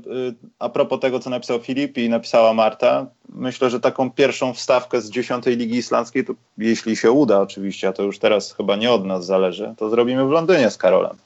a 0.59 0.69
propos 0.69 0.99
tego, 0.99 1.19
co 1.19 1.29
napisał 1.29 1.59
Filip 1.59 1.97
i 1.97 2.09
napisała 2.09 2.53
Marta, 2.53 3.05
myślę, 3.29 3.69
że 3.69 3.79
taką 3.79 4.11
pierwszą 4.11 4.53
wstawkę 4.53 5.01
z 5.01 5.09
dziesiątej 5.09 5.57
Ligi 5.57 5.77
Islandzkiej, 5.77 6.25
to 6.25 6.33
jeśli 6.57 6.95
się 6.95 7.11
uda 7.11 7.39
oczywiście, 7.39 7.87
a 7.87 7.93
to 7.93 8.03
już 8.03 8.19
teraz 8.19 8.53
chyba 8.53 8.75
nie 8.75 8.91
od 8.91 9.05
nas 9.05 9.25
zależy, 9.25 9.73
to 9.77 9.89
zrobimy 9.89 10.25
w 10.25 10.29
Londynie 10.29 10.71
z 10.71 10.77
Karolem. 10.77 11.17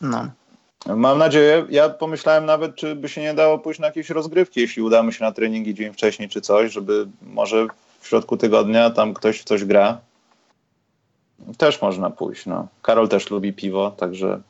No. 0.00 0.28
Mam 0.86 1.18
nadzieję, 1.18 1.66
ja 1.70 1.88
pomyślałem 1.88 2.46
nawet, 2.46 2.74
czy 2.74 2.96
by 2.96 3.08
się 3.08 3.20
nie 3.20 3.34
dało 3.34 3.58
pójść 3.58 3.80
na 3.80 3.86
jakieś 3.86 4.10
rozgrywki, 4.10 4.60
jeśli 4.60 4.82
udamy 4.82 5.12
się 5.12 5.24
na 5.24 5.32
treningi 5.32 5.74
dzień 5.74 5.92
wcześniej 5.92 6.28
czy 6.28 6.40
coś, 6.40 6.72
żeby 6.72 7.06
może 7.22 7.66
w 8.00 8.08
środku 8.08 8.36
tygodnia 8.36 8.90
tam 8.90 9.14
ktoś 9.14 9.40
w 9.40 9.44
coś 9.44 9.64
gra. 9.64 9.98
Też 11.58 11.82
można 11.82 12.10
pójść, 12.10 12.46
no. 12.46 12.68
Karol 12.82 13.08
też 13.08 13.30
lubi 13.30 13.52
piwo, 13.52 13.90
także 13.90 14.40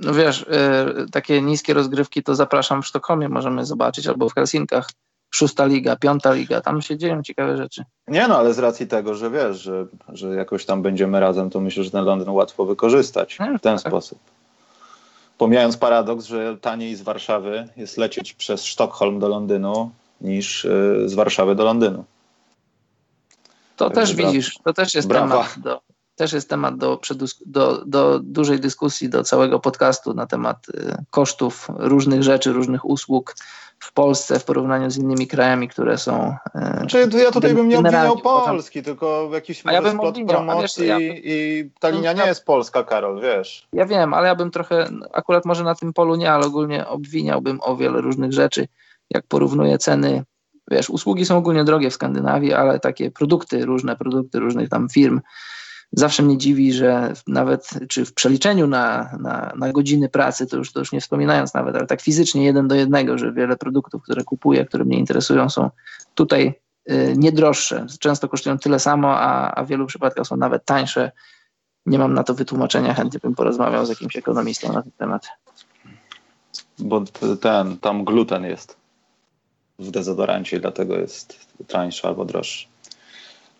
no 0.00 0.14
wiesz, 0.14 0.42
y, 0.42 1.10
takie 1.10 1.42
niskie 1.42 1.74
rozgrywki 1.74 2.22
to 2.22 2.34
zapraszam 2.34 2.82
w 2.82 2.86
Sztokholmie, 2.86 3.28
możemy 3.28 3.64
zobaczyć, 3.64 4.06
albo 4.06 4.28
w 4.28 4.34
Helsinkach. 4.34 4.90
Szósta 5.30 5.66
liga, 5.66 5.96
piąta 5.96 6.32
liga, 6.32 6.60
tam 6.60 6.82
się 6.82 6.96
dzieją 6.96 7.22
ciekawe 7.22 7.56
rzeczy. 7.56 7.84
Nie 8.08 8.28
no, 8.28 8.38
ale 8.38 8.54
z 8.54 8.58
racji 8.58 8.86
tego, 8.86 9.14
że 9.14 9.30
wiesz, 9.30 9.56
że, 9.60 9.86
że 10.08 10.34
jakoś 10.34 10.64
tam 10.64 10.82
będziemy 10.82 11.20
razem, 11.20 11.50
to 11.50 11.60
myślę, 11.60 11.84
że 11.84 11.90
ten 11.90 12.04
Londyn 12.04 12.28
łatwo 12.28 12.64
wykorzystać 12.64 13.34
w 13.34 13.38
ten 13.38 13.58
tak. 13.60 13.80
sposób. 13.80 14.18
Pomijając 15.38 15.76
paradoks, 15.76 16.24
że 16.24 16.56
taniej 16.56 16.96
z 16.96 17.02
Warszawy 17.02 17.68
jest 17.76 17.96
lecieć 17.98 18.32
przez 18.32 18.64
Sztokholm 18.64 19.18
do 19.18 19.28
Londynu 19.28 19.90
niż 20.20 20.64
y, 20.64 21.02
z 21.06 21.14
Warszawy 21.14 21.54
do 21.54 21.64
Londynu. 21.64 22.04
To 23.76 23.90
też 23.90 24.14
widzisz, 24.14 24.58
to 24.64 24.72
też 24.72 24.94
jest 24.94 25.08
brawa. 25.08 25.28
temat 25.28 25.58
do, 25.58 25.80
też 26.16 26.32
jest 26.32 26.48
temat 26.48 26.76
do, 26.76 27.00
do, 27.46 27.84
do 27.86 28.18
dużej 28.18 28.60
dyskusji, 28.60 29.08
do 29.08 29.24
całego 29.24 29.60
podcastu 29.60 30.14
na 30.14 30.26
temat 30.26 30.68
y, 30.68 31.04
kosztów 31.10 31.68
różnych 31.68 32.22
rzeczy, 32.22 32.52
różnych 32.52 32.84
usług 32.84 33.34
w 33.86 33.92
Polsce 33.92 34.38
w 34.38 34.44
porównaniu 34.44 34.90
z 34.90 34.96
innymi 34.96 35.26
krajami, 35.26 35.68
które 35.68 35.98
są. 35.98 36.34
Y, 36.56 36.78
znaczy, 36.78 37.08
ja 37.24 37.30
tutaj 37.30 37.54
bym 37.54 37.68
nie 37.68 37.78
obwiniał 37.78 38.18
Polski, 38.18 38.82
tylko 38.82 39.30
jakiś 39.32 39.64
ja 39.64 39.82
bym 39.82 39.92
splot 39.92 40.08
obwiniał, 40.08 40.36
promocji 40.36 40.82
wiesz, 40.82 40.88
ja 40.88 40.98
bym, 40.98 41.16
i 41.24 41.70
ta 41.80 41.88
linia 41.88 42.12
nie 42.12 42.26
jest 42.26 42.44
polska, 42.44 42.84
Karol, 42.84 43.20
wiesz. 43.20 43.68
Ja 43.72 43.86
wiem, 43.86 44.14
ale 44.14 44.28
ja 44.28 44.34
bym 44.34 44.50
trochę, 44.50 44.88
akurat 45.12 45.44
może 45.44 45.64
na 45.64 45.74
tym 45.74 45.92
polu 45.92 46.16
nie, 46.16 46.32
ale 46.32 46.46
ogólnie 46.46 46.86
obwiniałbym 46.86 47.58
o 47.62 47.76
wiele 47.76 48.00
różnych 48.00 48.32
rzeczy, 48.32 48.68
jak 49.10 49.26
porównuję 49.26 49.78
ceny 49.78 50.24
wiesz, 50.70 50.90
usługi 50.90 51.26
są 51.26 51.36
ogólnie 51.36 51.64
drogie 51.64 51.90
w 51.90 51.94
Skandynawii, 51.94 52.52
ale 52.52 52.80
takie 52.80 53.10
produkty, 53.10 53.64
różne 53.64 53.96
produkty 53.96 54.40
różnych 54.40 54.68
tam 54.68 54.88
firm, 54.88 55.20
Zawsze 55.92 56.22
mnie 56.22 56.38
dziwi, 56.38 56.72
że 56.72 57.12
nawet 57.26 57.70
czy 57.88 58.04
w 58.04 58.14
przeliczeniu 58.14 58.66
na, 58.66 59.10
na, 59.20 59.52
na 59.56 59.72
godziny 59.72 60.08
pracy, 60.08 60.46
to 60.46 60.56
już, 60.56 60.72
to 60.72 60.80
już 60.80 60.92
nie 60.92 61.00
wspominając 61.00 61.54
nawet, 61.54 61.76
ale 61.76 61.86
tak 61.86 62.00
fizycznie 62.00 62.44
jeden 62.44 62.68
do 62.68 62.74
jednego, 62.74 63.18
że 63.18 63.32
wiele 63.32 63.56
produktów, 63.56 64.02
które 64.02 64.24
kupuję, 64.24 64.64
które 64.64 64.84
mnie 64.84 64.98
interesują, 64.98 65.50
są 65.50 65.70
tutaj 66.14 66.60
y, 66.90 67.14
nie 67.16 67.32
droższe. 67.32 67.86
Często 68.00 68.28
kosztują 68.28 68.58
tyle 68.58 68.78
samo, 68.78 69.18
a, 69.18 69.54
a 69.54 69.64
w 69.64 69.68
wielu 69.68 69.86
przypadkach 69.86 70.26
są 70.26 70.36
nawet 70.36 70.64
tańsze. 70.64 71.12
Nie 71.86 71.98
mam 71.98 72.14
na 72.14 72.24
to 72.24 72.34
wytłumaczenia, 72.34 72.94
chętnie 72.94 73.20
bym 73.20 73.34
porozmawiał 73.34 73.86
z 73.86 73.88
jakimś 73.88 74.16
ekonomistą 74.16 74.72
na 74.72 74.82
ten 74.82 74.92
temat. 74.92 75.26
Bo 76.78 77.04
ten, 77.40 77.78
tam 77.78 78.04
gluten 78.04 78.44
jest 78.44 78.76
w 79.78 79.90
dezodorancie, 79.90 80.60
dlatego 80.60 80.96
jest 80.96 81.46
tańszy 81.66 82.06
albo 82.06 82.24
droższy. 82.24 82.66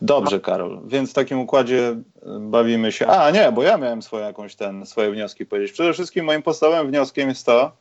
Dobrze, 0.00 0.40
Karol. 0.40 0.80
Więc 0.86 1.10
w 1.10 1.14
takim 1.14 1.38
układzie 1.38 1.88
y, 1.88 1.96
bawimy 2.40 2.92
się. 2.92 3.06
A, 3.06 3.30
nie, 3.30 3.52
bo 3.52 3.62
ja 3.62 3.76
miałem 3.76 4.02
swoje, 4.02 4.24
jakąś 4.24 4.54
ten, 4.54 4.86
swoje 4.86 5.10
wnioski 5.10 5.46
powiedzieć. 5.46 5.72
Przede 5.72 5.92
wszystkim 5.92 6.24
moim 6.24 6.42
podstawowym 6.42 6.88
wnioskiem 6.88 7.28
jest 7.28 7.46
to, 7.46 7.72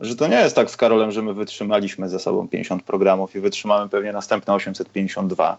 że 0.00 0.16
to 0.16 0.26
nie 0.26 0.36
jest 0.36 0.56
tak 0.56 0.70
z 0.70 0.76
Karolem, 0.76 1.12
że 1.12 1.22
my 1.22 1.34
wytrzymaliśmy 1.34 2.08
ze 2.08 2.18
sobą 2.18 2.48
50 2.48 2.82
programów 2.82 3.36
i 3.36 3.40
wytrzymamy 3.40 3.88
pewnie 3.88 4.12
następne 4.12 4.54
852. 4.54 5.58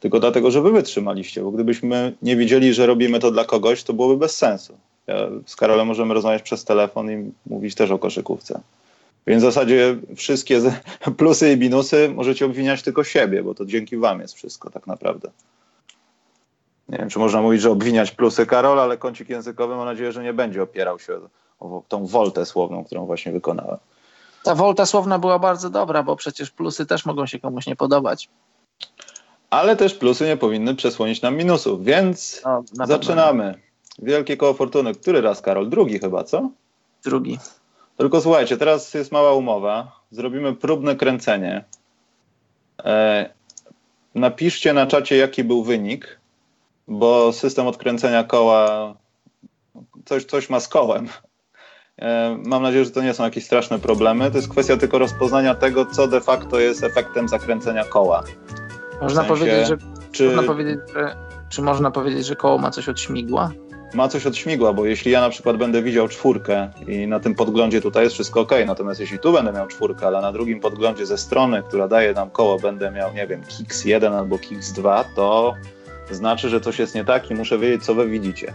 Tylko 0.00 0.20
dlatego, 0.20 0.50
że 0.50 0.62
wy 0.62 0.72
wytrzymaliście, 0.72 1.42
bo 1.42 1.50
gdybyśmy 1.50 2.12
nie 2.22 2.36
widzieli, 2.36 2.74
że 2.74 2.86
robimy 2.86 3.18
to 3.18 3.30
dla 3.30 3.44
kogoś, 3.44 3.82
to 3.82 3.92
byłoby 3.92 4.16
bez 4.16 4.36
sensu. 4.36 4.78
Ja 5.06 5.16
z 5.46 5.56
Karolem 5.56 5.86
możemy 5.86 6.14
rozmawiać 6.14 6.42
przez 6.42 6.64
telefon 6.64 7.10
i 7.10 7.32
mówić 7.46 7.74
też 7.74 7.90
o 7.90 7.98
koszykówce. 7.98 8.60
Więc 9.26 9.42
w 9.42 9.46
zasadzie 9.46 9.96
wszystkie 10.16 10.60
plusy 11.18 11.52
i 11.52 11.56
minusy 11.56 12.08
możecie 12.14 12.46
obwiniać 12.46 12.82
tylko 12.82 13.04
siebie, 13.04 13.42
bo 13.42 13.54
to 13.54 13.64
dzięki 13.64 13.96
wam 13.96 14.20
jest 14.20 14.34
wszystko 14.34 14.70
tak 14.70 14.86
naprawdę. 14.86 15.30
Nie 16.88 16.98
wiem, 16.98 17.08
czy 17.08 17.18
można 17.18 17.42
mówić, 17.42 17.60
że 17.60 17.70
obwiniać 17.70 18.10
plusy 18.10 18.46
Karol, 18.46 18.80
ale 18.80 18.98
kącik 18.98 19.28
językowy 19.28 19.76
mam 19.76 19.84
nadzieję, 19.84 20.12
że 20.12 20.22
nie 20.22 20.32
będzie 20.32 20.62
opierał 20.62 20.98
się 20.98 21.20
o, 21.60 21.82
tą 21.88 22.06
woltę 22.06 22.46
słowną, 22.46 22.84
którą 22.84 23.06
właśnie 23.06 23.32
wykonałem. 23.32 23.78
Ta 24.42 24.54
wolta 24.54 24.86
słowna 24.86 25.18
była 25.18 25.38
bardzo 25.38 25.70
dobra, 25.70 26.02
bo 26.02 26.16
przecież 26.16 26.50
plusy 26.50 26.86
też 26.86 27.06
mogą 27.06 27.26
się 27.26 27.38
komuś 27.38 27.66
nie 27.66 27.76
podobać. 27.76 28.28
Ale 29.50 29.76
też 29.76 29.94
plusy 29.94 30.26
nie 30.26 30.36
powinny 30.36 30.74
przesłonić 30.74 31.22
nam 31.22 31.36
minusów, 31.36 31.84
więc 31.84 32.42
no, 32.44 32.86
zaczynamy. 32.86 33.54
Wielkie 33.98 34.36
koło 34.36 34.54
fortuny. 34.54 34.94
Który 34.94 35.20
raz, 35.20 35.40
Karol? 35.40 35.68
Drugi 35.68 35.98
chyba, 35.98 36.24
co? 36.24 36.50
Drugi. 37.04 37.38
Tylko 37.96 38.20
słuchajcie, 38.20 38.56
teraz 38.56 38.94
jest 38.94 39.12
mała 39.12 39.32
umowa. 39.32 40.00
Zrobimy 40.10 40.54
próbne 40.54 40.96
kręcenie. 40.96 41.64
E, 42.84 43.30
napiszcie 44.14 44.72
na 44.72 44.86
czacie, 44.86 45.16
jaki 45.16 45.44
był 45.44 45.62
wynik, 45.64 46.18
bo 46.88 47.32
system 47.32 47.66
odkręcenia 47.66 48.24
koła 48.24 48.94
coś, 50.04 50.24
coś 50.24 50.50
ma 50.50 50.60
z 50.60 50.68
kołem. 50.68 51.08
E, 51.98 52.38
mam 52.46 52.62
nadzieję, 52.62 52.84
że 52.84 52.90
to 52.90 53.02
nie 53.02 53.14
są 53.14 53.24
jakieś 53.24 53.44
straszne 53.44 53.78
problemy. 53.78 54.30
To 54.30 54.36
jest 54.36 54.48
kwestia 54.48 54.76
tylko 54.76 54.98
rozpoznania 54.98 55.54
tego, 55.54 55.86
co 55.86 56.08
de 56.08 56.20
facto 56.20 56.60
jest 56.60 56.84
efektem 56.84 57.28
zakręcenia 57.28 57.84
koła. 57.84 58.22
Można, 59.02 59.22
w 59.22 59.26
sensie, 59.26 59.44
powiedzieć, 59.44 59.68
że, 59.68 59.76
czy... 60.12 60.26
można 60.26 60.42
powiedzieć, 60.42 60.78
że 60.94 61.16
czy 61.48 61.62
można 61.62 61.90
powiedzieć, 61.90 62.26
że 62.26 62.36
koło 62.36 62.58
ma 62.58 62.70
coś 62.70 62.88
od 62.88 63.00
śmigła? 63.00 63.50
Ma 63.94 64.08
coś 64.08 64.26
od 64.26 64.36
śmigła, 64.36 64.72
bo 64.72 64.86
jeśli 64.86 65.12
ja 65.12 65.20
na 65.20 65.30
przykład 65.30 65.56
będę 65.56 65.82
widział 65.82 66.08
czwórkę 66.08 66.70
i 66.88 67.06
na 67.06 67.20
tym 67.20 67.34
podglądzie 67.34 67.80
tutaj 67.80 68.04
jest 68.04 68.14
wszystko 68.14 68.40
ok, 68.40 68.50
natomiast 68.66 69.00
jeśli 69.00 69.18
tu 69.18 69.32
będę 69.32 69.52
miał 69.52 69.66
czwórkę, 69.66 70.06
ale 70.06 70.20
na 70.20 70.32
drugim 70.32 70.60
podglądzie 70.60 71.06
ze 71.06 71.18
strony, 71.18 71.62
która 71.68 71.88
daje 71.88 72.12
nam 72.12 72.30
koło, 72.30 72.58
będę 72.58 72.90
miał, 72.90 73.14
nie 73.14 73.26
wiem, 73.26 73.42
Kix 73.48 73.84
1 73.84 74.12
albo 74.12 74.38
Kix 74.38 74.72
2, 74.72 75.04
to 75.16 75.54
znaczy, 76.10 76.48
że 76.48 76.60
coś 76.60 76.78
jest 76.78 76.94
nie 76.94 77.04
tak 77.04 77.30
i 77.30 77.34
muszę 77.34 77.58
wiedzieć, 77.58 77.84
co 77.84 77.94
wy 77.94 78.08
widzicie 78.08 78.52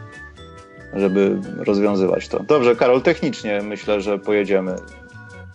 żeby 0.94 1.38
rozwiązywać 1.58 2.28
to. 2.28 2.44
Dobrze, 2.44 2.76
Karol, 2.76 3.02
technicznie 3.02 3.62
myślę, 3.62 4.02
że 4.02 4.20
pojedziemy. 4.20 4.76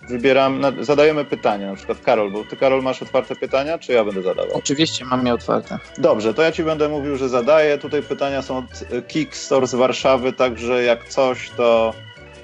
Wybieram, 0.09 0.63
zadajemy 0.81 1.25
pytania, 1.25 1.71
na 1.71 1.77
przykład 1.77 2.01
Karol, 2.01 2.31
bo 2.31 2.45
ty 2.45 2.57
Karol 2.57 2.83
masz 2.83 3.03
otwarte 3.03 3.37
pytania, 3.37 3.79
czy 3.79 3.93
ja 3.93 4.05
będę 4.05 4.23
zadawał? 4.23 4.57
Oczywiście 4.57 5.05
mam 5.05 5.27
je 5.27 5.35
otwarte. 5.35 5.79
Dobrze, 5.99 6.35
to 6.35 6.43
ja 6.43 6.53
ci 6.53 6.65
będę 6.65 6.89
mówił, 6.89 7.17
że 7.17 7.29
zadaję. 7.29 7.79
Tutaj 7.79 8.03
pytania 8.03 8.43
są 8.43 8.59
od 8.59 8.65
Kickstore 9.09 9.67
z 9.67 9.75
Warszawy, 9.75 10.33
także 10.33 10.83
jak 10.83 11.09
coś, 11.09 11.51
to 11.51 11.95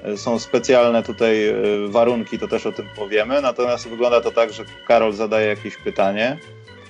e, 0.03 0.17
są 0.17 0.39
specjalne 0.39 1.03
tutaj 1.03 1.47
e, 1.47 1.55
warunki, 1.87 2.39
to 2.39 2.47
też 2.47 2.65
o 2.65 2.71
tym 2.71 2.87
powiemy. 2.95 3.41
Natomiast 3.41 3.89
wygląda 3.89 4.21
to 4.21 4.31
tak, 4.31 4.53
że 4.53 4.63
Karol 4.87 5.13
zadaje 5.13 5.47
jakieś 5.47 5.77
pytanie. 5.77 6.37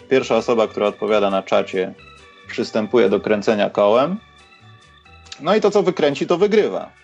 Pierwsza 0.10 0.36
osoba, 0.36 0.68
która 0.68 0.88
odpowiada 0.88 1.30
na 1.30 1.44
czacie, 1.44 1.94
przystępuje 2.48 3.10
do 3.10 3.20
kręcenia 3.20 3.70
kołem. 3.70 4.18
No 5.42 5.56
i 5.56 5.62
to, 5.62 5.72
co 5.72 5.84
wykręci, 5.84 6.28
to 6.28 6.38
wygrywa. 6.38 7.01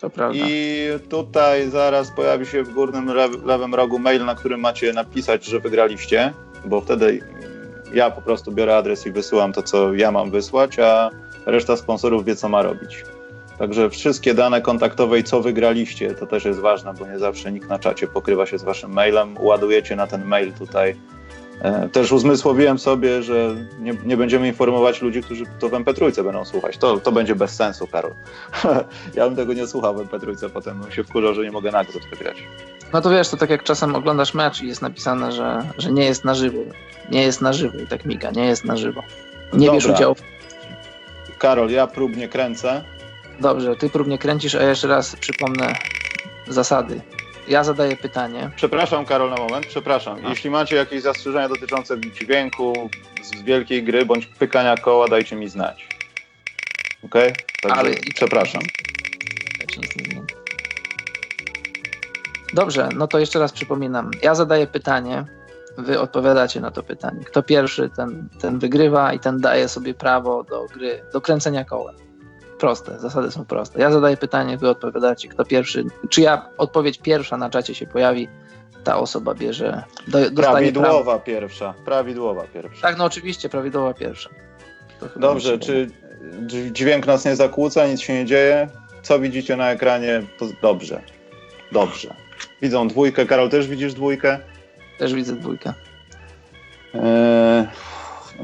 To 0.00 0.10
prawda. 0.10 0.38
I 0.48 0.78
tutaj 1.08 1.70
zaraz 1.70 2.10
pojawi 2.10 2.46
się 2.46 2.62
w 2.62 2.74
górnym 2.74 3.10
lewym 3.44 3.74
rogu 3.74 3.98
mail, 3.98 4.24
na 4.24 4.34
którym 4.34 4.60
macie 4.60 4.92
napisać, 4.92 5.44
że 5.44 5.60
wygraliście, 5.60 6.32
bo 6.64 6.80
wtedy 6.80 7.20
ja 7.94 8.10
po 8.10 8.22
prostu 8.22 8.52
biorę 8.52 8.76
adres 8.76 9.06
i 9.06 9.10
wysyłam 9.10 9.52
to, 9.52 9.62
co 9.62 9.94
ja 9.94 10.10
mam 10.10 10.30
wysłać, 10.30 10.78
a 10.78 11.10
reszta 11.46 11.76
sponsorów 11.76 12.24
wie, 12.24 12.36
co 12.36 12.48
ma 12.48 12.62
robić. 12.62 13.04
Także 13.58 13.90
wszystkie 13.90 14.34
dane 14.34 14.60
kontaktowe 14.60 15.18
i 15.18 15.24
co 15.24 15.40
wygraliście, 15.40 16.14
to 16.14 16.26
też 16.26 16.44
jest 16.44 16.60
ważne, 16.60 16.94
bo 16.98 17.06
nie 17.06 17.18
zawsze 17.18 17.52
nikt 17.52 17.68
na 17.68 17.78
czacie 17.78 18.06
pokrywa 18.06 18.46
się 18.46 18.58
z 18.58 18.62
waszym 18.62 18.92
mailem. 18.92 19.36
Ładujecie 19.40 19.96
na 19.96 20.06
ten 20.06 20.24
mail 20.24 20.52
tutaj 20.52 20.96
też 21.92 22.12
uzmysłowiłem 22.12 22.78
sobie, 22.78 23.22
że 23.22 23.56
nie, 23.78 23.94
nie, 24.04 24.16
będziemy 24.16 24.48
informować 24.48 25.02
ludzi, 25.02 25.22
którzy 25.22 25.44
to 25.58 25.68
w 25.68 25.72
MP3 25.72 26.24
będą 26.24 26.44
słuchać. 26.44 26.76
To, 26.76 27.00
to 27.00 27.12
będzie 27.12 27.34
bez 27.34 27.54
sensu, 27.54 27.86
Karol. 27.86 28.14
ja 29.16 29.26
bym 29.26 29.36
tego 29.36 29.52
nie 29.52 29.66
słuchał 29.66 29.94
w 29.94 30.10
MP3, 30.10 30.50
potem 30.50 30.80
się 30.90 31.04
wkurzał, 31.04 31.34
że 31.34 31.42
nie 31.42 31.52
mogę 31.52 31.70
nagród 31.70 32.06
wygrać. 32.10 32.36
No 32.92 33.00
to 33.00 33.10
wiesz, 33.10 33.28
to 33.28 33.36
tak 33.36 33.50
jak 33.50 33.62
czasem 33.62 33.94
oglądasz 33.94 34.34
mecz 34.34 34.62
i 34.62 34.68
jest 34.68 34.82
napisane, 34.82 35.32
że, 35.32 35.62
że 35.78 35.92
nie 35.92 36.04
jest 36.04 36.24
na 36.24 36.34
żywo. 36.34 36.58
Nie 37.10 37.22
jest 37.22 37.40
na 37.40 37.52
żywo 37.52 37.78
i 37.78 37.86
tak 37.86 38.04
miga, 38.04 38.30
nie 38.30 38.46
jest 38.46 38.64
na 38.64 38.76
żywo. 38.76 39.02
Nie 39.52 39.66
Dobra. 39.66 39.72
bierz 39.72 39.86
udziału. 39.86 40.16
Karol, 41.38 41.70
ja 41.70 41.86
próbnie 41.86 42.28
kręcę. 42.28 42.84
Dobrze, 43.40 43.76
ty 43.76 43.90
próbnie 43.90 44.18
kręcisz, 44.18 44.54
a 44.54 44.62
ja 44.62 44.68
jeszcze 44.68 44.88
raz 44.88 45.16
przypomnę 45.16 45.74
zasady. 46.48 47.00
Ja 47.48 47.64
zadaję 47.64 47.96
pytanie. 47.96 48.50
Przepraszam, 48.56 49.04
Karol, 49.04 49.30
na 49.30 49.36
moment. 49.36 49.66
Przepraszam. 49.66 50.26
A. 50.26 50.28
Jeśli 50.28 50.50
macie 50.50 50.76
jakieś 50.76 51.02
zastrzeżenia 51.02 51.48
dotyczące 51.48 52.00
dźwięku 52.00 52.90
z 53.22 53.42
wielkiej 53.42 53.82
gry 53.82 54.06
bądź 54.06 54.26
pykania 54.26 54.76
koła, 54.76 55.08
dajcie 55.08 55.36
mi 55.36 55.48
znać. 55.48 55.88
Ok? 57.04 57.14
Także 57.62 57.80
Ale 57.80 57.90
i 57.90 58.12
przepraszam. 58.14 58.62
Dobrze, 62.54 62.88
no 62.96 63.06
to 63.06 63.18
jeszcze 63.18 63.38
raz 63.38 63.52
przypominam. 63.52 64.10
Ja 64.22 64.34
zadaję 64.34 64.66
pytanie, 64.66 65.24
wy 65.78 66.00
odpowiadacie 66.00 66.60
na 66.60 66.70
to 66.70 66.82
pytanie. 66.82 67.24
Kto 67.24 67.42
pierwszy, 67.42 67.90
ten, 67.96 68.28
ten 68.40 68.58
wygrywa 68.58 69.12
i 69.12 69.20
ten 69.20 69.40
daje 69.40 69.68
sobie 69.68 69.94
prawo 69.94 70.44
do 70.44 70.66
gry, 70.74 71.02
do 71.12 71.20
kręcenia 71.20 71.64
kołem 71.64 72.03
proste, 72.64 72.98
zasady 72.98 73.30
są 73.30 73.44
proste. 73.44 73.80
Ja 73.80 73.90
zadaję 73.90 74.16
pytanie, 74.16 74.58
wy 74.58 74.68
odpowiadacie, 74.68 75.28
kto 75.28 75.44
pierwszy, 75.44 75.84
czy 76.08 76.20
ja 76.20 76.48
odpowiedź 76.58 76.98
pierwsza 76.98 77.36
na 77.36 77.50
czacie 77.50 77.74
się 77.74 77.86
pojawi, 77.86 78.28
ta 78.84 78.96
osoba 78.96 79.34
bierze. 79.34 79.82
Do, 80.08 80.18
prawidłowa 80.36 81.02
prawo. 81.02 81.20
pierwsza, 81.20 81.74
prawidłowa 81.84 82.44
pierwsza. 82.54 82.82
Tak, 82.82 82.98
no 82.98 83.04
oczywiście, 83.04 83.48
prawidłowa 83.48 83.94
pierwsza. 83.94 84.30
Dobrze, 85.16 85.58
czy 85.58 85.90
dźwięk 86.72 87.06
nas 87.06 87.24
nie 87.24 87.36
zakłóca, 87.36 87.86
nic 87.86 88.00
się 88.00 88.14
nie 88.14 88.24
dzieje? 88.24 88.68
Co 89.02 89.18
widzicie 89.18 89.56
na 89.56 89.70
ekranie? 89.70 90.22
To 90.38 90.46
dobrze. 90.62 91.02
Dobrze. 91.72 92.14
Widzą 92.62 92.88
dwójkę. 92.88 93.26
Karol, 93.26 93.50
też 93.50 93.68
widzisz 93.68 93.94
dwójkę? 93.94 94.38
Też 94.98 95.14
widzę 95.14 95.36
dwójkę. 95.36 95.74
Eee, 96.94 97.66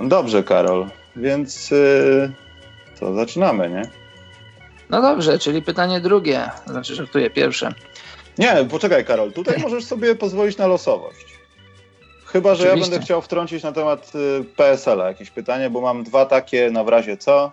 dobrze, 0.09 0.43
Karol. 0.43 0.87
Więc 1.17 1.71
yy, 1.71 2.33
co, 2.95 3.15
zaczynamy, 3.15 3.71
nie? 3.71 4.00
No 4.91 5.03
dobrze, 5.03 5.39
czyli 5.39 5.63
pytanie 5.63 6.01
drugie, 6.01 6.51
znaczy 6.67 6.95
żartuję, 6.95 7.31
pierwsze. 7.31 7.75
Nie, 8.39 8.67
poczekaj 8.71 9.05
Karol, 9.05 9.33
tutaj 9.33 9.59
możesz 9.63 9.85
sobie 9.85 10.15
pozwolić 10.15 10.59
na 10.59 10.67
losowość. 10.67 11.41
Chyba, 12.27 12.55
że 12.55 12.63
Oczywiście. 12.65 12.79
ja 12.79 12.91
będę 12.91 13.05
chciał 13.05 13.23
wtrącić 13.23 13.63
na 13.63 13.73
temat 13.73 14.13
y, 14.15 14.45
PSL-a 14.45 15.09
jakieś 15.09 15.31
pytanie, 15.31 15.71
bo 15.71 15.81
mam 15.81 16.05
dwa 16.05 16.27
takie 16.27 16.71
na 16.71 16.85
w 16.85 16.89
razie 16.89 17.17
co. 17.17 17.53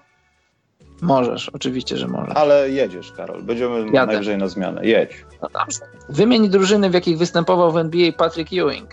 Możesz, 1.02 1.50
oczywiście, 1.50 1.98
że 1.98 2.08
możesz. 2.08 2.36
Ale 2.36 2.70
jedziesz, 2.70 3.12
Karol. 3.12 3.44
Będziemy 3.44 3.86
Jadę. 3.92 4.06
najwyżej 4.08 4.38
na 4.38 4.48
zmianę. 4.48 4.86
Jedź. 4.86 5.26
No 5.42 5.50
dobrze. 5.54 5.80
Wymień 6.10 6.50
drużyny, 6.50 6.90
w 6.90 6.94
jakich 6.94 7.18
występował 7.18 7.72
w 7.72 7.78
NBA 7.78 8.12
Patrick 8.12 8.54
Ewing. 8.54 8.90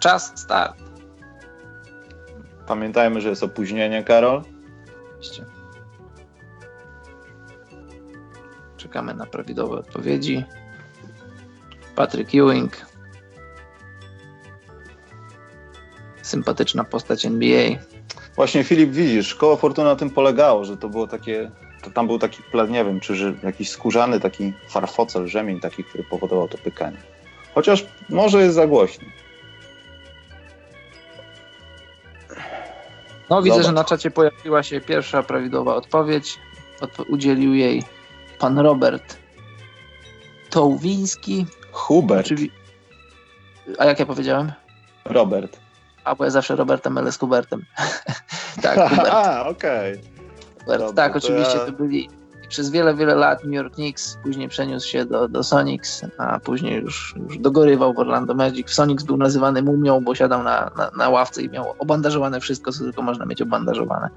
Czas, 0.00 0.32
start. 0.34 0.76
Pamiętajmy, 2.66 3.20
że 3.20 3.28
jest 3.28 3.42
opóźnienie, 3.42 4.04
Karol. 4.04 4.42
Oczywiście. 5.18 5.44
Czekamy 8.92 9.14
na 9.14 9.26
prawidłowe 9.26 9.76
odpowiedzi. 9.76 10.44
Patrick 11.94 12.34
Ewing. 12.34 12.86
Sympatyczna 16.22 16.84
postać 16.84 17.26
NBA. 17.26 17.70
Właśnie 18.36 18.64
Filip, 18.64 18.90
widzisz, 18.90 19.34
koło 19.34 19.56
Fortuna 19.56 19.88
na 19.88 19.96
tym 19.96 20.10
polegało, 20.10 20.64
że 20.64 20.76
to 20.76 20.88
było 20.88 21.06
takie, 21.06 21.50
to 21.82 21.90
tam 21.90 22.06
był 22.06 22.18
taki, 22.18 22.42
nie 22.68 22.84
wiem, 22.84 23.00
czy 23.00 23.34
jakiś 23.42 23.70
skórzany 23.70 24.20
taki 24.20 24.52
farfocel, 24.68 25.26
rzemień 25.26 25.60
taki, 25.60 25.84
który 25.84 26.04
powodował 26.04 26.48
to 26.48 26.58
pykanie. 26.58 26.98
Chociaż 27.54 27.86
może 28.08 28.42
jest 28.42 28.54
za 28.54 28.66
głośno. 28.66 29.08
No 33.30 33.42
widzę, 33.42 33.54
Zobacz. 33.54 33.66
że 33.66 33.72
na 33.72 33.84
czacie 33.84 34.10
pojawiła 34.10 34.62
się 34.62 34.80
pierwsza 34.80 35.22
prawidłowa 35.22 35.74
odpowiedź. 35.74 36.38
Odpo 36.80 37.02
udzielił 37.02 37.54
jej 37.54 37.82
pan 38.42 38.58
Robert 38.58 39.18
Tołwiński. 40.50 41.46
Hubert. 41.72 42.26
Czyli... 42.26 42.50
A 43.78 43.84
jak 43.84 43.98
ja 43.98 44.06
powiedziałem? 44.06 44.52
Robert. 45.04 45.60
A 46.04 46.14
bo 46.14 46.24
ja 46.24 46.30
zawsze 46.30 46.56
Robertem, 46.56 46.98
ale 46.98 47.12
z 47.12 47.18
Hubertem. 47.18 47.64
tak, 48.62 48.78
Hubert. 48.90 49.08
A, 49.12 49.48
okej. 49.48 50.00
Okay. 50.66 50.92
Tak, 50.94 51.16
oczywiście 51.16 51.52
to, 51.52 51.58
ja... 51.58 51.66
to 51.66 51.72
byli 51.72 52.08
przez 52.48 52.70
wiele, 52.70 52.94
wiele 52.94 53.14
lat 53.14 53.44
New 53.44 53.54
York 53.54 53.74
Knicks, 53.74 54.18
później 54.22 54.48
przeniósł 54.48 54.88
się 54.88 55.04
do, 55.04 55.28
do 55.28 55.42
Sonics, 55.42 56.04
a 56.18 56.40
później 56.40 56.80
już, 56.80 57.14
już 57.16 57.38
dogorywał 57.38 57.94
w 57.94 57.98
Orlando 57.98 58.34
Magic. 58.34 58.70
W 58.70 58.74
Sonics 58.74 59.04
był 59.04 59.16
nazywany 59.16 59.62
mumią, 59.62 60.00
bo 60.00 60.14
siadał 60.14 60.42
na, 60.42 60.70
na, 60.76 60.90
na 60.96 61.08
ławce 61.08 61.42
i 61.42 61.48
miał 61.48 61.74
obandażowane 61.78 62.40
wszystko, 62.40 62.72
co 62.72 62.84
tylko 62.84 63.02
można 63.02 63.26
mieć 63.26 63.42
obandażowane. 63.42 64.10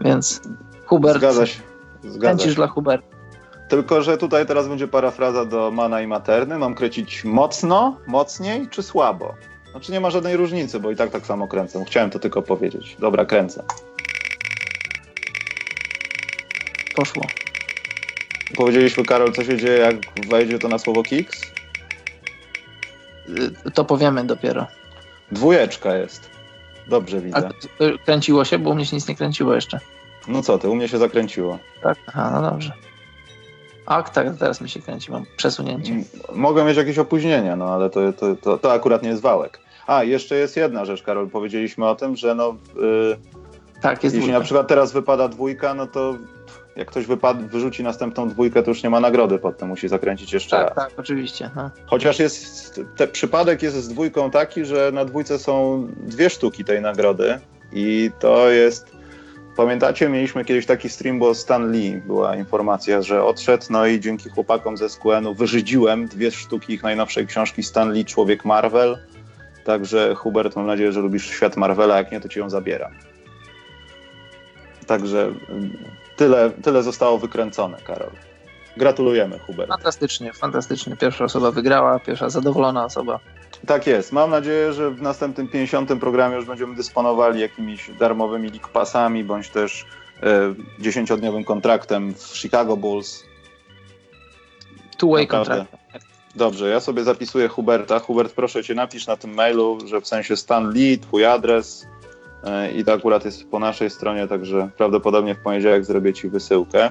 Więc 0.00 0.40
Hubert. 0.86 1.18
Zgadza 1.18 1.46
się. 1.46 1.60
Zgadza 2.02 2.44
się. 2.44 2.54
dla 2.54 2.66
Huberta. 2.66 3.19
Tylko, 3.70 4.02
że 4.02 4.18
tutaj 4.18 4.46
teraz 4.46 4.68
będzie 4.68 4.88
parafraza 4.88 5.44
do 5.44 5.70
Mana 5.70 6.00
i 6.00 6.06
Materny. 6.06 6.58
Mam 6.58 6.74
kręcić 6.74 7.24
mocno, 7.24 7.96
mocniej 8.06 8.68
czy 8.68 8.82
słabo? 8.82 9.34
Znaczy 9.70 9.92
nie 9.92 10.00
ma 10.00 10.10
żadnej 10.10 10.36
różnicy, 10.36 10.80
bo 10.80 10.90
i 10.90 10.96
tak 10.96 11.10
tak 11.10 11.26
samo 11.26 11.48
kręcę. 11.48 11.84
Chciałem 11.84 12.10
to 12.10 12.18
tylko 12.18 12.42
powiedzieć. 12.42 12.96
Dobra, 12.98 13.24
kręcę. 13.24 13.64
Poszło. 16.94 17.22
Powiedzieliśmy, 18.56 19.04
Karol, 19.04 19.32
co 19.32 19.44
się 19.44 19.56
dzieje, 19.56 19.78
jak 19.78 19.96
wejdzie 20.28 20.58
to 20.58 20.68
na 20.68 20.78
słowo 20.78 21.02
Kix? 21.02 21.42
Y, 23.66 23.70
to 23.70 23.84
powiemy 23.84 24.24
dopiero. 24.24 24.66
Dwójeczka 25.32 25.94
jest. 25.94 26.30
Dobrze 26.86 27.20
widzę. 27.20 27.48
A 27.48 28.04
kręciło 28.04 28.44
się, 28.44 28.58
bo 28.58 28.70
u 28.70 28.74
mnie 28.74 28.86
się 28.86 28.96
nic 28.96 29.08
nie 29.08 29.16
kręciło 29.16 29.54
jeszcze. 29.54 29.80
No 30.28 30.42
co 30.42 30.58
ty, 30.58 30.68
u 30.68 30.74
mnie 30.74 30.88
się 30.88 30.98
zakręciło. 30.98 31.58
Tak, 31.82 31.98
aha, 32.06 32.30
no 32.34 32.50
dobrze. 32.50 32.89
A 33.90 34.02
tak, 34.02 34.36
teraz 34.38 34.60
mi 34.60 34.68
się 34.68 34.80
kręci, 34.80 35.12
mam 35.12 35.24
przesunięcie. 35.36 35.94
Mogę 36.32 36.64
mieć 36.64 36.76
jakieś 36.76 36.98
opóźnienia, 36.98 37.56
no 37.56 37.74
ale 37.74 37.90
to, 37.90 38.12
to, 38.12 38.36
to, 38.36 38.58
to 38.58 38.72
akurat 38.72 39.02
nie 39.02 39.08
jest 39.08 39.22
wałek. 39.22 39.60
A, 39.86 40.04
jeszcze 40.04 40.36
jest 40.36 40.56
jedna 40.56 40.84
rzecz, 40.84 41.02
Karol. 41.02 41.30
Powiedzieliśmy 41.30 41.88
o 41.88 41.94
tym, 41.94 42.16
że 42.16 42.34
no... 42.34 42.56
Yy, 42.76 43.16
tak, 43.82 44.04
jest 44.04 44.14
Jeśli 44.14 44.18
dwójka. 44.18 44.38
na 44.38 44.44
przykład 44.44 44.68
teraz 44.68 44.92
wypada 44.92 45.28
dwójka, 45.28 45.74
no 45.74 45.86
to 45.86 46.14
jak 46.76 46.88
ktoś 46.88 47.06
wypad, 47.06 47.46
wyrzuci 47.46 47.82
następną 47.82 48.28
dwójkę, 48.28 48.62
to 48.62 48.70
już 48.70 48.82
nie 48.82 48.90
ma 48.90 49.00
nagrody 49.00 49.38
potem, 49.38 49.68
musi 49.68 49.88
zakręcić 49.88 50.32
jeszcze 50.32 50.56
tak, 50.56 50.66
raz. 50.66 50.74
Tak, 50.74 50.98
oczywiście. 50.98 51.50
No. 51.56 51.70
Chociaż 51.86 52.18
jest, 52.18 52.80
ten 52.96 53.10
przypadek 53.10 53.62
jest 53.62 53.76
z 53.76 53.88
dwójką 53.88 54.30
taki, 54.30 54.64
że 54.64 54.90
na 54.92 55.04
dwójce 55.04 55.38
są 55.38 55.86
dwie 55.96 56.30
sztuki 56.30 56.64
tej 56.64 56.80
nagrody 56.80 57.40
i 57.72 58.10
to 58.18 58.50
jest, 58.50 58.99
pamiętacie, 59.60 60.08
mieliśmy 60.08 60.44
kiedyś 60.44 60.66
taki 60.66 60.88
stream, 60.88 61.18
bo 61.18 61.34
Stan 61.34 61.72
Lee 61.72 61.96
była 62.06 62.36
informacja, 62.36 63.02
że 63.02 63.24
odszedł, 63.24 63.64
no 63.70 63.86
i 63.86 64.00
dzięki 64.00 64.30
chłopakom 64.30 64.76
ze 64.76 64.88
SQN-u 64.88 65.34
wyżydziłem 65.34 66.08
dwie 66.08 66.30
sztuki 66.30 66.72
ich 66.72 66.82
najnowszej 66.82 67.26
książki 67.26 67.62
Stan 67.62 67.92
Lee, 67.92 68.04
Człowiek 68.04 68.44
Marvel, 68.44 68.98
także 69.64 70.14
Hubert, 70.14 70.56
mam 70.56 70.66
nadzieję, 70.66 70.92
że 70.92 71.00
lubisz 71.00 71.30
świat 71.30 71.56
Marvela, 71.56 71.96
jak 71.96 72.12
nie, 72.12 72.20
to 72.20 72.28
ci 72.28 72.38
ją 72.38 72.50
zabieram. 72.50 72.92
Także 74.86 75.32
tyle, 76.16 76.50
tyle 76.50 76.82
zostało 76.82 77.18
wykręcone, 77.18 77.78
Karol. 77.84 78.10
Gratulujemy, 78.76 79.38
Hubert. 79.38 79.68
Fantastycznie, 79.68 80.32
fantastycznie. 80.32 80.96
Pierwsza 80.96 81.24
osoba 81.24 81.50
wygrała, 81.50 81.98
pierwsza 81.98 82.30
zadowolona 82.30 82.84
osoba. 82.84 83.20
Tak 83.66 83.86
jest. 83.86 84.12
Mam 84.12 84.30
nadzieję, 84.30 84.72
że 84.72 84.90
w 84.90 85.02
następnym 85.02 85.48
50. 85.48 86.00
programie 86.00 86.36
już 86.36 86.44
będziemy 86.44 86.74
dysponowali 86.74 87.40
jakimiś 87.40 87.90
darmowymi 87.98 88.48
league 88.48 88.68
passami, 88.72 89.24
bądź 89.24 89.48
też 89.48 89.86
e, 90.22 90.54
10-dniowym 90.82 91.44
kontraktem 91.44 92.14
w 92.14 92.36
Chicago 92.36 92.76
Bulls. 92.76 93.24
Two-way 94.98 95.26
kontrakt. 95.26 95.76
Dobrze, 96.34 96.68
ja 96.68 96.80
sobie 96.80 97.04
zapisuję 97.04 97.48
Huberta. 97.48 97.98
Hubert, 97.98 98.32
proszę 98.32 98.64
cię, 98.64 98.74
napisz 98.74 99.06
na 99.06 99.16
tym 99.16 99.34
mailu, 99.34 99.78
że 99.86 100.00
w 100.00 100.06
sensie 100.06 100.36
Stan 100.36 100.72
Lee, 100.72 100.98
twój 100.98 101.24
adres, 101.24 101.86
i 102.76 102.84
to 102.84 102.92
akurat 102.92 103.24
jest 103.24 103.50
po 103.50 103.58
naszej 103.58 103.90
stronie, 103.90 104.28
także 104.28 104.70
prawdopodobnie 104.76 105.34
w 105.34 105.42
poniedziałek 105.42 105.84
zrobię 105.84 106.12
Ci 106.12 106.28
wysyłkę. 106.28 106.90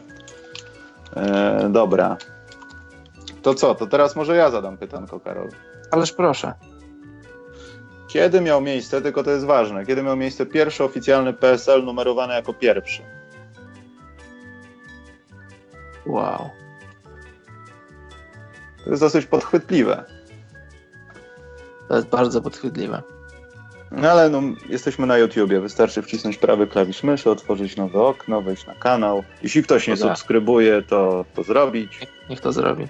E, 1.15 1.69
dobra. 1.69 2.17
To 3.41 3.53
co? 3.53 3.75
To 3.75 3.87
teraz 3.87 4.15
może 4.15 4.35
ja 4.35 4.51
zadam 4.51 4.77
pytanko, 4.77 5.19
Karol. 5.19 5.49
Ależ 5.91 6.11
proszę. 6.13 6.53
Kiedy 8.07 8.41
miał 8.41 8.61
miejsce, 8.61 9.01
tylko 9.01 9.23
to 9.23 9.31
jest 9.31 9.45
ważne, 9.45 9.85
kiedy 9.85 10.03
miał 10.03 10.17
miejsce 10.17 10.45
pierwszy 10.45 10.83
oficjalny 10.83 11.33
PSL 11.33 11.83
numerowany 11.83 12.33
jako 12.33 12.53
pierwszy? 12.53 13.01
Wow. 16.05 16.49
To 18.83 18.89
jest 18.89 19.01
dosyć 19.01 19.25
podchwytliwe. 19.25 20.05
To 21.87 21.95
jest 21.95 22.07
bardzo 22.07 22.41
podchwytliwe. 22.41 23.03
No 23.91 24.11
ale 24.11 24.29
no, 24.29 24.41
jesteśmy 24.69 25.07
na 25.07 25.17
YouTubie, 25.17 25.59
wystarczy 25.59 26.01
wcisnąć 26.01 26.37
prawy 26.37 26.67
klawisz 26.67 27.03
myszy, 27.03 27.31
otworzyć 27.31 27.77
nowe 27.77 28.01
okno, 28.01 28.41
wejść 28.41 28.67
na 28.67 28.75
kanał. 28.75 29.23
Jeśli 29.43 29.63
ktoś 29.63 29.87
nie 29.87 29.97
subskrybuje, 29.97 30.81
to 30.81 31.25
to 31.35 31.43
zrobić. 31.43 32.07
Niech 32.29 32.41
to 32.41 32.51
zrobi. 32.51 32.87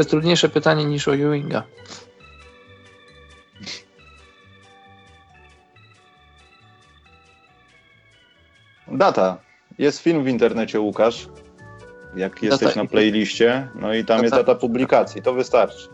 To 0.00 0.02
jest 0.02 0.10
trudniejsze 0.10 0.48
pytanie 0.48 0.84
niż 0.84 1.08
o 1.08 1.14
Ewinga. 1.14 1.62
Data. 8.88 9.38
Jest 9.78 9.98
film 9.98 10.24
w 10.24 10.28
internecie, 10.28 10.80
Łukasz 10.80 11.28
jak 12.16 12.42
jesteś 12.42 12.68
data. 12.68 12.82
na 12.82 12.88
playliście, 12.88 13.68
no 13.74 13.94
i 13.94 14.04
tam 14.04 14.16
data. 14.16 14.22
jest 14.22 14.34
data 14.34 14.54
publikacji, 14.54 15.22
to 15.22 15.34
wystarczy. 15.34 15.88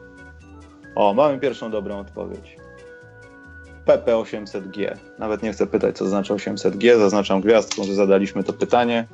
O, 0.95 1.15
mamy 1.15 1.39
pierwszą 1.39 1.71
dobrą 1.71 1.99
odpowiedź. 1.99 2.57
PP800G. 3.87 4.97
Nawet 5.19 5.43
nie 5.43 5.53
chcę 5.53 5.67
pytać, 5.67 5.97
co 5.97 6.09
znaczy 6.09 6.35
800G, 6.35 6.99
zaznaczam 6.99 7.41
gwiazdką, 7.41 7.85
że 7.85 7.95
zadaliśmy 7.95 8.45
to 8.45 8.53
pytanie. 8.53 9.09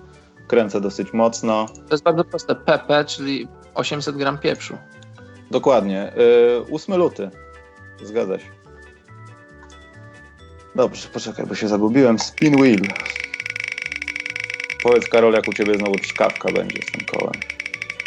Kręcę 0.49 0.81
dosyć 0.81 1.13
mocno. 1.13 1.67
To 1.89 1.95
jest 1.95 2.05
bardzo 2.05 2.25
proste. 2.25 2.55
PP, 2.55 3.05
czyli 3.05 3.49
800 3.75 4.17
gram 4.17 4.39
pieprzu. 4.39 4.79
Dokładnie. 5.51 6.13
Yy, 6.17 6.75
8 6.75 6.97
luty. 6.97 7.31
Zgadza 8.03 8.39
się. 8.39 8.47
Dobrze, 10.75 11.09
poczekaj, 11.09 11.47
bo 11.47 11.55
się 11.55 11.69
zagubiłem. 11.69 12.19
Spin 12.19 12.57
wheel. 12.57 12.81
Powiedz 14.83 15.09
Karol, 15.09 15.33
jak 15.33 15.49
u 15.49 15.53
ciebie 15.53 15.75
znowu 15.75 15.95
czkawka 15.99 16.53
będzie 16.53 16.83
z 16.83 16.93
tym 16.93 17.07
kołem. 17.07 17.35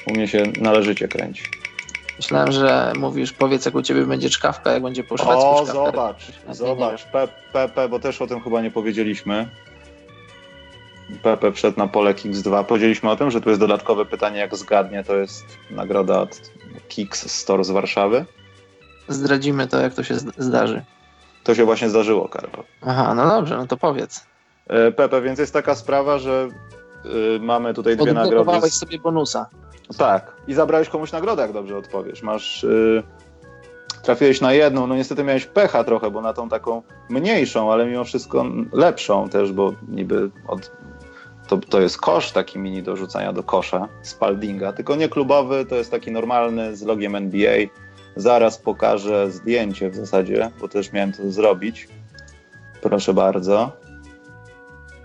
U 0.07 0.13
mnie 0.13 0.27
się 0.27 0.43
należycie 0.61 1.07
kręci. 1.07 1.43
Myślałem, 2.17 2.51
że 2.51 2.93
mówisz, 2.97 3.33
powiedz 3.33 3.65
jak 3.65 3.75
u 3.75 3.81
ciebie 3.81 4.05
będzie 4.05 4.29
czkawka, 4.29 4.73
jak 4.73 4.83
będzie 4.83 5.03
po 5.03 5.17
szwedzku 5.17 5.45
O, 5.45 5.65
zobacz, 5.65 6.31
zobacz, 6.51 7.07
Pepe, 7.53 7.89
bo 7.89 7.99
też 7.99 8.21
o 8.21 8.27
tym 8.27 8.41
chyba 8.41 8.61
nie 8.61 8.71
powiedzieliśmy. 8.71 9.49
Pepe 11.23 11.51
wszedł 11.51 11.79
na 11.79 11.87
pole 11.87 12.13
Kix 12.13 12.41
2. 12.41 12.63
Powiedzieliśmy 12.63 13.09
o 13.09 13.15
tym, 13.15 13.31
że 13.31 13.41
tu 13.41 13.49
jest 13.49 13.61
dodatkowe 13.61 14.05
pytanie, 14.05 14.39
jak 14.39 14.55
zgadnie, 14.55 15.03
to 15.03 15.15
jest 15.15 15.45
nagroda 15.71 16.19
od 16.19 16.41
Kix 16.87 17.31
Store 17.31 17.63
z 17.63 17.69
Warszawy. 17.69 18.25
Zdradzimy 19.07 19.67
to, 19.67 19.79
jak 19.81 19.93
to 19.93 20.03
się 20.03 20.15
zdarzy. 20.37 20.83
To 21.43 21.55
się 21.55 21.65
właśnie 21.65 21.89
zdarzyło, 21.89 22.29
Karol. 22.29 22.63
Aha, 22.81 23.13
no 23.13 23.29
dobrze, 23.29 23.57
no 23.57 23.67
to 23.67 23.77
powiedz. 23.77 24.25
E, 24.67 24.91
Pepe, 24.91 25.21
więc 25.21 25.39
jest 25.39 25.53
taka 25.53 25.75
sprawa, 25.75 26.19
że 26.19 26.49
y, 27.35 27.39
mamy 27.39 27.73
tutaj 27.73 27.97
dwie 27.97 28.05
nagrody. 28.05 28.39
Odblokowałeś 28.39 28.73
sobie 28.73 28.99
bonusa. 28.99 29.49
Tak. 29.97 30.35
I 30.47 30.53
zabrałeś 30.53 30.89
komuś 30.89 31.11
nagrodę, 31.11 31.41
jak 31.41 31.53
dobrze 31.53 31.77
odpowiesz. 31.77 32.21
Masz... 32.21 32.63
Y, 32.63 33.03
trafiłeś 34.03 34.41
na 34.41 34.53
jedną, 34.53 34.87
no 34.87 34.95
niestety 34.95 35.23
miałeś 35.23 35.45
pecha 35.45 35.83
trochę, 35.83 36.11
bo 36.11 36.21
na 36.21 36.33
tą 36.33 36.49
taką 36.49 36.81
mniejszą, 37.09 37.71
ale 37.71 37.85
mimo 37.85 38.03
wszystko 38.03 38.45
lepszą 38.73 39.29
też, 39.29 39.51
bo 39.51 39.73
niby 39.87 40.31
od, 40.47 40.71
to, 41.47 41.57
to 41.57 41.81
jest 41.81 41.97
kosz 41.97 42.31
taki 42.31 42.59
mini 42.59 42.83
do 42.83 42.95
rzucania 42.95 43.33
do 43.33 43.43
kosza 43.43 43.87
Spaldinga, 44.01 44.73
tylko 44.73 44.95
nie 44.95 45.09
klubowy, 45.09 45.65
to 45.65 45.75
jest 45.75 45.91
taki 45.91 46.11
normalny 46.11 46.75
z 46.75 46.81
logiem 46.81 47.15
NBA. 47.15 47.57
Zaraz 48.15 48.57
pokażę 48.57 49.31
zdjęcie 49.31 49.89
w 49.89 49.95
zasadzie, 49.95 50.51
bo 50.59 50.67
też 50.67 50.91
miałem 50.91 51.13
to 51.13 51.31
zrobić. 51.31 51.87
Proszę 52.81 53.13
bardzo. 53.13 53.71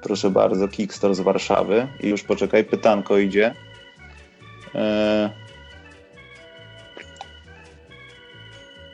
Proszę 0.03 0.31
bardzo, 0.31 0.69
Kickstore 0.69 1.15
z 1.15 1.21
Warszawy. 1.21 1.89
I 2.01 2.09
już 2.09 2.23
poczekaj, 2.23 2.65
pytanko 2.65 3.19
idzie. 3.19 3.55
Eee... 4.75 5.31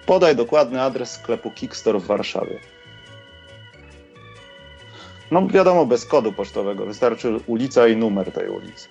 Podaj 0.06 0.36
dokładny 0.36 0.82
adres 0.82 1.10
sklepu 1.10 1.50
Kickstore 1.50 1.98
w 1.98 2.06
Warszawie. 2.06 2.60
No 5.30 5.46
wiadomo, 5.46 5.86
bez 5.86 6.04
kodu 6.04 6.32
pocztowego. 6.32 6.86
Wystarczy 6.86 7.40
ulica 7.46 7.88
i 7.88 7.96
numer 7.96 8.32
tej 8.32 8.48
ulicy. 8.48 8.88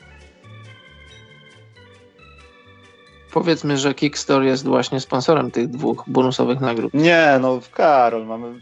Powiedzmy, 3.33 3.77
że 3.77 3.93
Kickstore 3.93 4.45
jest 4.45 4.65
właśnie 4.65 4.99
sponsorem 4.99 5.51
tych 5.51 5.67
dwóch 5.67 6.03
bonusowych 6.07 6.59
nagród. 6.59 6.93
Nie, 6.93 7.38
no 7.41 7.59
Karol, 7.73 8.25
mamy 8.25 8.59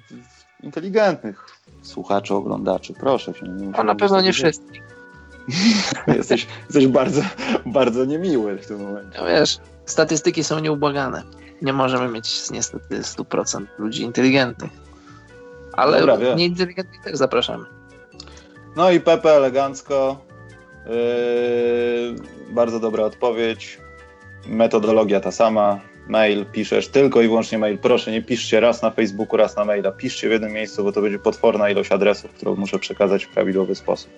inteligentnych 0.64 1.46
słuchaczy, 1.82 2.34
oglądaczy. 2.34 2.94
Proszę 2.94 3.34
się. 3.34 3.48
Nie 3.48 3.76
A 3.76 3.84
na 3.84 3.96
pewno 3.96 4.22
nie 4.22 4.34
wszyscy. 4.34 4.64
jesteś, 6.18 6.48
jesteś 6.66 6.88
bardzo, 6.88 7.22
bardzo 7.66 8.06
niemiły 8.06 8.58
w 8.58 8.68
tym 8.68 8.84
momencie. 8.84 9.20
No 9.22 9.28
wiesz, 9.28 9.58
statystyki 9.86 10.44
są 10.44 10.60
nieubłagane. 10.60 11.24
Nie 11.62 11.74
możemy 11.74 12.08
mieć 12.08 12.50
niestety 12.52 13.00
100% 13.02 13.66
ludzi 13.78 14.04
inteligentnych. 14.04 14.72
Ale 15.74 16.06
Dobra, 16.06 16.36
nieinteligentnych 16.36 17.02
też 17.02 17.18
zapraszamy. 17.18 17.66
No 18.76 18.92
i 18.92 19.00
Pepe 19.00 19.32
elegancko. 19.32 20.26
Yy, 20.86 22.54
bardzo 22.54 22.80
dobra 22.80 23.04
odpowiedź. 23.04 23.78
Metodologia 24.48 25.20
ta 25.20 25.32
sama 25.32 25.80
mail 26.08 26.46
piszesz, 26.46 26.88
tylko 26.88 27.22
i 27.22 27.28
wyłącznie 27.28 27.58
mail. 27.58 27.78
Proszę, 27.78 28.12
nie 28.12 28.22
piszcie 28.22 28.60
raz 28.60 28.82
na 28.82 28.92
Facebooku, 28.92 29.38
raz 29.38 29.56
na 29.56 29.66
maila. 29.66 29.92
Piszcie 29.92 30.30
w 30.30 30.32
jednym 30.32 30.52
miejscu, 30.52 30.84
bo 30.84 30.92
to 30.92 31.02
będzie 31.02 31.20
potworna 31.20 31.70
ilość 31.70 31.92
adresów, 31.92 32.32
którą 32.32 32.56
muszę 32.56 32.80
przekazać 32.80 33.26
w 33.26 33.30
prawidłowy 33.30 33.76
sposób. 33.76 34.12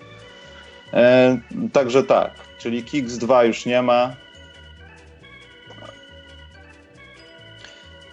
E, 0.93 1.37
także 1.73 2.03
tak, 2.03 2.31
czyli 2.57 2.83
Kix 2.83 3.17
2 3.17 3.43
już 3.43 3.65
nie 3.65 3.81
ma. 3.81 4.15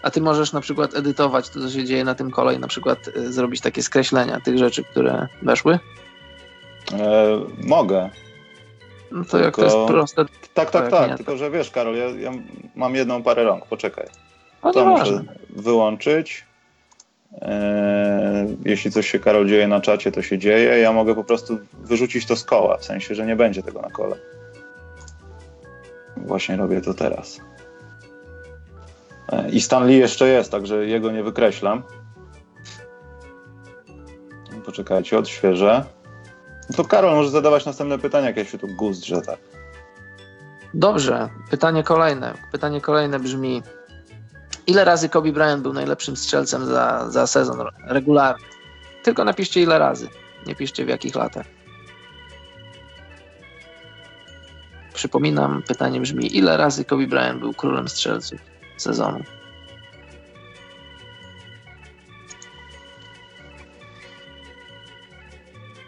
A 0.03 0.11
ty 0.11 0.21
możesz 0.21 0.53
na 0.53 0.61
przykład 0.61 0.95
edytować 0.95 1.49
to, 1.49 1.61
co 1.61 1.71
się 1.71 1.85
dzieje 1.85 2.05
na 2.05 2.15
tym 2.15 2.31
kole 2.31 2.55
i 2.55 2.59
na 2.59 2.69
przykład 2.69 2.99
y, 3.09 3.33
zrobić 3.33 3.61
takie 3.61 3.83
skreślenia 3.83 4.41
tych 4.41 4.59
rzeczy, 4.59 4.85
które 4.85 5.29
weszły? 5.43 5.79
E, 6.93 7.39
mogę. 7.65 8.11
No 9.11 9.25
to 9.25 9.39
jak 9.39 9.57
to 9.57 9.65
jest 9.65 9.77
proste. 9.87 10.25
Tak, 10.55 10.71
tak, 10.71 10.91
tak. 10.91 11.17
Tylko, 11.17 11.37
że 11.37 11.51
wiesz, 11.51 11.71
Karol, 11.71 11.97
ja, 11.97 12.05
ja 12.05 12.31
mam 12.75 12.95
jedną 12.95 13.23
parę 13.23 13.45
rąk, 13.45 13.67
poczekaj. 13.67 14.07
No 14.65 14.73
to 14.73 14.85
muszę 14.87 15.25
wyłączyć. 15.51 16.45
Eee, 17.41 18.57
jeśli 18.65 18.91
coś 18.91 19.11
się, 19.11 19.19
Karol, 19.19 19.49
dzieje 19.49 19.69
na 19.69 19.81
czacie, 19.81 20.13
to 20.13 20.23
się 20.23 20.39
dzieje. 20.39 20.79
Ja 20.79 20.93
mogę 20.93 21.15
po 21.15 21.25
prostu 21.25 21.59
wyrzucić 21.75 22.27
to 22.27 22.37
z 22.37 22.45
koła, 22.45 22.79
w 22.79 22.85
sensie, 22.85 23.15
że 23.15 23.27
nie 23.27 23.37
będzie 23.37 23.63
tego 23.63 23.83
na 23.83 23.91
kole. 23.91 24.17
Właśnie 26.17 26.57
robię 26.57 26.81
to 26.81 26.95
teraz. 26.95 27.41
I 29.53 29.61
Stanley 29.61 29.99
jeszcze 29.99 30.29
jest, 30.29 30.51
także 30.51 30.87
jego 30.87 31.11
nie 31.11 31.23
wykreślam. 31.23 31.83
Poczekajcie, 34.65 35.19
odświeżę. 35.19 35.85
No 36.71 36.77
to 36.77 36.85
Karol 36.85 37.15
może 37.15 37.31
zadawać 37.31 37.67
następne 37.67 37.99
pytania, 37.99 38.27
jak 38.27 38.37
ja 38.37 38.45
się 38.45 38.59
tu 38.59 38.67
gust, 38.67 39.05
że 39.05 39.23
tak. 39.23 39.39
Dobrze, 40.75 41.29
pytanie 41.51 41.83
kolejne. 41.83 42.35
Pytanie 42.53 42.81
kolejne 42.81 43.21
brzmi: 43.21 43.63
Ile 44.67 44.85
razy 44.85 45.09
Kobe 45.09 45.33
Bryant 45.33 45.63
był 45.63 45.73
najlepszym 45.73 46.17
strzelcem 46.17 46.67
za, 46.67 47.11
za 47.11 47.27
sezon 47.27 47.67
regularny? 47.87 48.47
Tylko 49.03 49.25
napiszcie 49.25 49.63
ile 49.63 49.79
razy. 49.79 50.09
Nie 50.47 50.55
piszcie 50.55 50.85
w 50.85 50.89
jakich 50.89 51.15
latach. 51.15 51.47
Przypominam, 54.95 55.63
pytanie 55.69 56.01
brzmi: 56.01 56.37
ile 56.37 56.57
razy 56.57 56.85
Kobe 56.85 57.07
Bryant 57.07 57.41
był 57.41 57.55
królem 57.55 57.89
strzelców 57.89 58.52
sezonu? 58.83 59.25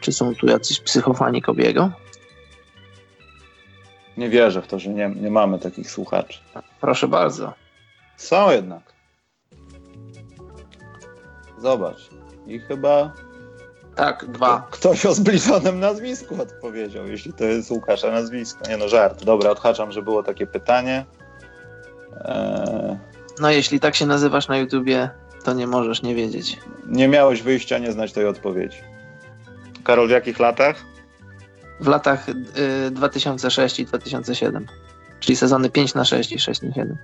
Czy 0.01 0.13
są 0.13 0.35
tu 0.35 0.47
jacyś 0.47 0.81
psychofani 0.81 1.43
Kobiego? 1.43 1.91
Nie 4.17 4.29
wierzę 4.29 4.63
w 4.63 4.67
to, 4.67 4.79
że 4.79 4.91
nie, 4.91 5.09
nie 5.09 5.31
mamy 5.31 5.59
takich 5.59 5.91
słuchaczy. 5.91 6.39
Proszę 6.81 7.09
bardzo. 7.09 7.55
Są 8.17 8.51
jednak. 8.51 8.95
Zobacz. 11.59 12.11
I 12.47 12.61
chyba. 12.61 13.13
Tak, 13.97 14.27
dwa. 14.27 14.69
Ktoś 14.71 15.07
o 15.07 15.15
zbliżonym 15.15 15.81
nazwisku 15.81 16.43
odpowiedział, 16.43 17.07
jeśli 17.07 17.33
to 17.33 17.45
jest 17.45 17.71
Łukasza 17.71 18.11
nazwisko. 18.11 18.69
Nie 18.69 18.77
no, 18.77 18.89
żart. 18.89 19.25
Dobra, 19.25 19.51
odhaczam, 19.51 19.93
że 19.93 20.03
było 20.03 20.23
takie 20.23 20.47
pytanie. 20.47 21.05
Eee... 22.25 22.97
No, 23.41 23.51
jeśli 23.51 23.81
tak 23.81 23.95
się 23.95 24.07
nazywasz 24.07 24.49
na 24.49 24.57
YouTubie, 24.57 25.11
to 25.45 25.53
nie 25.53 25.67
możesz 25.67 26.03
nie 26.03 26.15
wiedzieć. 26.15 26.59
Nie 26.87 27.09
miałeś 27.09 27.43
wyjścia 27.43 27.79
nie 27.79 27.93
znać 27.93 28.13
tej 28.13 28.27
odpowiedzi. 28.27 28.79
Karol, 29.85 30.09
w 30.09 30.11
jakich 30.11 30.39
latach? 30.39 30.85
W 31.81 31.87
latach 31.87 32.29
y, 32.29 32.91
2006 32.91 33.81
i 33.81 33.85
2007. 33.87 34.67
Czyli 35.21 35.37
sezony 35.37 35.71
5 35.71 35.95
na 35.95 36.05
6 36.05 36.33
i 36.33 36.39
6 36.39 36.63
na 36.63 36.75
7. 36.75 36.97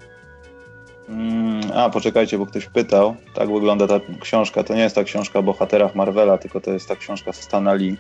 Mm, 1.09 1.73
a, 1.75 1.91
poczekajcie, 1.91 2.39
bo 2.39 2.47
ktoś 2.47 2.67
pytał. 2.67 3.17
Tak 3.35 3.53
wygląda 3.53 3.87
ta 3.87 4.01
książka. 4.21 4.65
To 4.65 4.75
nie 4.75 4.83
jest 4.83 4.95
ta 4.95 5.05
książka 5.05 5.39
o 5.39 5.43
bohaterach 5.43 5.95
Marvela, 5.95 6.39
tylko 6.39 6.61
to 6.61 6.71
jest 6.71 6.89
ta 6.89 6.97
książka 6.97 7.33
Stana 7.33 7.75
Lee. 7.75 7.97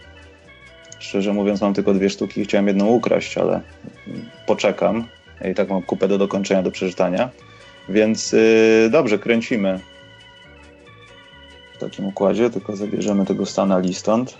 Szczerze 0.98 1.32
mówiąc, 1.32 1.60
mam 1.60 1.74
tylko 1.74 1.94
dwie 1.94 2.10
sztuki. 2.10 2.44
Chciałem 2.44 2.66
jedną 2.66 2.86
ukraść, 2.86 3.38
ale 3.38 3.60
poczekam. 4.46 5.04
I 5.44 5.54
tak 5.54 5.68
mam 5.68 5.82
kupę 5.82 6.08
do 6.08 6.18
dokończenia, 6.18 6.62
do 6.62 6.70
przeczytania. 6.70 7.30
Więc 7.88 8.32
yy, 8.32 8.88
dobrze, 8.90 9.18
kręcimy 9.18 9.80
w 11.74 11.78
takim 11.78 12.06
układzie, 12.06 12.50
tylko 12.50 12.76
zabierzemy 12.76 13.26
tego 13.26 13.46
Stana 13.46 13.78
Lee 13.78 13.94
stąd. 13.94 14.38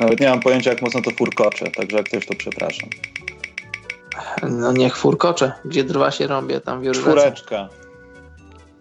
Nawet 0.00 0.20
nie 0.20 0.28
mam 0.28 0.40
pojęcia, 0.40 0.70
jak 0.70 0.82
mocno 0.82 1.02
to 1.02 1.10
furkocze, 1.10 1.70
także 1.70 1.96
jak 1.96 2.06
ktoś 2.06 2.26
to 2.26 2.34
przepraszam. 2.34 2.88
No 4.42 4.72
niech 4.72 4.96
furkocze. 4.96 5.52
Gdzie 5.64 5.84
drwa 5.84 6.10
się 6.10 6.26
rąbie, 6.26 6.60
tam 6.60 6.82
wiór 6.82 6.94
Czwóreczka. 6.94 7.68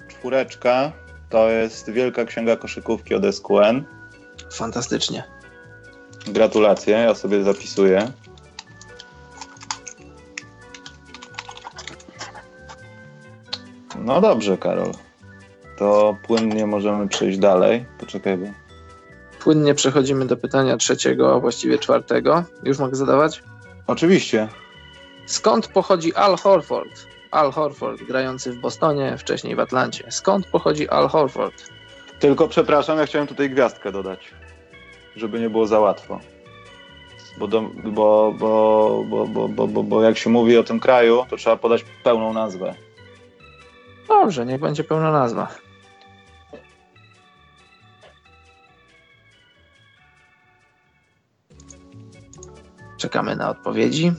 Czwóreczka 0.07 0.91
to 1.29 1.49
jest 1.49 1.91
Wielka 1.91 2.25
Księga 2.25 2.55
Koszykówki 2.55 3.15
od 3.15 3.35
SQN. 3.35 3.83
Fantastycznie. 4.53 5.38
Gratulacje, 6.29 6.93
ja 6.93 7.15
sobie 7.15 7.43
zapisuję. 7.43 8.11
No 13.99 14.21
dobrze, 14.21 14.57
Karol. 14.57 14.91
To 15.77 16.17
płynnie 16.27 16.65
możemy 16.65 17.07
przejść 17.07 17.37
dalej. 17.37 17.85
Poczekaj, 17.99 18.37
bo 18.37 18.47
Płynnie 19.39 19.75
przechodzimy 19.75 20.25
do 20.25 20.37
pytania 20.37 20.77
trzeciego, 20.77 21.33
a 21.35 21.39
właściwie 21.39 21.77
czwartego. 21.77 22.43
Już 22.63 22.79
mogę 22.79 22.95
zadawać? 22.95 23.43
Oczywiście. 23.87 24.47
Skąd 25.25 25.67
pochodzi 25.67 26.15
Al 26.15 26.37
Horford? 26.37 27.07
Al 27.31 27.51
Horford, 27.51 28.03
grający 28.03 28.51
w 28.51 28.59
Bostonie, 28.59 29.17
wcześniej 29.17 29.55
w 29.55 29.59
Atlancie. 29.59 30.11
Skąd 30.11 30.47
pochodzi 30.47 30.89
Al 30.89 31.07
Horford? 31.07 31.69
Tylko 32.19 32.47
przepraszam, 32.47 32.97
ja 32.97 33.05
chciałem 33.05 33.27
tutaj 33.27 33.49
gwiazdkę 33.49 33.91
dodać, 33.91 34.33
żeby 35.19 35.39
nie 35.39 35.49
było 35.49 35.67
za 35.67 35.79
łatwo. 35.79 36.19
Bo, 37.37 37.47
do, 37.47 37.61
bo, 37.61 38.33
bo, 38.39 39.03
bo, 39.09 39.27
bo, 39.27 39.47
bo, 39.47 39.67
bo, 39.67 39.83
bo 39.83 40.03
jak 40.03 40.17
się 40.17 40.29
mówi 40.29 40.57
o 40.57 40.63
tym 40.63 40.79
kraju, 40.79 41.25
to 41.29 41.37
trzeba 41.37 41.57
podać 41.57 41.85
pełną 42.03 42.33
nazwę. 42.33 42.75
Dobrze, 44.07 44.45
niech 44.45 44.59
będzie 44.59 44.83
pełna 44.83 45.11
nazwa. 45.11 45.47
Czekamy 52.97 53.35
na 53.35 53.49
odpowiedzi. 53.49 54.13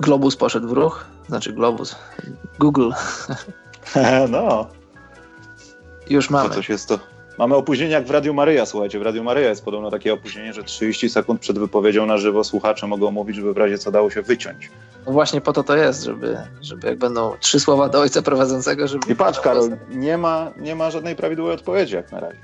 Globus 0.00 0.36
poszedł 0.36 0.68
w 0.68 0.72
ruch. 0.72 1.06
Znaczy 1.26 1.52
Globus. 1.52 1.96
Google. 2.58 2.90
no. 4.28 4.66
Już 6.10 6.30
mamy. 6.30 6.48
To 6.48 6.54
coś 6.54 6.68
jest 6.68 6.88
to. 6.88 6.98
Mamy 7.38 7.54
opóźnienie 7.54 7.92
jak 7.92 8.06
w 8.06 8.10
Radiu 8.10 8.34
Maryja, 8.34 8.66
słuchajcie. 8.66 8.98
W 8.98 9.02
Radiu 9.02 9.24
Maryja 9.24 9.48
jest 9.48 9.64
podobno 9.64 9.90
takie 9.90 10.12
opóźnienie, 10.12 10.52
że 10.52 10.64
30 10.64 11.08
sekund 11.08 11.40
przed 11.40 11.58
wypowiedzią 11.58 12.06
na 12.06 12.16
żywo 12.16 12.44
słuchacze 12.44 12.86
mogą 12.86 13.10
mówić, 13.10 13.36
żeby 13.36 13.54
w 13.54 13.56
razie 13.56 13.78
co 13.78 13.90
dało 13.90 14.10
się 14.10 14.22
wyciąć. 14.22 14.70
No 15.06 15.12
właśnie 15.12 15.40
po 15.40 15.52
to 15.52 15.62
to 15.62 15.76
jest, 15.76 16.04
żeby, 16.04 16.38
żeby 16.62 16.88
jak 16.88 16.98
będą 16.98 17.32
trzy 17.40 17.60
słowa 17.60 17.88
do 17.88 18.00
ojca 18.00 18.22
prowadzącego, 18.22 18.88
żeby... 18.88 19.12
I 19.12 19.16
patrz 19.16 19.40
Karol, 19.40 19.70
nie 19.90 20.18
ma, 20.18 20.52
nie 20.56 20.74
ma 20.74 20.90
żadnej 20.90 21.16
prawidłowej 21.16 21.54
odpowiedzi 21.54 21.94
jak 21.94 22.12
na 22.12 22.20
razie. 22.20 22.40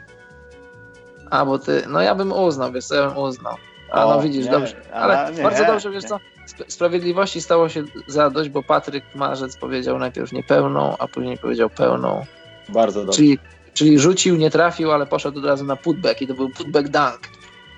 A, 1.31 1.45
bo 1.45 1.59
ty, 1.59 1.83
no 1.89 2.01
ja 2.01 2.15
bym 2.15 2.33
uznał, 2.33 2.73
wiesz 2.73 2.85
co, 2.85 2.95
ja 2.95 3.09
bym 3.09 3.19
uznał. 3.19 3.55
A 3.91 4.05
no 4.05 4.23
widzisz, 4.23 4.47
nie, 4.47 4.53
dobrze. 4.53 4.75
Ale 4.93 5.33
nie, 5.37 5.43
bardzo 5.43 5.65
dobrze, 5.65 5.91
wiesz 5.91 6.05
co? 6.05 6.21
Sprawiedliwości 6.69 7.41
stało 7.41 7.69
się 7.69 7.85
zadość, 8.07 8.51
bo 8.51 8.63
Patryk 8.63 9.05
Marzec 9.15 9.57
powiedział 9.57 9.99
najpierw 9.99 10.33
niepełną, 10.33 10.97
a 10.99 11.09
później 11.09 11.39
powiedział 11.39 11.71
pełną. 11.71 12.25
Bardzo 12.69 13.05
dobrze. 13.05 13.17
Czyli, 13.17 13.39
czyli 13.75 13.99
rzucił, 13.99 14.37
nie 14.37 14.51
trafił, 14.51 14.93
ale 14.93 15.07
poszedł 15.07 15.39
od 15.39 15.45
razu 15.45 15.65
na 15.65 15.77
putback 15.77 16.23
i 16.23 16.27
to 16.27 16.35
był 16.35 16.51
putback 16.51 16.89
dunk. 16.89 17.21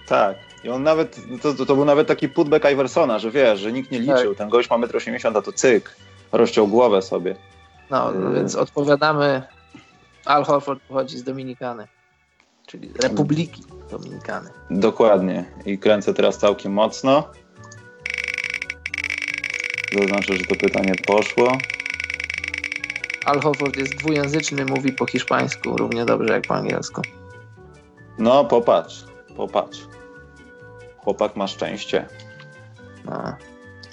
Tak. 0.06 0.36
I 0.64 0.68
on 0.68 0.82
nawet, 0.82 1.20
to, 1.42 1.54
to, 1.54 1.66
to 1.66 1.74
był 1.74 1.84
nawet 1.84 2.08
taki 2.08 2.28
putback 2.28 2.70
Iversona, 2.72 3.18
że 3.18 3.30
wiesz, 3.30 3.60
że 3.60 3.72
nikt 3.72 3.90
nie 3.90 3.98
liczył. 3.98 4.28
Tak. 4.28 4.38
Ten 4.38 4.48
gość 4.48 4.70
ma 4.70 4.76
1,80 4.76 5.26
m, 5.26 5.36
a 5.36 5.42
to 5.42 5.52
cyk. 5.52 5.96
Rozciął 6.32 6.66
głowę 6.66 7.02
sobie. 7.02 7.36
No, 7.90 8.12
no 8.12 8.32
więc 8.32 8.54
odpowiadamy. 8.54 9.42
Al 10.24 10.44
Horford 10.44 10.82
pochodzi 10.88 11.18
z 11.18 11.22
Dominikany 11.22 11.86
czyli 12.66 12.92
Republiki 13.02 13.62
Dominikany. 13.90 14.50
Dokładnie. 14.70 15.44
I 15.66 15.78
kręcę 15.78 16.14
teraz 16.14 16.38
całkiem 16.38 16.72
mocno. 16.72 17.28
Zaznaczę, 19.98 20.36
że 20.36 20.44
to 20.44 20.54
pytanie 20.54 20.94
poszło. 21.06 21.58
Al 23.26 23.40
jest 23.76 23.96
dwujęzyczny, 23.96 24.64
mówi 24.64 24.92
po 24.92 25.06
hiszpańsku 25.06 25.76
równie 25.76 26.04
dobrze 26.04 26.32
jak 26.32 26.46
po 26.46 26.54
angielsku. 26.54 27.02
No, 28.18 28.44
popatrz, 28.44 29.04
popatrz. 29.36 29.80
Chłopak 30.98 31.36
ma 31.36 31.46
szczęście. 31.46 32.06
No. 33.04 33.36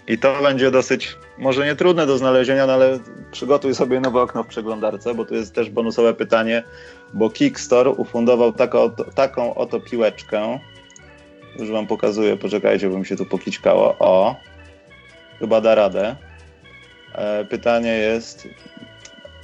I 0.07 0.17
to 0.17 0.41
będzie 0.41 0.71
dosyć, 0.71 1.17
może 1.37 1.65
nie 1.65 1.75
trudne 1.75 2.05
do 2.05 2.17
znalezienia, 2.17 2.67
no 2.67 2.73
ale 2.73 2.99
przygotuj 3.31 3.75
sobie 3.75 3.99
nowe 3.99 4.21
okno 4.21 4.43
w 4.43 4.47
przeglądarce, 4.47 5.15
bo 5.15 5.25
tu 5.25 5.35
jest 5.35 5.55
też 5.55 5.69
bonusowe 5.69 6.13
pytanie, 6.13 6.63
bo 7.13 7.29
Kickstore 7.29 7.89
ufundował 7.89 8.53
taką, 8.53 8.91
taką 9.15 9.55
oto 9.55 9.79
piłeczkę. 9.79 10.59
Już 11.59 11.71
wam 11.71 11.87
pokazuję, 11.87 12.37
poczekajcie, 12.37 12.89
bo 12.89 12.99
mi 12.99 13.05
się 13.05 13.15
tu 13.15 13.25
pokićkało. 13.25 13.95
O, 13.99 14.35
chyba 15.39 15.61
da 15.61 15.75
radę. 15.75 16.15
E, 17.15 17.45
pytanie 17.45 17.91
jest, 17.91 18.47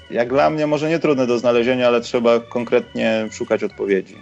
jak 0.10 0.30
dla 0.30 0.50
mnie, 0.50 0.68
może 0.68 0.90
nie 0.90 1.00
trudne 1.00 1.28
do 1.28 1.40
znalezienia, 1.40 1.88
ale 1.88 2.02
trzeba 2.02 2.40
konkretnie 2.40 3.30
szukać 3.32 3.64
odpowiedzi. 3.64 4.18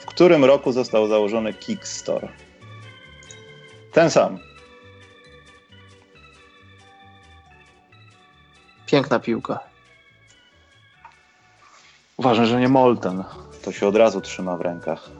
W 0.00 0.06
którym 0.06 0.44
roku 0.44 0.72
został 0.72 1.08
założony 1.08 1.52
Kickstore? 1.54 2.28
Ten 3.92 4.10
sam. 4.10 4.38
Piękna 8.86 9.18
piłka. 9.20 9.60
Uważam, 12.16 12.46
że 12.46 12.60
nie 12.60 12.68
Molten. 12.68 13.24
to 13.64 13.72
się 13.72 13.86
od 13.86 13.96
razu 13.96 14.20
trzyma 14.20 14.56
w 14.56 14.60
rękach. 14.60 15.10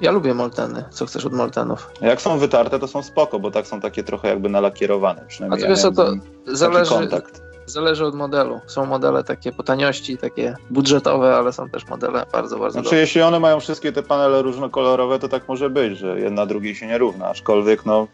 Ja 0.00 0.10
lubię 0.10 0.34
molteny. 0.34 0.84
Co 0.90 1.06
chcesz 1.06 1.24
od 1.24 1.32
moltenów? 1.32 1.90
Jak 2.00 2.20
są 2.20 2.38
wytarte, 2.38 2.78
to 2.78 2.88
są 2.88 3.02
spoko, 3.02 3.38
bo 3.38 3.50
tak 3.50 3.66
są 3.66 3.80
takie 3.80 4.02
trochę 4.04 4.28
jakby 4.28 4.48
nalakierowane. 4.48 5.24
Przynajmniej 5.28 5.60
A 5.60 5.66
to 5.66 5.70
ja 5.70 5.76
wiesz, 5.76 5.96
to 5.96 6.14
zależy, 6.54 6.90
kontakt. 6.90 7.45
Zależy 7.66 8.04
od 8.04 8.14
modelu. 8.14 8.60
Są 8.66 8.86
modele 8.86 9.24
takie 9.24 9.52
po 9.52 9.62
taniości, 9.62 10.18
takie 10.18 10.54
budżetowe, 10.70 11.36
ale 11.36 11.52
są 11.52 11.68
też 11.68 11.86
modele 11.86 12.26
bardzo, 12.32 12.58
bardzo 12.58 12.72
Znaczy, 12.72 12.84
dobre. 12.84 12.98
jeśli 13.00 13.22
one 13.22 13.40
mają 13.40 13.60
wszystkie 13.60 13.92
te 13.92 14.02
panele 14.02 14.42
różnokolorowe, 14.42 15.18
to 15.18 15.28
tak 15.28 15.48
może 15.48 15.70
być, 15.70 15.98
że 15.98 16.20
jedna 16.20 16.46
drugiej 16.46 16.74
się 16.74 16.86
nie 16.86 16.98
równa. 16.98 17.26
Aczkolwiek 17.26 17.86
no, 17.86 18.06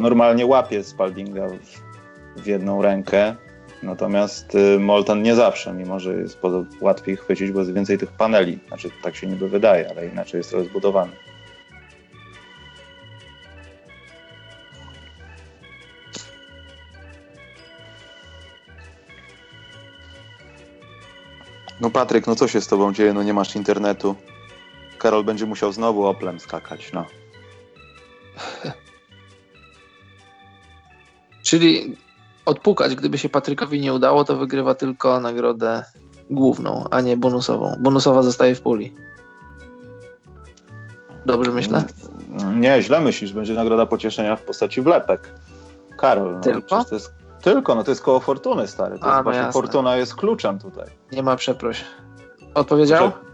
normalnie 0.00 0.46
łapie 0.46 0.84
Spaldinga 0.84 1.48
w, 1.48 2.40
w 2.42 2.46
jedną 2.46 2.82
rękę. 2.82 3.36
Natomiast 3.82 4.54
y, 4.54 4.78
Molten 4.78 5.22
nie 5.22 5.34
zawsze, 5.34 5.72
mimo 5.72 6.00
że 6.00 6.14
jest 6.14 6.38
łatwiej 6.80 7.16
chwycić, 7.16 7.50
bo 7.50 7.60
jest 7.60 7.72
więcej 7.72 7.98
tych 7.98 8.12
paneli. 8.12 8.58
Znaczy, 8.68 8.90
tak 9.02 9.16
się 9.16 9.26
niby 9.26 9.48
wydaje, 9.48 9.90
ale 9.90 10.06
inaczej 10.06 10.38
jest 10.38 10.50
trochę 10.50 10.64
zbudowany. 10.64 11.12
No 21.84 21.90
Patryk, 21.90 22.26
no 22.26 22.34
co 22.34 22.48
się 22.48 22.60
z 22.60 22.66
tobą 22.66 22.92
dzieje? 22.92 23.12
No 23.12 23.22
nie 23.22 23.34
masz 23.34 23.56
internetu. 23.56 24.14
Karol 24.98 25.24
będzie 25.24 25.46
musiał 25.46 25.72
znowu 25.72 26.06
Oplem 26.06 26.40
skakać, 26.40 26.92
no. 26.92 27.04
Czyli 31.42 31.96
odpukać, 32.44 32.94
gdyby 32.94 33.18
się 33.18 33.28
Patrykowi 33.28 33.80
nie 33.80 33.94
udało, 33.94 34.24
to 34.24 34.36
wygrywa 34.36 34.74
tylko 34.74 35.20
nagrodę 35.20 35.84
główną, 36.30 36.84
a 36.90 37.00
nie 37.00 37.16
bonusową. 37.16 37.76
Bonusowa 37.80 38.22
zostaje 38.22 38.54
w 38.54 38.60
puli. 38.60 38.94
Dobrze 41.26 41.50
myślę? 41.50 41.84
Nie, 42.54 42.82
źle 42.82 43.00
myślisz, 43.00 43.32
będzie 43.32 43.54
nagroda 43.54 43.86
pocieszenia 43.86 44.36
w 44.36 44.42
postaci 44.42 44.82
wlepek. 44.82 45.34
Karol, 45.96 46.34
no, 46.34 46.40
Tylko? 46.40 46.84
To 46.84 46.94
jest, 46.94 47.12
tylko, 47.44 47.74
no 47.74 47.84
to 47.84 47.90
jest 47.90 48.02
koło 48.02 48.20
fortuny, 48.20 48.66
stary. 48.68 48.98
To 48.98 49.04
A, 49.04 49.08
jest 49.08 49.16
no 49.16 49.22
właśnie 49.22 49.38
jasne. 49.42 49.52
fortuna 49.52 49.96
jest 49.96 50.14
kluczem 50.14 50.58
tutaj. 50.58 50.86
Nie 51.12 51.22
ma 51.22 51.36
przeproś. 51.36 51.84
Odpowiedział? 52.54 53.08
Poczek- 53.10 53.24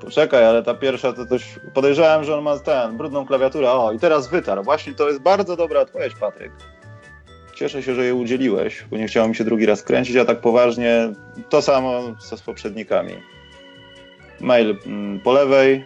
Poczekaj, 0.00 0.44
ale 0.44 0.62
ta 0.62 0.74
pierwsza 0.74 1.12
to 1.12 1.26
też 1.26 1.60
podejrzewałem, 1.74 2.24
że 2.24 2.36
on 2.36 2.44
ma 2.44 2.58
ten, 2.58 2.96
brudną 2.96 3.26
klawiaturę. 3.26 3.70
O, 3.70 3.92
i 3.92 3.98
teraz 3.98 4.28
wytarł. 4.28 4.62
Właśnie 4.62 4.94
to 4.94 5.08
jest 5.08 5.20
bardzo 5.20 5.56
dobra 5.56 5.80
odpowiedź, 5.80 6.14
Patryk. 6.20 6.52
Cieszę 7.54 7.82
się, 7.82 7.94
że 7.94 8.04
jej 8.04 8.12
udzieliłeś, 8.12 8.84
bo 8.90 8.96
nie 8.96 9.06
chciało 9.06 9.28
mi 9.28 9.34
się 9.36 9.44
drugi 9.44 9.66
raz 9.66 9.82
kręcić, 9.82 10.16
a 10.16 10.24
tak 10.24 10.40
poważnie 10.40 11.12
to 11.48 11.62
samo 11.62 12.00
co 12.18 12.36
z 12.36 12.42
poprzednikami. 12.42 13.14
Mail 14.40 14.76
mm, 14.86 15.20
po 15.20 15.32
lewej, 15.32 15.84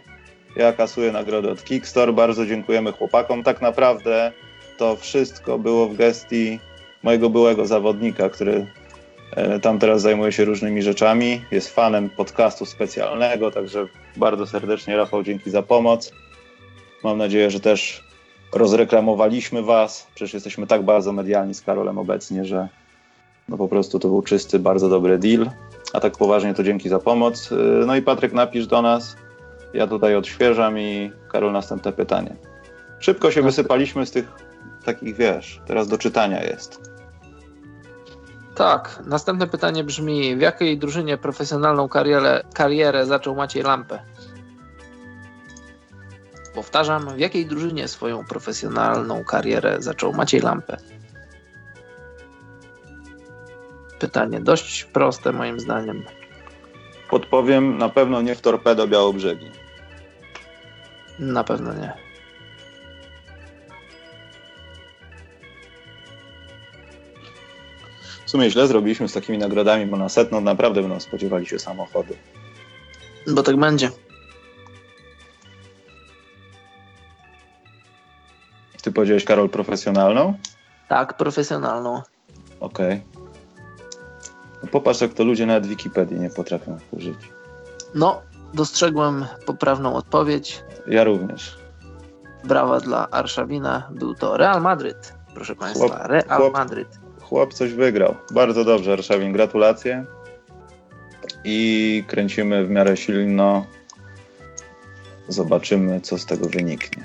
ja 0.56 0.72
kasuję 0.72 1.12
nagrodę 1.12 1.50
od 1.50 1.64
Kickstarter, 1.64 2.14
bardzo 2.14 2.46
dziękujemy 2.46 2.92
chłopakom. 2.92 3.42
Tak 3.42 3.62
naprawdę 3.62 4.32
to 4.78 4.96
wszystko 4.96 5.58
było 5.58 5.88
w 5.88 5.96
gestii 5.96 6.60
mojego 7.04 7.30
byłego 7.30 7.66
zawodnika, 7.66 8.28
który 8.28 8.66
e, 9.36 9.60
tam 9.60 9.78
teraz 9.78 10.02
zajmuje 10.02 10.32
się 10.32 10.44
różnymi 10.44 10.82
rzeczami. 10.82 11.42
Jest 11.50 11.74
fanem 11.74 12.10
podcastu 12.10 12.66
specjalnego, 12.66 13.50
także 13.50 13.86
bardzo 14.16 14.46
serdecznie 14.46 14.96
Rafał, 14.96 15.22
dzięki 15.22 15.50
za 15.50 15.62
pomoc. 15.62 16.12
Mam 17.04 17.18
nadzieję, 17.18 17.50
że 17.50 17.60
też 17.60 18.04
rozreklamowaliśmy 18.52 19.62
Was. 19.62 20.06
Przecież 20.14 20.34
jesteśmy 20.34 20.66
tak 20.66 20.82
bardzo 20.82 21.12
medialni 21.12 21.54
z 21.54 21.62
Karolem 21.62 21.98
obecnie, 21.98 22.44
że 22.44 22.68
no 23.48 23.56
po 23.56 23.68
prostu 23.68 23.98
to 23.98 24.08
był 24.08 24.22
czysty, 24.22 24.58
bardzo 24.58 24.88
dobry 24.88 25.18
deal. 25.18 25.50
A 25.92 26.00
tak 26.00 26.12
poważnie 26.16 26.54
to 26.54 26.62
dzięki 26.62 26.88
za 26.88 26.98
pomoc. 26.98 27.52
E, 27.52 27.86
No 27.86 27.96
i 27.96 28.02
Patryk, 28.02 28.32
napisz 28.32 28.66
do 28.66 28.82
nas. 28.82 29.16
Ja 29.74 29.86
tutaj 29.86 30.16
odświeżam 30.16 30.78
i 30.78 31.12
Karol, 31.32 31.52
następne 31.52 31.92
pytanie. 31.92 32.36
Szybko 32.98 33.30
się 33.30 33.42
wysypaliśmy 33.42 34.06
z 34.06 34.10
tych 34.10 34.32
takich, 34.84 35.16
wiesz, 35.16 35.60
teraz 35.66 35.88
do 35.88 35.98
czytania 35.98 36.44
jest. 36.44 36.93
Tak. 38.54 39.02
Następne 39.06 39.46
pytanie 39.46 39.84
brzmi: 39.84 40.36
w 40.36 40.40
jakiej 40.40 40.78
drużynie 40.78 41.18
profesjonalną 41.18 41.88
karierę, 41.88 42.42
karierę 42.54 43.06
zaczął 43.06 43.34
Maciej 43.34 43.62
Lampę? 43.62 44.02
Powtarzam, 46.54 47.14
w 47.14 47.18
jakiej 47.18 47.46
drużynie 47.46 47.88
swoją 47.88 48.24
profesjonalną 48.24 49.24
karierę 49.24 49.76
zaczął 49.78 50.12
Maciej 50.12 50.40
Lampę? 50.40 50.76
Pytanie 53.98 54.40
dość 54.40 54.84
proste 54.84 55.32
moim 55.32 55.60
zdaniem. 55.60 56.04
Podpowiem, 57.10 57.78
na 57.78 57.88
pewno 57.88 58.22
nie 58.22 58.34
w 58.34 58.40
Torpedo 58.40 58.88
Białobrzegi. 58.88 59.50
Na 61.18 61.44
pewno 61.44 61.74
nie. 61.74 61.92
Sumie 68.34 68.50
źle 68.50 68.66
zrobiliśmy 68.66 69.08
z 69.08 69.12
takimi 69.12 69.38
nagrodami, 69.38 69.86
bo 69.86 69.96
na 69.96 70.08
setną 70.08 70.40
naprawdę 70.40 70.80
będą 70.80 71.00
spodziewali 71.00 71.46
się 71.46 71.58
samochody. 71.58 72.16
Bo 73.34 73.42
tak 73.42 73.56
będzie. 73.56 73.90
Ty 78.82 78.92
powiedziałeś, 78.92 79.24
Karol, 79.24 79.48
profesjonalną? 79.48 80.34
Tak, 80.88 81.16
profesjonalną. 81.16 82.02
Okej. 82.60 83.02
No 84.62 84.68
popatrz, 84.72 85.00
jak 85.00 85.12
to 85.14 85.24
ludzie 85.24 85.46
nawet 85.46 85.66
Wikipedii 85.66 86.20
nie 86.20 86.30
potrafią 86.30 86.78
użyć. 86.90 87.18
No, 87.94 88.22
dostrzegłem 88.54 89.26
poprawną 89.46 89.94
odpowiedź. 89.94 90.62
Ja 90.86 91.04
również. 91.04 91.58
Brawa 92.44 92.80
dla 92.80 93.10
Arszawina. 93.10 93.88
Był 93.90 94.14
to 94.14 94.36
Real 94.36 94.62
Madryt. 94.62 95.14
Proszę 95.34 95.56
Państwa, 95.56 95.86
Chłop- 95.86 96.06
Real 96.06 96.40
chłop- 96.40 96.52
Madryt. 96.52 96.88
Chłop 97.34 97.54
coś 97.54 97.72
wygrał. 97.72 98.16
Bardzo 98.30 98.64
dobrze, 98.64 98.92
Arszawin, 98.92 99.32
gratulacje. 99.32 100.04
I 101.44 102.04
kręcimy 102.06 102.66
w 102.66 102.70
miarę 102.70 102.96
silno. 102.96 103.66
Zobaczymy, 105.28 106.00
co 106.00 106.18
z 106.18 106.26
tego 106.26 106.48
wyniknie. 106.48 107.02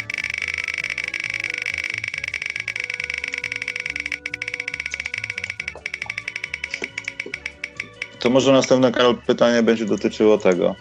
To 8.20 8.30
może 8.30 8.52
następne, 8.52 8.92
Karol, 8.92 9.18
pytanie 9.28 9.64
będzie 9.64 9.86
dotyczyło 9.86 10.38
tego 10.38 10.76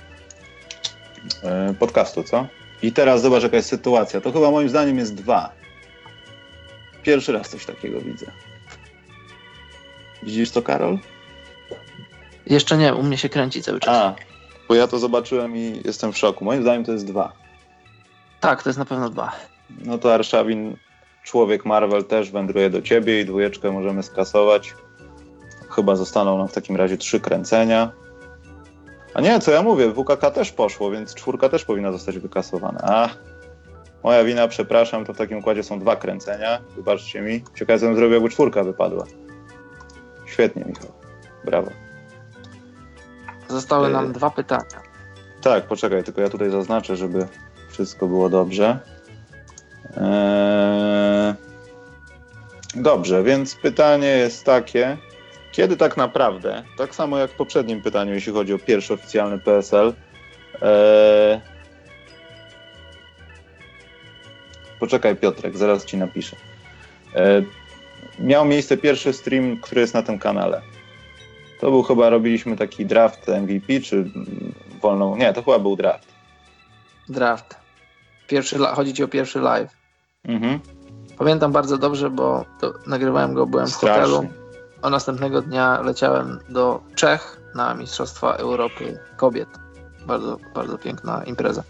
e, 1.42 1.74
podcastu, 1.78 2.22
co? 2.22 2.46
I 2.82 2.92
teraz 2.92 3.22
zobacz, 3.22 3.42
jaka 3.42 3.56
jest 3.56 3.68
sytuacja. 3.68 4.20
To 4.20 4.32
chyba 4.32 4.50
moim 4.50 4.68
zdaniem 4.68 4.98
jest 4.98 5.14
dwa. 5.14 5.52
Pierwszy 7.02 7.32
raz 7.32 7.48
coś 7.48 7.66
takiego 7.66 8.00
widzę. 8.00 8.26
Widzisz 10.22 10.50
to, 10.50 10.62
Karol? 10.62 10.98
Jeszcze 12.46 12.76
nie, 12.76 12.94
u 12.94 13.02
mnie 13.02 13.18
się 13.18 13.28
kręci 13.28 13.62
cały 13.62 13.80
czas. 13.80 13.96
A, 13.96 14.14
bo 14.68 14.74
ja 14.74 14.86
to 14.86 14.98
zobaczyłem 14.98 15.56
i 15.56 15.80
jestem 15.84 16.12
w 16.12 16.18
szoku. 16.18 16.44
Moim 16.44 16.62
zdaniem 16.62 16.84
to 16.84 16.92
jest 16.92 17.06
dwa. 17.06 17.32
Tak, 18.40 18.62
to 18.62 18.68
jest 18.68 18.78
na 18.78 18.84
pewno 18.84 19.10
dwa. 19.10 19.32
No 19.84 19.98
to 19.98 20.14
Arszawin, 20.14 20.76
człowiek 21.22 21.64
Marvel 21.64 22.04
też 22.04 22.30
wędruje 22.30 22.70
do 22.70 22.82
ciebie 22.82 23.20
i 23.20 23.24
dwójeczkę 23.24 23.70
możemy 23.70 24.02
skasować. 24.02 24.74
Chyba 25.70 25.96
zostaną 25.96 26.38
nam 26.38 26.48
w 26.48 26.52
takim 26.52 26.76
razie 26.76 26.96
trzy 26.96 27.20
kręcenia. 27.20 27.92
A 29.14 29.20
nie, 29.20 29.40
co 29.40 29.50
ja 29.50 29.62
mówię, 29.62 29.92
WKK 29.92 30.30
też 30.30 30.52
poszło, 30.52 30.90
więc 30.90 31.14
czwórka 31.14 31.48
też 31.48 31.64
powinna 31.64 31.92
zostać 31.92 32.18
wykasowana. 32.18 32.80
A, 32.82 33.08
moja 34.02 34.24
wina, 34.24 34.48
przepraszam, 34.48 35.04
to 35.04 35.14
w 35.14 35.16
takim 35.16 35.38
układzie 35.38 35.62
są 35.62 35.78
dwa 35.78 35.96
kręcenia. 35.96 36.60
Wybaczcie 36.76 37.20
mi. 37.20 37.44
Ciekawe, 37.58 37.78
co 37.78 37.86
bym 37.86 37.96
zrobił, 37.96 38.14
jakby 38.14 38.30
czwórka 38.30 38.64
wypadła. 38.64 39.04
Świetnie, 40.38 40.64
Michał. 40.64 40.92
Brawo. 41.44 41.70
Zostały 43.48 43.86
Yy. 43.86 43.92
nam 43.92 44.12
dwa 44.12 44.30
pytania. 44.30 44.82
Tak, 45.40 45.64
poczekaj, 45.64 46.04
tylko 46.04 46.20
ja 46.20 46.28
tutaj 46.28 46.50
zaznaczę, 46.50 46.96
żeby 46.96 47.26
wszystko 47.70 48.06
było 48.06 48.28
dobrze. 48.28 48.78
Eee... 49.96 51.34
Dobrze, 52.74 53.22
więc 53.22 53.54
pytanie 53.54 54.06
jest 54.06 54.44
takie, 54.44 54.96
kiedy 55.52 55.76
tak 55.76 55.96
naprawdę, 55.96 56.64
tak 56.76 56.94
samo 56.94 57.18
jak 57.18 57.30
w 57.30 57.36
poprzednim 57.36 57.82
pytaniu, 57.82 58.14
jeśli 58.14 58.32
chodzi 58.32 58.54
o 58.54 58.58
pierwszy 58.58 58.94
oficjalny 58.94 59.38
PSL, 59.38 59.92
eee... 60.62 61.40
poczekaj 64.80 65.16
Piotrek, 65.16 65.56
zaraz 65.56 65.84
ci 65.84 65.96
napiszę. 65.96 66.36
Eee... 67.14 67.67
Miał 68.18 68.44
miejsce 68.44 68.76
pierwszy 68.76 69.12
stream, 69.12 69.56
który 69.60 69.80
jest 69.80 69.94
na 69.94 70.02
tym 70.02 70.18
kanale. 70.18 70.62
To 71.60 71.70
był 71.70 71.82
chyba, 71.82 72.10
robiliśmy 72.10 72.56
taki 72.56 72.86
draft 72.86 73.28
MVP, 73.28 73.80
czy 73.80 73.96
mm, 73.96 74.54
wolną, 74.82 75.16
nie, 75.16 75.32
to 75.32 75.42
chyba 75.42 75.58
był 75.58 75.76
draft. 75.76 76.08
Draft. 77.08 77.56
Pierwszy, 78.28 78.58
chodzi 78.58 78.94
ci 78.94 79.04
o 79.04 79.08
pierwszy 79.08 79.40
live. 79.40 79.76
Mhm. 80.24 80.60
Pamiętam 81.18 81.52
bardzo 81.52 81.78
dobrze, 81.78 82.10
bo 82.10 82.44
nagrywałem 82.86 83.34
go, 83.34 83.46
byłem 83.46 83.66
w 83.66 83.74
hotelu, 83.74 84.28
a 84.82 84.90
następnego 84.90 85.42
dnia 85.42 85.80
leciałem 85.82 86.38
do 86.48 86.80
Czech 86.94 87.40
na 87.54 87.74
Mistrzostwa 87.74 88.32
Europy 88.32 88.98
Kobiet 89.16 89.48
bardzo, 90.06 90.38
bardzo 90.54 90.78
piękna 90.78 91.24
impreza. 91.24 91.62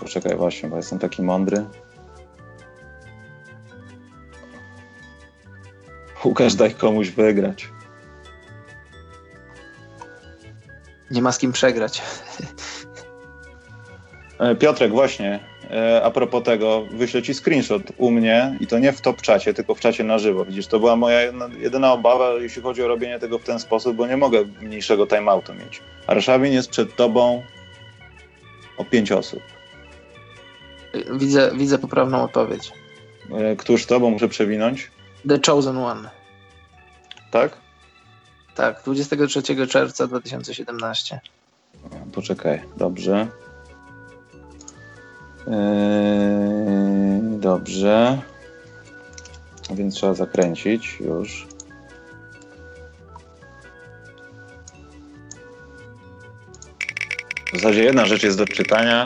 Poczekaj 0.00 0.36
właśnie, 0.36 0.68
bo 0.68 0.76
jestem 0.76 0.98
taki 0.98 1.22
mądry. 1.22 1.64
Łukasz, 6.24 6.54
daj 6.54 6.74
komuś 6.74 7.10
wygrać. 7.10 7.68
Nie 11.10 11.22
ma 11.22 11.32
z 11.32 11.38
kim 11.38 11.52
przegrać. 11.52 12.02
E, 14.38 14.54
Piotrek, 14.54 14.92
właśnie, 14.92 15.40
e, 15.70 16.02
a 16.04 16.10
propos 16.10 16.42
tego, 16.42 16.86
wyślę 16.90 17.22
ci 17.22 17.34
screenshot 17.34 17.82
u 17.96 18.10
mnie 18.10 18.56
i 18.60 18.66
to 18.66 18.78
nie 18.78 18.92
w 18.92 19.00
top 19.00 19.22
czacie, 19.22 19.54
tylko 19.54 19.74
w 19.74 19.80
czacie 19.80 20.04
na 20.04 20.18
żywo. 20.18 20.44
Widzisz, 20.44 20.66
to 20.66 20.78
była 20.78 20.96
moja 20.96 21.20
jedyna 21.58 21.92
obawa, 21.92 22.32
jeśli 22.32 22.62
chodzi 22.62 22.82
o 22.82 22.88
robienie 22.88 23.18
tego 23.18 23.38
w 23.38 23.44
ten 23.44 23.58
sposób, 23.58 23.96
bo 23.96 24.06
nie 24.06 24.16
mogę 24.16 24.44
mniejszego 24.60 25.06
timeoutu 25.06 25.54
mieć. 25.54 25.82
Arszawin 26.06 26.52
jest 26.52 26.70
przed 26.70 26.96
tobą 26.96 27.42
o 28.76 28.84
pięć 28.84 29.12
osób. 29.12 29.57
Widzę, 31.12 31.50
widzę 31.54 31.78
poprawną 31.78 32.22
odpowiedź. 32.22 32.72
E, 33.34 33.56
Któż 33.56 33.86
to, 33.86 34.00
bo 34.00 34.10
muszę 34.10 34.28
przewinąć? 34.28 34.90
The 35.28 35.38
Chosen 35.46 35.76
One. 35.76 36.10
Tak? 37.30 37.56
Tak, 38.54 38.82
23 38.84 39.66
czerwca 39.66 40.06
2017. 40.06 41.20
Poczekaj, 42.12 42.62
dobrze. 42.76 43.26
Yy, 45.46 45.54
dobrze. 47.38 48.18
Więc 49.70 49.94
trzeba 49.94 50.14
zakręcić 50.14 50.96
już. 51.00 51.46
W 57.52 57.56
zasadzie 57.56 57.84
jedna 57.84 58.06
rzecz 58.06 58.22
jest 58.22 58.38
do 58.38 58.46
czytania. 58.46 59.04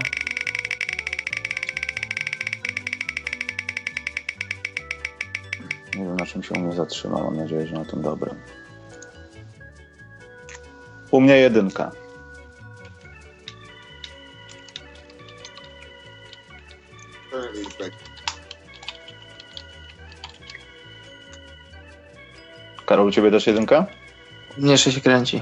Na 6.23 6.27
czym 6.27 6.43
się 6.43 6.55
u 6.55 6.59
mnie 6.59 6.73
zatrzyma. 6.73 7.19
Mam 7.19 7.37
nadzieję, 7.37 7.67
że 7.67 7.75
na 7.75 7.85
tym 7.85 8.03
dobrym. 8.03 8.35
U 11.11 11.21
mnie 11.21 11.37
jedynka. 11.37 11.93
Karol, 22.87 23.07
u 23.07 23.11
ciebie 23.11 23.31
też 23.31 23.47
jedynka? 23.47 23.87
Mnie 24.59 24.79
się 24.79 25.01
kręci. 25.01 25.41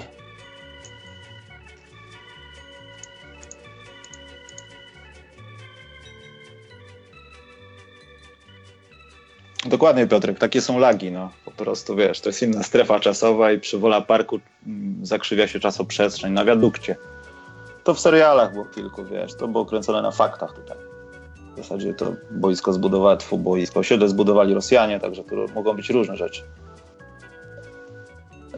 Dokładnie, 9.80 10.06
Piotrek, 10.06 10.38
takie 10.38 10.60
są 10.60 10.78
lagi, 10.78 11.12
no. 11.12 11.30
Po 11.44 11.50
prostu, 11.50 11.96
wiesz, 11.96 12.20
to 12.20 12.28
jest 12.28 12.42
inna 12.42 12.62
strefa 12.62 13.00
czasowa 13.00 13.52
i 13.52 13.58
przy 13.58 13.78
Wola 13.78 14.00
Parku 14.00 14.40
mm, 14.66 15.06
zakrzywia 15.06 15.48
się 15.48 15.60
czasoprzestrzeń 15.60 16.32
na 16.32 16.44
wiadukcie. 16.44 16.96
To 17.84 17.94
w 17.94 18.00
serialach 18.00 18.52
było 18.52 18.64
kilku, 18.64 19.04
wiesz, 19.04 19.34
to 19.34 19.48
było 19.48 19.66
kręcone 19.66 20.02
na 20.02 20.10
faktach 20.10 20.52
tutaj. 20.52 20.76
W 21.54 21.56
zasadzie 21.56 21.94
to 21.94 22.12
boisko 22.30 22.72
zbudowała, 22.72 23.16
tfu, 23.16 23.38
boisko, 23.38 23.80
osiedle 23.80 24.08
zbudowali 24.08 24.54
Rosjanie, 24.54 25.00
także 25.00 25.24
to 25.24 25.36
mogą 25.54 25.74
być 25.74 25.90
różne 25.90 26.16
rzeczy. 26.16 26.42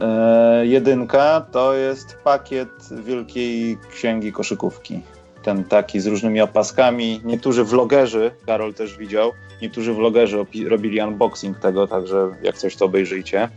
E, 0.01 0.67
jedynka 0.67 1.47
to 1.53 1.75
jest 1.75 2.17
pakiet 2.25 2.89
Wielkiej 3.05 3.79
Księgi 3.91 4.33
Koszykówki. 4.33 5.03
Ten 5.43 5.65
taki 5.65 6.01
z 6.01 6.07
różnymi 6.07 6.41
opaskami. 6.41 7.21
Niektórzy 7.25 7.65
vlogerzy, 7.65 8.31
Karol 8.47 8.75
też 8.75 8.97
widział, 8.97 9.33
niektórzy 9.63 9.95
vlogerzy 9.95 10.45
robili 10.69 11.03
unboxing 11.03 11.59
tego, 11.59 11.87
także 11.87 12.29
jak 12.43 12.59
coś 12.59 12.77
to 12.77 12.85
obejrzyjcie. 12.85 13.49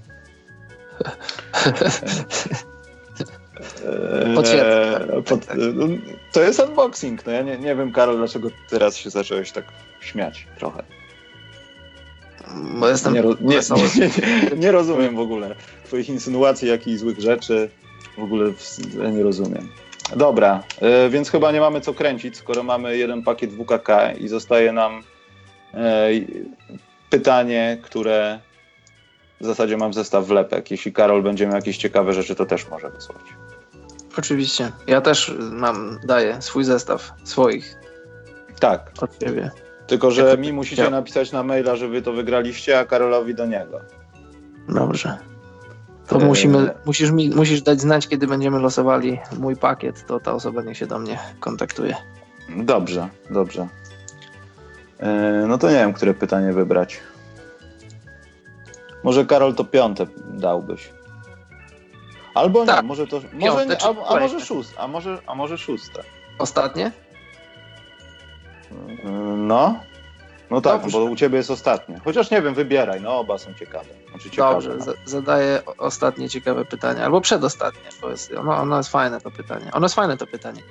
Eee, 3.85 4.35
Potwierdzam. 4.35 5.23
pod, 5.23 5.47
no, 5.73 5.85
to 6.31 6.41
jest 6.41 6.59
unboxing. 6.59 7.25
No 7.25 7.31
ja 7.31 7.41
nie, 7.41 7.57
nie 7.57 7.75
wiem, 7.75 7.91
Karol, 7.91 8.17
dlaczego 8.17 8.49
teraz 8.69 8.97
się 8.97 9.09
zacząłeś 9.09 9.51
tak 9.51 9.65
śmiać 9.99 10.47
trochę. 10.57 10.83
Bo 12.79 12.87
jestem 12.87 13.13
Nie, 13.13 13.21
nie, 13.21 13.59
nie, 13.75 14.09
nie, 14.51 14.57
nie 14.57 14.71
rozumiem 14.71 15.15
w 15.15 15.19
ogóle 15.19 15.55
twoich 15.85 16.09
insynuacji, 16.09 16.67
jakichś 16.67 16.99
złych 16.99 17.19
rzeczy. 17.19 17.69
W 18.17 18.23
ogóle 18.23 18.51
w, 18.51 18.95
ja 19.03 19.09
nie 19.09 19.23
rozumiem. 19.23 19.69
Dobra, 20.15 20.63
e, 20.81 21.09
więc 21.09 21.29
chyba 21.29 21.51
nie 21.51 21.59
mamy 21.59 21.81
co 21.81 21.93
kręcić, 21.93 22.37
skoro 22.37 22.63
mamy 22.63 22.97
jeden 22.97 23.23
pakiet 23.23 23.51
WKK 23.51 23.89
i 24.19 24.27
zostaje 24.27 24.71
nam 24.71 25.03
e, 25.73 26.09
pytanie, 27.09 27.77
które 27.83 28.39
w 29.41 29.45
zasadzie 29.45 29.77
mam 29.77 29.93
zestaw 29.93 30.25
wlepek. 30.25 30.71
Jeśli 30.71 30.93
Karol 30.93 31.23
będzie 31.23 31.45
miał 31.45 31.55
jakieś 31.55 31.77
ciekawe 31.77 32.13
rzeczy, 32.13 32.35
to 32.35 32.45
też 32.45 32.69
może 32.69 32.89
wysłać. 32.89 33.21
Oczywiście. 34.17 34.71
Ja 34.87 35.01
też 35.01 35.33
mam, 35.51 35.99
daję 36.03 36.41
swój 36.41 36.63
zestaw 36.63 37.13
swoich 37.23 37.75
Tak, 38.59 38.91
od 39.01 39.17
ciebie. 39.17 39.51
tylko 39.87 40.11
że 40.11 40.31
to 40.35 40.41
mi 40.41 40.53
musicie 40.53 40.89
napisać 40.89 41.31
na 41.31 41.43
maila, 41.43 41.75
że 41.75 41.87
wy 41.87 42.01
to 42.01 42.13
wygraliście, 42.13 42.79
a 42.79 42.85
Karolowi 42.85 43.35
do 43.35 43.45
niego. 43.45 43.81
Dobrze. 44.69 45.17
To 46.07 46.15
Eee. 46.19 46.25
musimy, 46.27 46.73
musisz, 46.85 47.11
mi, 47.11 47.29
musisz 47.29 47.61
dać 47.61 47.81
znać, 47.81 48.07
kiedy 48.07 48.27
będziemy 48.27 48.59
losowali 48.59 49.19
mój 49.39 49.55
pakiet, 49.55 50.05
to 50.07 50.19
ta 50.19 50.33
osoba 50.33 50.61
niech 50.61 50.77
się 50.77 50.87
do 50.87 50.99
mnie 50.99 51.19
kontaktuje. 51.39 51.95
Dobrze, 52.49 53.09
dobrze. 53.29 53.67
E, 54.99 55.45
no 55.47 55.57
to 55.57 55.67
nie 55.69 55.75
wiem, 55.75 55.93
które 55.93 56.13
pytanie 56.13 56.53
wybrać. 56.53 56.99
Może 59.03 59.25
Karol 59.25 59.55
to 59.55 59.63
piąte 59.63 60.05
dałbyś. 60.33 60.89
Albo 62.35 62.59
nie, 62.59 62.65
Tak, 62.65 62.85
może 62.85 63.07
to. 63.07 63.15
Może 63.15 63.27
piąte 63.39 63.65
nie, 63.65 63.83
a, 63.83 64.07
a 64.07 64.19
może 64.19 64.39
szóste, 64.39 64.79
a 64.79 64.87
może, 64.87 65.17
a 65.27 65.35
może 65.35 65.57
szóste. 65.57 66.03
Ostatnie? 66.39 66.91
E, 69.05 69.09
No. 69.37 69.79
No 70.51 70.61
tak, 70.61 70.81
Dobrze. 70.81 70.97
bo 70.97 71.03
u 71.03 71.15
ciebie 71.15 71.37
jest 71.37 71.51
ostatnie. 71.51 71.99
Chociaż 72.03 72.31
nie 72.31 72.41
wiem, 72.41 72.53
wybieraj, 72.53 73.01
no 73.01 73.19
oba 73.19 73.37
są 73.37 73.53
ciekawe. 73.53 73.85
Znaczy 74.09 74.29
ciekawe 74.29 74.53
Dobrze, 74.53 74.75
no. 74.77 74.83
za- 74.85 74.93
zadaję 75.05 75.61
ostatnie 75.77 76.29
ciekawe 76.29 76.65
pytanie, 76.65 77.05
albo 77.05 77.21
przedostatnie, 77.21 77.89
bo 78.01 78.09
jest, 78.09 78.33
ono, 78.33 78.57
ono 78.57 78.77
jest 78.77 78.89
fajne 78.89 79.21
to 79.21 79.31
pytanie. 79.31 79.69
Ono 79.73 79.85
jest 79.85 79.95
fajne 79.95 80.17
to 80.17 80.27
pytanie. 80.27 80.61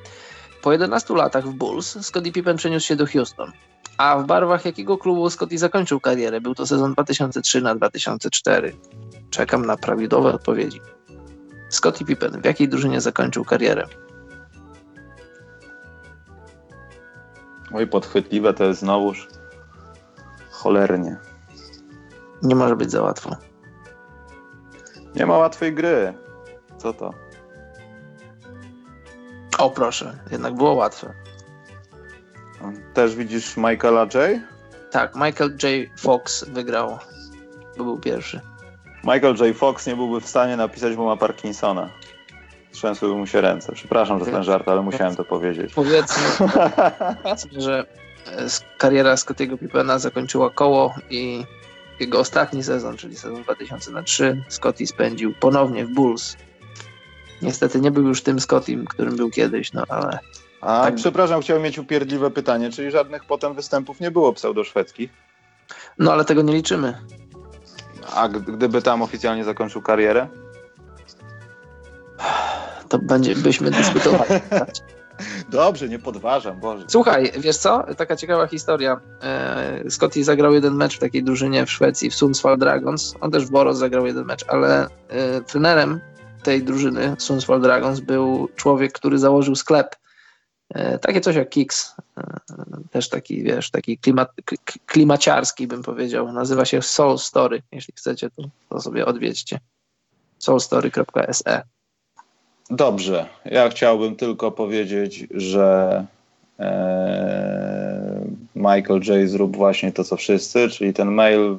Po 0.62 0.72
11 0.72 1.14
latach 1.14 1.44
w 1.48 1.52
Bulls 1.52 2.06
Scottie 2.06 2.32
Pippen 2.32 2.56
przeniósł 2.56 2.86
się 2.86 2.96
do 2.96 3.06
Houston. 3.06 3.52
A 3.98 4.16
w 4.18 4.26
barwach 4.26 4.64
jakiego 4.64 4.98
klubu 4.98 5.30
Scottie 5.30 5.58
zakończył 5.58 6.00
karierę? 6.00 6.40
Był 6.40 6.54
to 6.54 6.66
sezon 6.66 6.92
2003 6.92 7.60
na 7.60 7.74
2004. 7.74 8.72
Czekam 9.30 9.66
na 9.66 9.76
prawidłowe 9.76 10.32
odpowiedzi. 10.34 10.80
Scottie 11.70 12.04
Pippen 12.04 12.40
w 12.42 12.44
jakiej 12.44 12.68
drużynie 12.68 13.00
zakończył 13.00 13.44
karierę? 13.44 13.86
Oj, 17.74 17.86
podchwytliwe 17.86 18.54
to 18.54 18.64
jest 18.64 18.80
znowuż. 18.80 19.28
Cholernie. 20.64 21.16
Nie 22.42 22.54
może 22.54 22.76
być 22.76 22.90
za 22.90 23.02
łatwo. 23.02 23.36
Nie 25.14 25.26
ma 25.26 25.38
łatwej 25.38 25.74
gry. 25.74 26.14
Co 26.78 26.92
to? 26.92 27.14
O 29.58 29.70
proszę, 29.70 30.18
jednak 30.30 30.54
było 30.54 30.74
łatwe. 30.74 31.14
Też 32.94 33.16
widzisz 33.16 33.56
Michaela 33.56 34.00
J? 34.00 34.40
Tak, 34.90 35.14
Michael 35.14 35.56
J. 35.62 36.00
Fox 36.00 36.44
wygrał, 36.44 36.98
bo 37.78 37.84
był 37.84 37.98
pierwszy. 37.98 38.40
Michael 39.04 39.34
J. 39.36 39.56
Fox 39.56 39.86
nie 39.86 39.96
byłby 39.96 40.20
w 40.20 40.26
stanie 40.26 40.56
napisać, 40.56 40.96
bo 40.96 41.04
ma 41.04 41.16
Parkinsona. 41.16 41.90
Trzęsłyby 42.72 43.14
mu 43.14 43.26
się 43.26 43.40
ręce. 43.40 43.72
Przepraszam 43.72 44.24
za 44.24 44.30
ten 44.30 44.42
żart, 44.42 44.68
ale 44.68 44.82
musiałem 44.82 45.16
to 45.16 45.24
powiedzieć. 45.24 45.74
Powiedzmy, 45.74 46.48
powiedzmy 47.22 47.60
że 47.66 47.86
kariera 48.78 49.16
Scottiego 49.16 49.58
Pippena 49.58 49.98
zakończyła 49.98 50.50
koło 50.50 50.94
i 51.10 51.44
jego 52.00 52.18
ostatni 52.20 52.62
sezon, 52.64 52.96
czyli 52.96 53.16
sezon 53.16 53.42
2003, 53.42 54.44
Scottie 54.48 54.86
spędził 54.86 55.34
ponownie 55.40 55.86
w 55.86 55.94
Bulls. 55.94 56.36
Niestety 57.42 57.80
nie 57.80 57.90
był 57.90 58.08
już 58.08 58.22
tym 58.22 58.40
Scottim, 58.40 58.84
którym 58.84 59.16
był 59.16 59.30
kiedyś, 59.30 59.72
no 59.72 59.84
ale 59.88 60.18
A 60.60 60.82
Tak. 60.84 60.94
przepraszam, 60.94 61.40
chciałem 61.42 61.62
mieć 61.62 61.78
upierdliwe 61.78 62.30
pytanie, 62.30 62.70
czyli 62.70 62.90
żadnych 62.90 63.24
potem 63.24 63.54
występów 63.54 64.00
nie 64.00 64.10
było 64.10 64.32
pseudoszwedzkich. 64.32 65.10
no 65.98 66.12
ale 66.12 66.24
tego 66.24 66.42
nie 66.42 66.52
liczymy. 66.52 66.98
A 68.14 68.28
gdyby 68.28 68.82
tam 68.82 69.02
oficjalnie 69.02 69.44
zakończył 69.44 69.82
karierę? 69.82 70.28
To 72.88 72.98
będzie, 72.98 73.36
byśmy 73.36 73.70
dyskutowali. 73.70 74.30
Dobrze, 75.48 75.88
nie 75.88 75.98
podważam, 75.98 76.60
Boże. 76.60 76.84
Słuchaj, 76.88 77.32
wiesz 77.38 77.56
co? 77.56 77.84
Taka 77.96 78.16
ciekawa 78.16 78.46
historia. 78.46 79.00
E, 79.22 79.90
Scotty 79.90 80.24
zagrał 80.24 80.54
jeden 80.54 80.74
mecz 80.74 80.96
w 80.96 80.98
takiej 80.98 81.24
drużynie 81.24 81.66
w 81.66 81.70
Szwecji, 81.70 82.10
w 82.10 82.14
Sundsvall 82.14 82.58
Dragons. 82.58 83.14
On 83.20 83.30
też 83.30 83.46
w 83.46 83.50
Boros 83.50 83.78
zagrał 83.78 84.06
jeden 84.06 84.24
mecz, 84.24 84.44
ale 84.48 84.88
e, 85.08 85.40
trenerem 85.40 86.00
tej 86.42 86.62
drużyny 86.62 87.16
Sundsvall 87.18 87.60
Dragons 87.60 88.00
był 88.00 88.48
człowiek, 88.56 88.92
który 88.92 89.18
założył 89.18 89.54
sklep. 89.54 89.96
E, 90.74 90.98
takie 90.98 91.20
coś 91.20 91.36
jak 91.36 91.48
Kicks. 91.48 91.94
Też 92.90 93.08
taki, 93.08 93.42
wiesz, 93.42 93.70
taki 93.70 93.98
klimat, 93.98 94.32
klimaciarski 94.86 95.66
bym 95.66 95.82
powiedział. 95.82 96.32
Nazywa 96.32 96.64
się 96.64 96.82
Soul 96.82 97.18
Story. 97.18 97.62
Jeśli 97.72 97.94
chcecie, 97.96 98.30
to, 98.30 98.42
to 98.68 98.80
sobie 98.80 99.06
odwiedźcie. 99.06 99.60
soulstory.se 100.38 101.62
Dobrze. 102.70 103.26
Ja 103.44 103.68
chciałbym 103.68 104.16
tylko 104.16 104.52
powiedzieć, 104.52 105.26
że 105.30 106.06
e, 106.58 108.24
Michael 108.54 109.00
J. 109.06 109.28
zrób 109.28 109.56
właśnie 109.56 109.92
to, 109.92 110.04
co 110.04 110.16
wszyscy, 110.16 110.68
czyli 110.68 110.92
ten 110.92 111.10
mail 111.10 111.56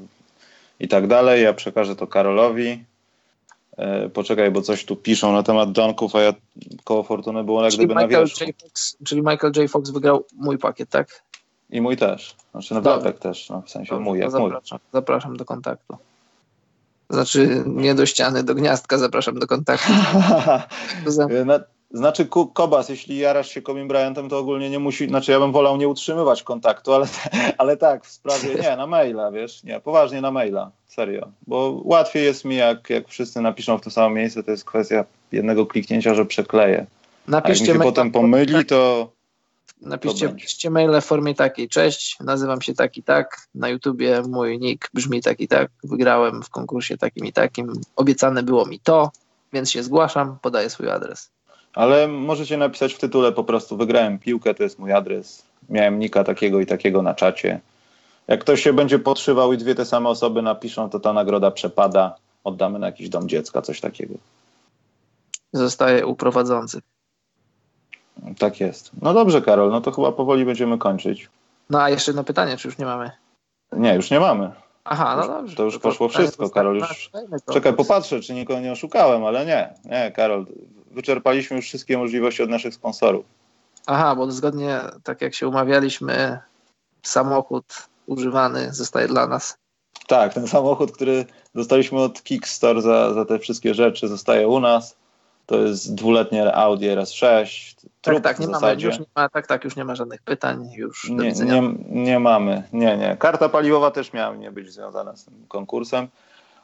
i 0.80 0.88
tak 0.88 1.08
dalej. 1.08 1.44
Ja 1.44 1.54
przekażę 1.54 1.96
to 1.96 2.08
Karolowi. 2.08 2.84
E, 3.78 4.10
poczekaj, 4.10 4.52
bo 4.52 4.62
coś 4.62 4.86
tu 4.86 4.96
piszą 4.96 5.34
na 5.34 5.44
temat 5.44 5.78
Junków, 5.78 6.16
a 6.16 6.22
ja 6.22 6.34
koło 6.84 7.04
Fortuny 7.04 7.44
było 7.44 7.64
jak 7.64 7.74
gdyby 7.74 7.94
Michael 7.94 8.12
na 8.12 8.20
wierzchu. 8.20 8.46
J. 8.46 8.62
Fox, 8.62 8.98
czyli 9.06 9.22
Michael 9.22 9.54
J. 9.56 9.72
Fox 9.72 9.90
wygrał 9.90 10.26
mój 10.34 10.58
pakiet, 10.58 10.90
tak? 10.90 11.24
I 11.70 11.82
mój 11.82 11.98
też. 11.98 12.36
Znaczy 12.52 12.74
na 12.74 12.82
Bartek 12.82 13.20
też, 13.20 13.50
no, 13.50 13.62
w 13.62 13.70
sensie 13.70 13.90
Dobrze, 13.90 14.04
mój, 14.04 14.20
jak 14.20 14.32
zapraszam, 14.32 14.80
mój. 14.82 14.90
Zapraszam 14.94 15.38
do 15.38 15.46
kontaktu. 15.46 15.98
Znaczy 17.10 17.64
nie 17.66 17.96
do 17.96 18.06
ściany, 18.06 18.44
do 18.44 18.56
gniazdka 18.56 18.98
zapraszam 18.98 19.40
do 19.40 19.48
kontaktu. 19.48 19.94
znaczy 21.92 22.28
Kobas, 22.54 22.90
jeśli 22.90 23.18
jarasz 23.18 23.50
się 23.50 23.62
Kobe 23.62 23.86
Bryantem, 23.86 24.30
to 24.30 24.38
ogólnie 24.38 24.70
nie 24.70 24.80
musi, 24.80 25.08
znaczy 25.08 25.32
ja 25.32 25.40
bym 25.40 25.52
wolał 25.52 25.78
nie 25.78 25.88
utrzymywać 25.88 26.44
kontaktu, 26.44 26.94
ale, 26.94 27.06
ale 27.58 27.78
tak, 27.78 28.06
w 28.06 28.12
sprawie, 28.12 28.56
nie, 28.62 28.78
na 28.78 28.88
maila, 28.88 29.32
wiesz, 29.32 29.64
nie, 29.64 29.80
poważnie 29.80 30.22
na 30.22 30.32
maila, 30.32 30.72
serio, 30.88 31.28
bo 31.48 31.82
łatwiej 31.84 32.24
jest 32.24 32.46
mi, 32.46 32.56
jak, 32.56 32.90
jak 32.90 33.08
wszyscy 33.08 33.42
napiszą 33.42 33.78
w 33.78 33.82
to 33.82 33.90
samo 33.90 34.10
miejsce, 34.10 34.44
to 34.44 34.52
jest 34.52 34.66
kwestia 34.66 35.06
jednego 35.32 35.66
kliknięcia, 35.66 36.14
że 36.14 36.26
przekleję. 36.26 36.86
Napiszcie 37.28 37.64
A 37.64 37.68
jak 37.68 37.78
mi 37.78 37.84
się 37.84 37.90
potem 37.90 38.12
pomyli, 38.12 38.66
to 38.66 39.10
Napiszcie, 39.86 40.28
napiszcie 40.28 40.70
maile 40.70 41.02
w 41.02 41.06
formie 41.06 41.36
takiej. 41.36 41.70
Cześć, 41.70 42.18
nazywam 42.20 42.62
się 42.62 42.74
tak 42.74 42.98
i 42.98 43.04
tak. 43.04 43.48
Na 43.56 43.70
YouTubie 43.70 44.22
mój 44.22 44.60
nick 44.60 44.90
brzmi 44.94 45.22
tak 45.22 45.40
i 45.40 45.48
tak. 45.48 45.72
Wygrałem 45.84 46.44
w 46.44 46.50
konkursie 46.50 46.98
takim 46.98 47.26
i 47.26 47.34
takim. 47.34 47.74
Obiecane 47.96 48.44
było 48.44 48.66
mi 48.66 48.80
to, 48.80 49.12
więc 49.54 49.72
się 49.72 49.84
zgłaszam, 49.84 50.38
podaję 50.42 50.70
swój 50.70 50.90
adres. 50.90 51.30
Ale 51.74 52.08
możecie 52.08 52.58
napisać 52.58 52.94
w 52.94 53.00
tytule 53.00 53.32
po 53.32 53.44
prostu 53.44 53.78
wygrałem 53.78 54.20
piłkę, 54.20 54.54
to 54.54 54.64
jest 54.64 54.80
mój 54.80 54.92
adres. 54.92 55.44
Miałem 55.70 56.00
nika 56.00 56.24
takiego 56.24 56.60
i 56.60 56.66
takiego 56.66 57.02
na 57.02 57.14
czacie. 57.14 57.60
Jak 58.28 58.42
ktoś 58.42 58.64
się 58.64 58.74
będzie 58.74 59.00
podszywał 59.00 59.54
i 59.54 59.58
dwie 59.58 59.76
te 59.76 59.86
same 59.86 60.10
osoby 60.10 60.42
napiszą, 60.42 60.90
to 60.90 61.00
ta 61.00 61.14
nagroda 61.14 61.52
przepada. 61.52 62.16
Oddamy 62.44 62.80
na 62.80 62.86
jakiś 62.86 63.10
dom 63.10 63.30
dziecka, 63.30 63.62
coś 63.62 63.82
takiego. 63.82 64.14
Zostaje 65.54 66.06
u 66.06 66.16
prowadzących. 66.16 66.95
Tak 68.38 68.60
jest. 68.60 68.92
No 69.02 69.14
dobrze, 69.14 69.42
Karol, 69.42 69.72
no 69.72 69.82
to 69.82 69.92
chyba 69.92 70.12
powoli 70.12 70.46
będziemy 70.46 70.78
kończyć. 70.78 71.30
No 71.70 71.82
a 71.82 71.90
jeszcze 71.90 72.12
jedno 72.12 72.24
pytanie, 72.24 72.58
czy 72.58 72.68
już 72.68 72.78
nie 72.78 72.86
mamy? 72.86 73.12
Nie, 73.72 73.96
już 73.96 74.12
nie 74.12 74.20
mamy. 74.20 74.52
Aha, 74.84 75.16
no 75.18 75.28
dobrze. 75.28 75.56
To 75.56 75.64
już 75.64 75.80
poszło 75.80 76.10
wszystko, 76.10 76.50
Karol. 76.50 76.76
Już... 76.78 77.12
Czekaj, 77.54 77.74
popatrzę, 77.74 78.20
czy 78.20 78.34
nikogo 78.34 78.60
nie 78.60 78.72
oszukałem, 78.72 79.26
ale 79.26 79.46
nie. 79.46 79.74
Nie, 79.86 80.12
Karol, 80.12 80.46
wyczerpaliśmy 80.92 81.56
już 81.56 81.66
wszystkie 81.66 81.98
możliwości 81.98 82.44
od 82.44 82.50
naszych 82.50 82.74
sponsorów. 82.74 83.26
Aha, 83.88 84.16
bo 84.16 84.32
zgodnie, 84.32 84.80
tak 85.04 85.22
jak 85.22 85.34
się 85.34 85.48
umawialiśmy, 85.48 86.40
samochód 87.04 87.88
używany 88.06 88.74
zostaje 88.74 89.08
dla 89.08 89.28
nas. 89.28 89.58
Tak, 90.08 90.34
ten 90.34 90.48
samochód, 90.48 90.92
który 90.92 91.26
dostaliśmy 91.56 92.00
od 92.00 92.24
Kickstore 92.24 92.82
za, 92.82 93.14
za 93.14 93.26
te 93.26 93.40
wszystkie 93.40 93.74
rzeczy, 93.74 94.08
zostaje 94.08 94.48
u 94.48 94.60
nas. 94.60 94.96
To 95.46 95.58
jest 95.58 95.96
dwuletnie 95.96 96.56
Audi 96.56 96.86
RS6. 96.86 97.76
Tak, 98.02 98.24
tak, 98.24 98.40
nie 98.40 98.48
mamy, 98.48 98.76
już 98.80 99.00
nie 99.00 99.06
ma, 99.16 99.30
tak, 99.30 99.48
tak, 99.48 99.64
już 99.64 99.76
nie 99.76 99.86
ma 99.86 99.96
żadnych 99.96 100.22
pytań. 100.22 100.70
Już 100.76 101.10
nie, 101.10 101.32
nie, 101.32 101.62
nie 101.90 102.20
mamy, 102.20 102.64
nie, 102.74 102.98
nie. 102.98 103.18
Karta 103.20 103.50
paliwowa 103.50 103.92
też 103.92 104.14
miała 104.14 104.36
nie 104.36 104.52
być 104.52 104.74
związana 104.74 105.16
z 105.16 105.26
tym 105.26 105.34
konkursem. 105.48 106.08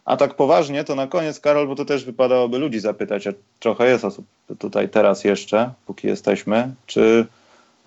A 0.05 0.17
tak 0.17 0.35
poważnie, 0.35 0.83
to 0.83 0.95
na 0.95 1.07
koniec, 1.07 1.39
Karol, 1.39 1.67
bo 1.67 1.75
to 1.75 1.85
też 1.85 2.05
wypadałoby 2.05 2.57
ludzi 2.57 2.79
zapytać, 2.79 3.27
a 3.27 3.31
trochę 3.59 3.87
jest 3.87 4.05
osób 4.05 4.25
tutaj 4.59 4.89
teraz 4.89 5.23
jeszcze, 5.23 5.71
póki 5.85 6.07
jesteśmy, 6.07 6.73
czy 6.85 7.27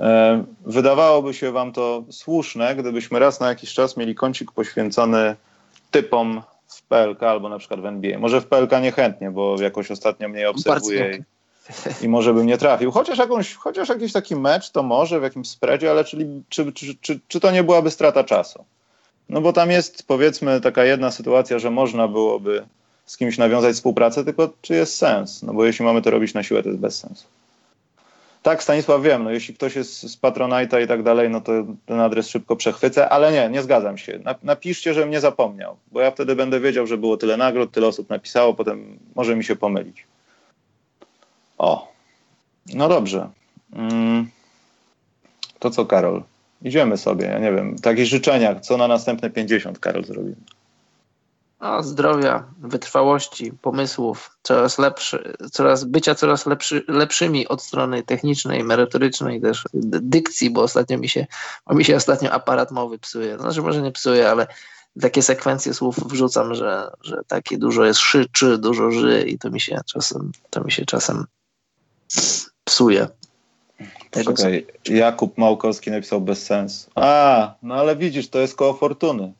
e, 0.00 0.44
wydawałoby 0.66 1.34
się 1.34 1.52
Wam 1.52 1.72
to 1.72 2.04
słuszne, 2.10 2.76
gdybyśmy 2.76 3.18
raz 3.18 3.40
na 3.40 3.48
jakiś 3.48 3.74
czas 3.74 3.96
mieli 3.96 4.14
kącik 4.14 4.52
poświęcony 4.52 5.36
typom 5.90 6.42
w 6.76 6.82
PLK 6.82 7.22
albo 7.22 7.48
na 7.48 7.58
przykład 7.58 7.80
w 7.80 7.86
NBA. 7.86 8.18
Może 8.18 8.40
w 8.40 8.46
PLK 8.46 8.72
niechętnie, 8.82 9.30
bo 9.30 9.62
jakoś 9.62 9.90
ostatnio 9.90 10.28
mnie 10.28 10.50
obserwuję 10.50 11.18
i, 12.00 12.04
i, 12.04 12.08
może 12.08 12.34
bym 12.34 12.46
nie 12.46 12.58
trafił. 12.58 12.90
Chociaż, 12.90 13.18
jakąś, 13.18 13.54
chociaż 13.54 13.88
jakiś 13.88 14.12
taki 14.12 14.36
mecz 14.36 14.70
to 14.70 14.82
może 14.82 15.20
w 15.20 15.22
jakimś 15.22 15.48
spreadzie, 15.48 15.90
ale 15.90 16.04
czyli, 16.04 16.42
czy, 16.48 16.72
czy, 16.72 16.94
czy, 17.00 17.20
czy 17.28 17.40
to 17.40 17.50
nie 17.50 17.64
byłaby 17.64 17.90
strata 17.90 18.24
czasu? 18.24 18.64
No 19.28 19.40
bo 19.40 19.52
tam 19.52 19.70
jest 19.70 20.06
powiedzmy 20.06 20.60
taka 20.60 20.84
jedna 20.84 21.10
sytuacja, 21.10 21.58
że 21.58 21.70
można 21.70 22.08
byłoby 22.08 22.66
z 23.06 23.16
kimś 23.16 23.38
nawiązać 23.38 23.74
współpracę, 23.74 24.24
tylko 24.24 24.50
czy 24.62 24.74
jest 24.74 24.96
sens? 24.96 25.42
No 25.42 25.54
bo 25.54 25.64
jeśli 25.64 25.84
mamy 25.84 26.02
to 26.02 26.10
robić 26.10 26.34
na 26.34 26.42
siłę, 26.42 26.62
to 26.62 26.68
jest 26.68 26.80
bez 26.80 26.98
sensu. 26.98 27.26
Tak, 28.44 28.62
Stanisław, 28.62 29.02
wiem, 29.02 29.24
no 29.24 29.30
jeśli 29.30 29.54
ktoś 29.54 29.76
jest 29.76 30.02
z 30.02 30.20
Patronite'a 30.20 30.82
i 30.84 30.88
tak 30.88 31.02
dalej, 31.02 31.30
no 31.30 31.40
to 31.40 31.52
ten 31.86 32.00
adres 32.00 32.28
szybko 32.28 32.56
przechwycę, 32.56 33.08
ale 33.08 33.32
nie, 33.32 33.48
nie 33.48 33.62
zgadzam 33.62 33.98
się. 33.98 34.20
Napiszcie, 34.42 34.94
żebym 34.94 35.10
nie 35.10 35.20
zapomniał, 35.20 35.76
bo 35.92 36.00
ja 36.00 36.10
wtedy 36.10 36.36
będę 36.36 36.60
wiedział, 36.60 36.86
że 36.86 36.98
było 36.98 37.16
tyle 37.16 37.36
nagród, 37.36 37.72
tyle 37.72 37.86
osób 37.86 38.10
napisało, 38.10 38.54
potem 38.54 38.98
może 39.14 39.36
mi 39.36 39.44
się 39.44 39.56
pomylić. 39.56 40.06
O, 41.58 41.92
no 42.74 42.88
dobrze. 42.88 43.30
Mm. 43.72 44.28
To 45.58 45.70
co, 45.70 45.86
Karol? 45.86 46.22
Idziemy 46.62 46.96
sobie, 46.96 47.26
ja 47.26 47.38
nie 47.38 47.52
wiem, 47.52 47.78
takich 47.78 48.06
życzeniach, 48.06 48.60
co 48.60 48.76
na 48.76 48.88
następne 48.88 49.30
50, 49.30 49.78
Karol, 49.78 50.04
zrobimy? 50.04 50.36
No, 51.64 51.82
zdrowia, 51.82 52.44
wytrwałości, 52.58 53.52
pomysłów, 53.52 54.36
coraz 54.42 54.78
lepszy, 54.78 55.36
coraz 55.52 55.84
bycia 55.84 56.14
coraz 56.14 56.46
lepszy, 56.46 56.84
lepszymi 56.88 57.48
od 57.48 57.62
strony 57.62 58.02
technicznej, 58.02 58.64
merytorycznej, 58.64 59.40
też 59.40 59.64
dykcji, 59.74 60.50
bo 60.50 60.62
ostatnio 60.62 60.98
mi 60.98 61.08
się, 61.08 61.26
bo 61.66 61.74
mi 61.74 61.84
się 61.84 61.96
ostatnio 61.96 62.30
aparat 62.30 62.70
mowy 62.70 62.98
psuje. 62.98 63.38
Znaczy 63.38 63.62
może 63.62 63.82
nie 63.82 63.92
psuje, 63.92 64.30
ale 64.30 64.46
takie 65.00 65.22
sekwencje 65.22 65.74
słów 65.74 65.96
wrzucam, 66.06 66.54
że, 66.54 66.90
że 67.00 67.20
takie 67.26 67.58
dużo 67.58 67.84
jest 67.84 68.00
szy, 68.00 68.26
czy, 68.32 68.58
dużo 68.58 68.90
ży 68.90 69.22
i 69.22 69.38
to 69.38 69.50
mi 69.50 69.60
się 69.60 69.80
czasem, 69.86 70.32
to 70.50 70.64
mi 70.64 70.72
się 70.72 70.84
czasem 70.84 71.24
psuje. 72.64 73.08
Czekaj, 74.10 74.66
Jakub 74.84 75.38
Małkowski 75.38 75.90
napisał 75.90 76.20
bez 76.20 76.46
sensu. 76.46 76.90
A, 76.94 77.54
no 77.62 77.74
ale 77.74 77.96
widzisz, 77.96 78.28
to 78.28 78.38
jest 78.38 78.56
koło 78.56 78.74
fortuny. 78.74 79.32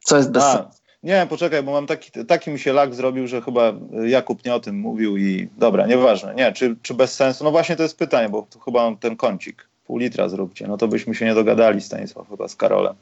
Co 0.00 0.16
jest 0.16 0.30
bez 0.30 0.42
sensu? 0.42 0.79
Nie, 1.02 1.26
poczekaj, 1.28 1.62
bo 1.62 1.72
mam 1.72 1.86
taki, 1.86 2.24
taki 2.24 2.50
mi 2.50 2.58
się 2.58 2.72
lak 2.72 2.94
zrobił, 2.94 3.26
że 3.26 3.42
chyba 3.42 3.72
Jakub 4.06 4.44
nie 4.44 4.54
o 4.54 4.60
tym 4.60 4.78
mówił 4.78 5.16
i 5.16 5.48
dobra, 5.58 5.86
nieważne. 5.86 6.34
Nie, 6.34 6.52
czy, 6.52 6.76
czy 6.82 6.94
bez 6.94 7.14
sensu? 7.14 7.44
No 7.44 7.50
właśnie 7.50 7.76
to 7.76 7.82
jest 7.82 7.98
pytanie, 7.98 8.28
bo 8.28 8.46
tu 8.50 8.58
chyba 8.58 8.82
mam 8.82 8.96
ten 8.96 9.16
kącik. 9.16 9.68
Pół 9.86 9.98
litra 9.98 10.28
zróbcie. 10.28 10.68
No 10.68 10.76
to 10.76 10.88
byśmy 10.88 11.14
się 11.14 11.24
nie 11.24 11.34
dogadali, 11.34 11.80
Stanisław, 11.80 12.28
chyba 12.28 12.48
z 12.48 12.56
Karolem. 12.56 12.94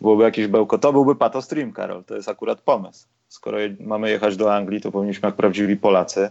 Byłoby 0.00 0.24
jakieś 0.24 0.46
bełko. 0.46 0.78
To 0.78 0.92
byłby 0.92 1.16
pato 1.16 1.42
stream, 1.42 1.72
Karol. 1.72 2.04
To 2.04 2.16
jest 2.16 2.28
akurat 2.28 2.60
pomysł. 2.60 3.06
Skoro 3.28 3.58
mamy 3.80 4.10
jechać 4.10 4.36
do 4.36 4.54
Anglii, 4.54 4.80
to 4.80 4.92
powinniśmy 4.92 5.26
jak 5.26 5.36
prawdziwi 5.36 5.76
Polacy. 5.76 6.30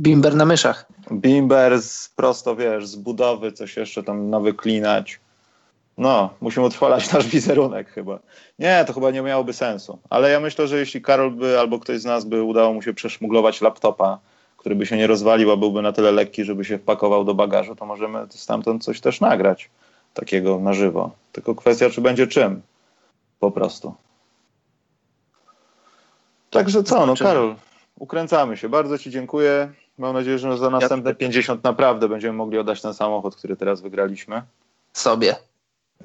Bimber 0.00 0.36
na 0.36 0.44
myszach. 0.44 0.86
Bimber 1.12 1.82
z, 1.82 2.08
prosto, 2.08 2.56
wiesz, 2.56 2.86
z 2.86 2.96
budowy, 2.96 3.52
coś 3.52 3.76
jeszcze 3.76 4.02
tam 4.02 4.30
nawyklinać 4.30 5.20
no, 5.98 6.30
musimy 6.40 6.66
odchwalać 6.66 7.08
nasz 7.12 7.26
wizerunek 7.26 7.90
chyba. 7.90 8.18
Nie, 8.58 8.84
to 8.86 8.92
chyba 8.92 9.10
nie 9.10 9.22
miałoby 9.22 9.52
sensu. 9.52 9.98
Ale 10.10 10.30
ja 10.30 10.40
myślę, 10.40 10.68
że 10.68 10.78
jeśli 10.78 11.02
Karol 11.02 11.30
by 11.30 11.58
albo 11.60 11.78
ktoś 11.78 12.00
z 12.00 12.04
nas 12.04 12.24
by 12.24 12.42
udało 12.42 12.72
mu 12.74 12.82
się 12.82 12.94
przeszmuglować 12.94 13.60
laptopa, 13.60 14.18
który 14.56 14.74
by 14.74 14.86
się 14.86 14.96
nie 14.96 15.06
rozwalił, 15.06 15.52
a 15.52 15.56
byłby 15.56 15.82
na 15.82 15.92
tyle 15.92 16.12
lekki, 16.12 16.44
żeby 16.44 16.64
się 16.64 16.78
wpakował 16.78 17.24
do 17.24 17.34
bagażu, 17.34 17.76
to 17.76 17.86
możemy 17.86 18.26
stamtąd 18.30 18.84
coś 18.84 19.00
też 19.00 19.20
nagrać 19.20 19.70
takiego 20.14 20.60
na 20.60 20.72
żywo. 20.72 21.10
Tylko 21.32 21.54
kwestia, 21.54 21.90
czy 21.90 22.00
będzie 22.00 22.26
czym. 22.26 22.62
Po 23.40 23.50
prostu. 23.50 23.94
Także 26.50 26.82
co, 26.82 27.06
no 27.06 27.14
Karol, 27.16 27.54
ukręcamy 27.98 28.56
się. 28.56 28.68
Bardzo 28.68 28.98
Ci 28.98 29.10
dziękuję. 29.10 29.72
Mam 29.98 30.14
nadzieję, 30.14 30.38
że 30.38 30.58
za 30.58 30.70
następne 30.70 31.14
50 31.14 31.64
naprawdę 31.64 32.08
będziemy 32.08 32.32
mogli 32.32 32.58
oddać 32.58 32.82
ten 32.82 32.94
samochód, 32.94 33.36
który 33.36 33.56
teraz 33.56 33.80
wygraliśmy. 33.80 34.42
Sobie. 34.92 35.36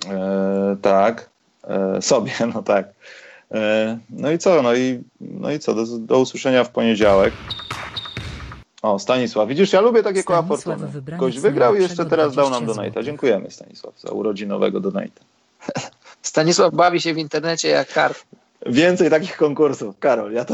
E, 0.08 0.78
tak, 0.82 1.30
e, 1.64 2.02
sobie, 2.02 2.32
no 2.54 2.64
tak. 2.64 2.88
E, 3.52 3.98
no 4.10 4.32
i 4.32 4.38
co, 4.38 4.62
no 4.62 4.76
i, 4.76 5.04
no 5.22 5.52
i 5.52 5.60
co, 5.60 5.74
do, 5.74 5.86
do 5.98 6.20
usłyszenia 6.20 6.64
w 6.64 6.70
poniedziałek. 6.70 7.34
O, 8.82 9.00
Stanisław. 9.00 9.50
Widzisz, 9.50 9.74
ja 9.74 9.82
lubię 9.82 10.04
takie 10.04 10.24
koła 10.24 10.44
fortuny. 10.44 10.92
Gość 11.18 11.40
wygrał 11.40 11.76
i 11.76 11.82
jeszcze 11.82 12.06
teraz 12.06 12.36
dał 12.36 12.50
nam 12.50 12.66
donata. 12.66 13.04
Dziękujemy 13.04 13.52
Stanisław 13.52 14.00
za 14.00 14.12
urodzinowego 14.12 14.80
donata. 14.80 15.22
Stanisław 16.22 16.74
bawi 16.74 17.02
się 17.02 17.14
w 17.14 17.18
internecie 17.18 17.68
jak 17.68 17.94
kart. 17.94 18.26
Więcej 18.66 19.10
takich 19.10 19.38
konkursów. 19.38 20.00
Karol, 20.00 20.34
ja 20.34 20.46
to, 20.46 20.54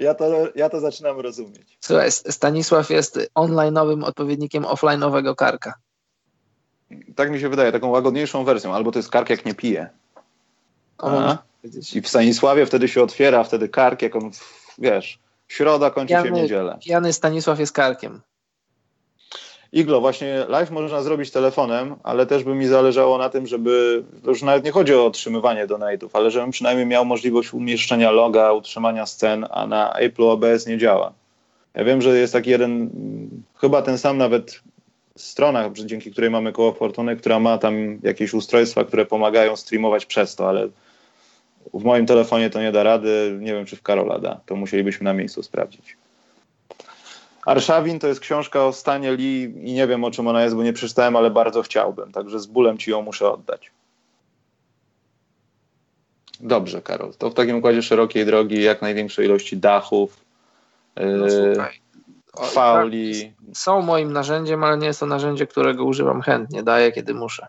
ja 0.00 0.14
to, 0.14 0.48
ja 0.54 0.68
to 0.68 0.80
zaczynam 0.80 1.20
rozumieć. 1.20 1.78
Słuchaj, 1.80 2.10
Stanisław 2.12 2.90
jest 2.90 3.30
online'owym 3.34 4.04
odpowiednikiem 4.04 4.64
offline'owego 4.64 5.34
karka. 5.34 5.74
Tak 7.16 7.30
mi 7.30 7.40
się 7.40 7.48
wydaje, 7.48 7.72
taką 7.72 7.88
łagodniejszą 7.88 8.44
wersją. 8.44 8.74
Albo 8.74 8.92
to 8.92 8.98
jest 8.98 9.10
kark 9.10 9.30
jak 9.30 9.44
nie 9.44 9.54
pije. 9.54 9.88
I 11.94 12.00
w 12.00 12.08
Stanisławie 12.08 12.66
wtedy 12.66 12.88
się 12.88 13.02
otwiera, 13.02 13.44
wtedy 13.44 13.68
kark, 13.68 14.02
jak 14.02 14.16
on, 14.16 14.30
wiesz, 14.78 15.18
środa 15.48 15.90
kończy 15.90 16.14
się 16.14 16.22
w 16.22 16.30
niedzielę. 16.32 16.78
Pijany 16.82 17.12
Stanisław 17.12 17.58
jest 17.58 17.72
karkiem. 17.72 18.20
Iglo, 19.72 20.00
właśnie 20.00 20.44
live 20.48 20.70
można 20.70 21.02
zrobić 21.02 21.30
telefonem, 21.30 21.96
ale 22.02 22.26
też 22.26 22.44
by 22.44 22.54
mi 22.54 22.66
zależało 22.66 23.18
na 23.18 23.28
tym, 23.28 23.46
żeby, 23.46 24.04
to 24.24 24.30
już 24.30 24.42
nawet 24.42 24.64
nie 24.64 24.70
chodzi 24.70 24.94
o 24.94 25.06
otrzymywanie 25.06 25.66
donate'ów, 25.66 26.08
ale 26.12 26.30
żebym 26.30 26.50
przynajmniej 26.50 26.86
miał 26.86 27.04
możliwość 27.04 27.54
umieszczenia 27.54 28.10
loga, 28.10 28.52
utrzymania 28.52 29.06
scen, 29.06 29.46
a 29.50 29.66
na 29.66 29.92
Apple 29.92 30.22
OBS 30.22 30.66
nie 30.66 30.78
działa. 30.78 31.12
Ja 31.74 31.84
wiem, 31.84 32.02
że 32.02 32.18
jest 32.18 32.32
taki 32.32 32.50
jeden, 32.50 32.90
chyba 33.54 33.82
ten 33.82 33.98
sam 33.98 34.18
nawet 34.18 34.62
strona, 35.16 35.70
dzięki 35.72 36.12
której 36.12 36.30
mamy 36.30 36.52
koło 36.52 36.72
Fortuny, 36.72 37.16
która 37.16 37.40
ma 37.40 37.58
tam 37.58 37.98
jakieś 38.02 38.34
ustrojstwa, 38.34 38.84
które 38.84 39.06
pomagają 39.06 39.56
streamować 39.56 40.06
przez 40.06 40.36
to, 40.36 40.48
ale 40.48 40.68
w 41.74 41.84
moim 41.84 42.06
telefonie 42.06 42.50
to 42.50 42.60
nie 42.60 42.72
da 42.72 42.82
rady, 42.82 43.38
nie 43.40 43.54
wiem 43.54 43.66
czy 43.66 43.76
w 43.76 43.82
Karola 43.82 44.18
da, 44.18 44.40
to 44.46 44.56
musielibyśmy 44.56 45.04
na 45.04 45.12
miejscu 45.12 45.42
sprawdzić. 45.42 45.96
Arszawin 47.46 47.98
to 47.98 48.08
jest 48.08 48.20
książka 48.20 48.66
o 48.66 48.72
stanie 48.72 49.12
Lee 49.12 49.42
i 49.62 49.72
nie 49.72 49.86
wiem 49.86 50.04
o 50.04 50.10
czym 50.10 50.26
ona 50.26 50.42
jest, 50.42 50.56
bo 50.56 50.62
nie 50.62 50.72
przeczytałem, 50.72 51.16
ale 51.16 51.30
bardzo 51.30 51.62
chciałbym, 51.62 52.12
także 52.12 52.40
z 52.40 52.46
bólem 52.46 52.78
ci 52.78 52.90
ją 52.90 53.02
muszę 53.02 53.30
oddać. 53.30 53.70
Dobrze, 56.40 56.82
Karol. 56.82 57.14
To 57.18 57.30
w 57.30 57.34
takim 57.34 57.56
układzie 57.56 57.82
szerokiej 57.82 58.26
drogi, 58.26 58.62
jak 58.62 58.82
największej 58.82 59.26
ilości 59.26 59.56
dachów, 59.56 60.20
no, 60.96 61.26
fauli. 62.44 63.34
Tak, 63.46 63.56
są 63.56 63.82
moim 63.82 64.12
narzędziem, 64.12 64.64
ale 64.64 64.78
nie 64.78 64.86
jest 64.86 65.00
to 65.00 65.06
narzędzie, 65.06 65.46
którego 65.46 65.84
używam 65.84 66.22
chętnie. 66.22 66.62
Daję, 66.62 66.92
kiedy 66.92 67.14
muszę. 67.14 67.46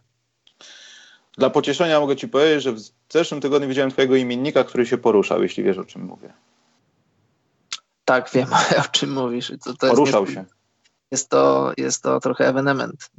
Dla 1.38 1.50
pocieszenia 1.50 2.00
mogę 2.00 2.16
ci 2.16 2.28
powiedzieć, 2.28 2.64
że 2.64 2.72
w 2.72 2.80
zeszłym 3.10 3.42
tygodniu 3.42 3.68
widziałem 3.68 3.92
twojego 3.92 4.16
imiennika, 4.16 4.64
który 4.64 4.86
się 4.86 4.98
poruszał, 4.98 5.44
jeśli 5.44 5.64
wiesz 5.64 5.78
o 5.78 5.86
czym 5.86 6.06
mówię. 6.06 6.34
Tak, 8.06 8.30
wiem 8.34 8.48
o 8.86 8.92
czym 8.92 9.14
mówisz. 9.14 9.54
To, 9.64 9.74
to 9.74 9.88
Poruszał 9.88 10.24
jest, 10.24 10.34
się. 10.34 10.46
Jest 11.12 11.30
to, 11.30 11.72
jest 11.78 12.04
to 12.04 12.20
trochę 12.20 12.48
ewenement. 12.48 13.10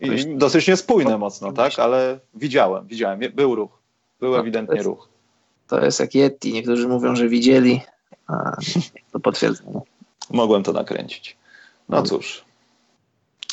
I 0.00 0.36
dosyć 0.36 0.68
niespójne 0.68 1.18
mocno, 1.18 1.52
tak? 1.52 1.78
Ale 1.78 2.20
widziałem, 2.34 2.86
widziałem. 2.86 3.20
Był 3.34 3.54
ruch. 3.54 3.78
Był 4.20 4.32
no, 4.32 4.38
ewidentnie 4.38 4.76
jest, 4.76 4.86
ruch. 4.86 5.08
To 5.68 5.84
jest 5.84 6.00
jak 6.00 6.14
Yeti. 6.14 6.52
Niektórzy 6.52 6.88
mówią, 6.88 7.16
że 7.16 7.28
widzieli, 7.28 7.80
a 8.26 8.56
to 9.12 9.20
potwierdzone. 9.20 9.80
Mogłem 10.30 10.62
to 10.62 10.72
nakręcić. 10.72 11.36
No 11.88 12.02
cóż. 12.02 12.44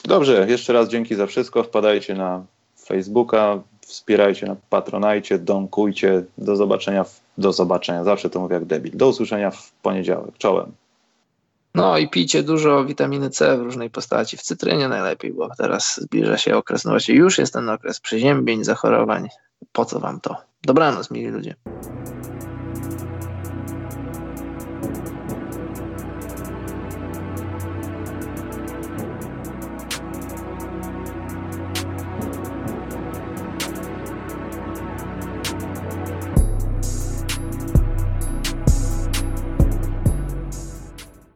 Dobrze, 0.03 0.45
jeszcze 0.49 0.73
raz 0.73 0.89
dzięki 0.89 1.15
za 1.15 1.27
wszystko. 1.27 1.63
Wpadajcie 1.63 2.13
na 2.15 2.45
Facebooka, 2.85 3.59
wspierajcie 3.81 4.45
na 4.45 4.55
Patronajcie, 4.69 5.39
donkujcie. 5.39 6.23
Do 6.37 6.55
zobaczenia, 6.55 7.03
w, 7.03 7.21
do 7.37 7.53
zobaczenia, 7.53 8.03
zawsze 8.03 8.29
to 8.29 8.39
mówię 8.39 8.53
jak 8.53 8.65
debil. 8.65 8.97
Do 8.97 9.07
usłyszenia 9.07 9.51
w 9.51 9.71
poniedziałek. 9.71 10.37
Czołem. 10.37 10.71
No 11.75 11.97
i 11.97 12.09
pijcie 12.09 12.43
dużo 12.43 12.85
witaminy 12.85 13.29
C 13.29 13.57
w 13.57 13.61
różnej 13.61 13.89
postaci. 13.89 14.37
W 14.37 14.41
cytrynie 14.41 14.87
najlepiej, 14.87 15.33
bo 15.33 15.49
teraz 15.57 16.01
zbliża 16.01 16.37
się 16.37 16.55
okres, 16.55 16.85
no 16.85 16.91
właśnie 16.91 17.15
już 17.15 17.37
jest 17.37 17.53
ten 17.53 17.69
okres 17.69 17.99
przeziębień, 17.99 18.63
zachorowań. 18.63 19.27
Po 19.71 19.85
co 19.85 19.99
wam 19.99 20.21
to? 20.21 20.35
Dobranoc, 20.63 21.11
mili 21.11 21.27
ludzie. 21.27 21.55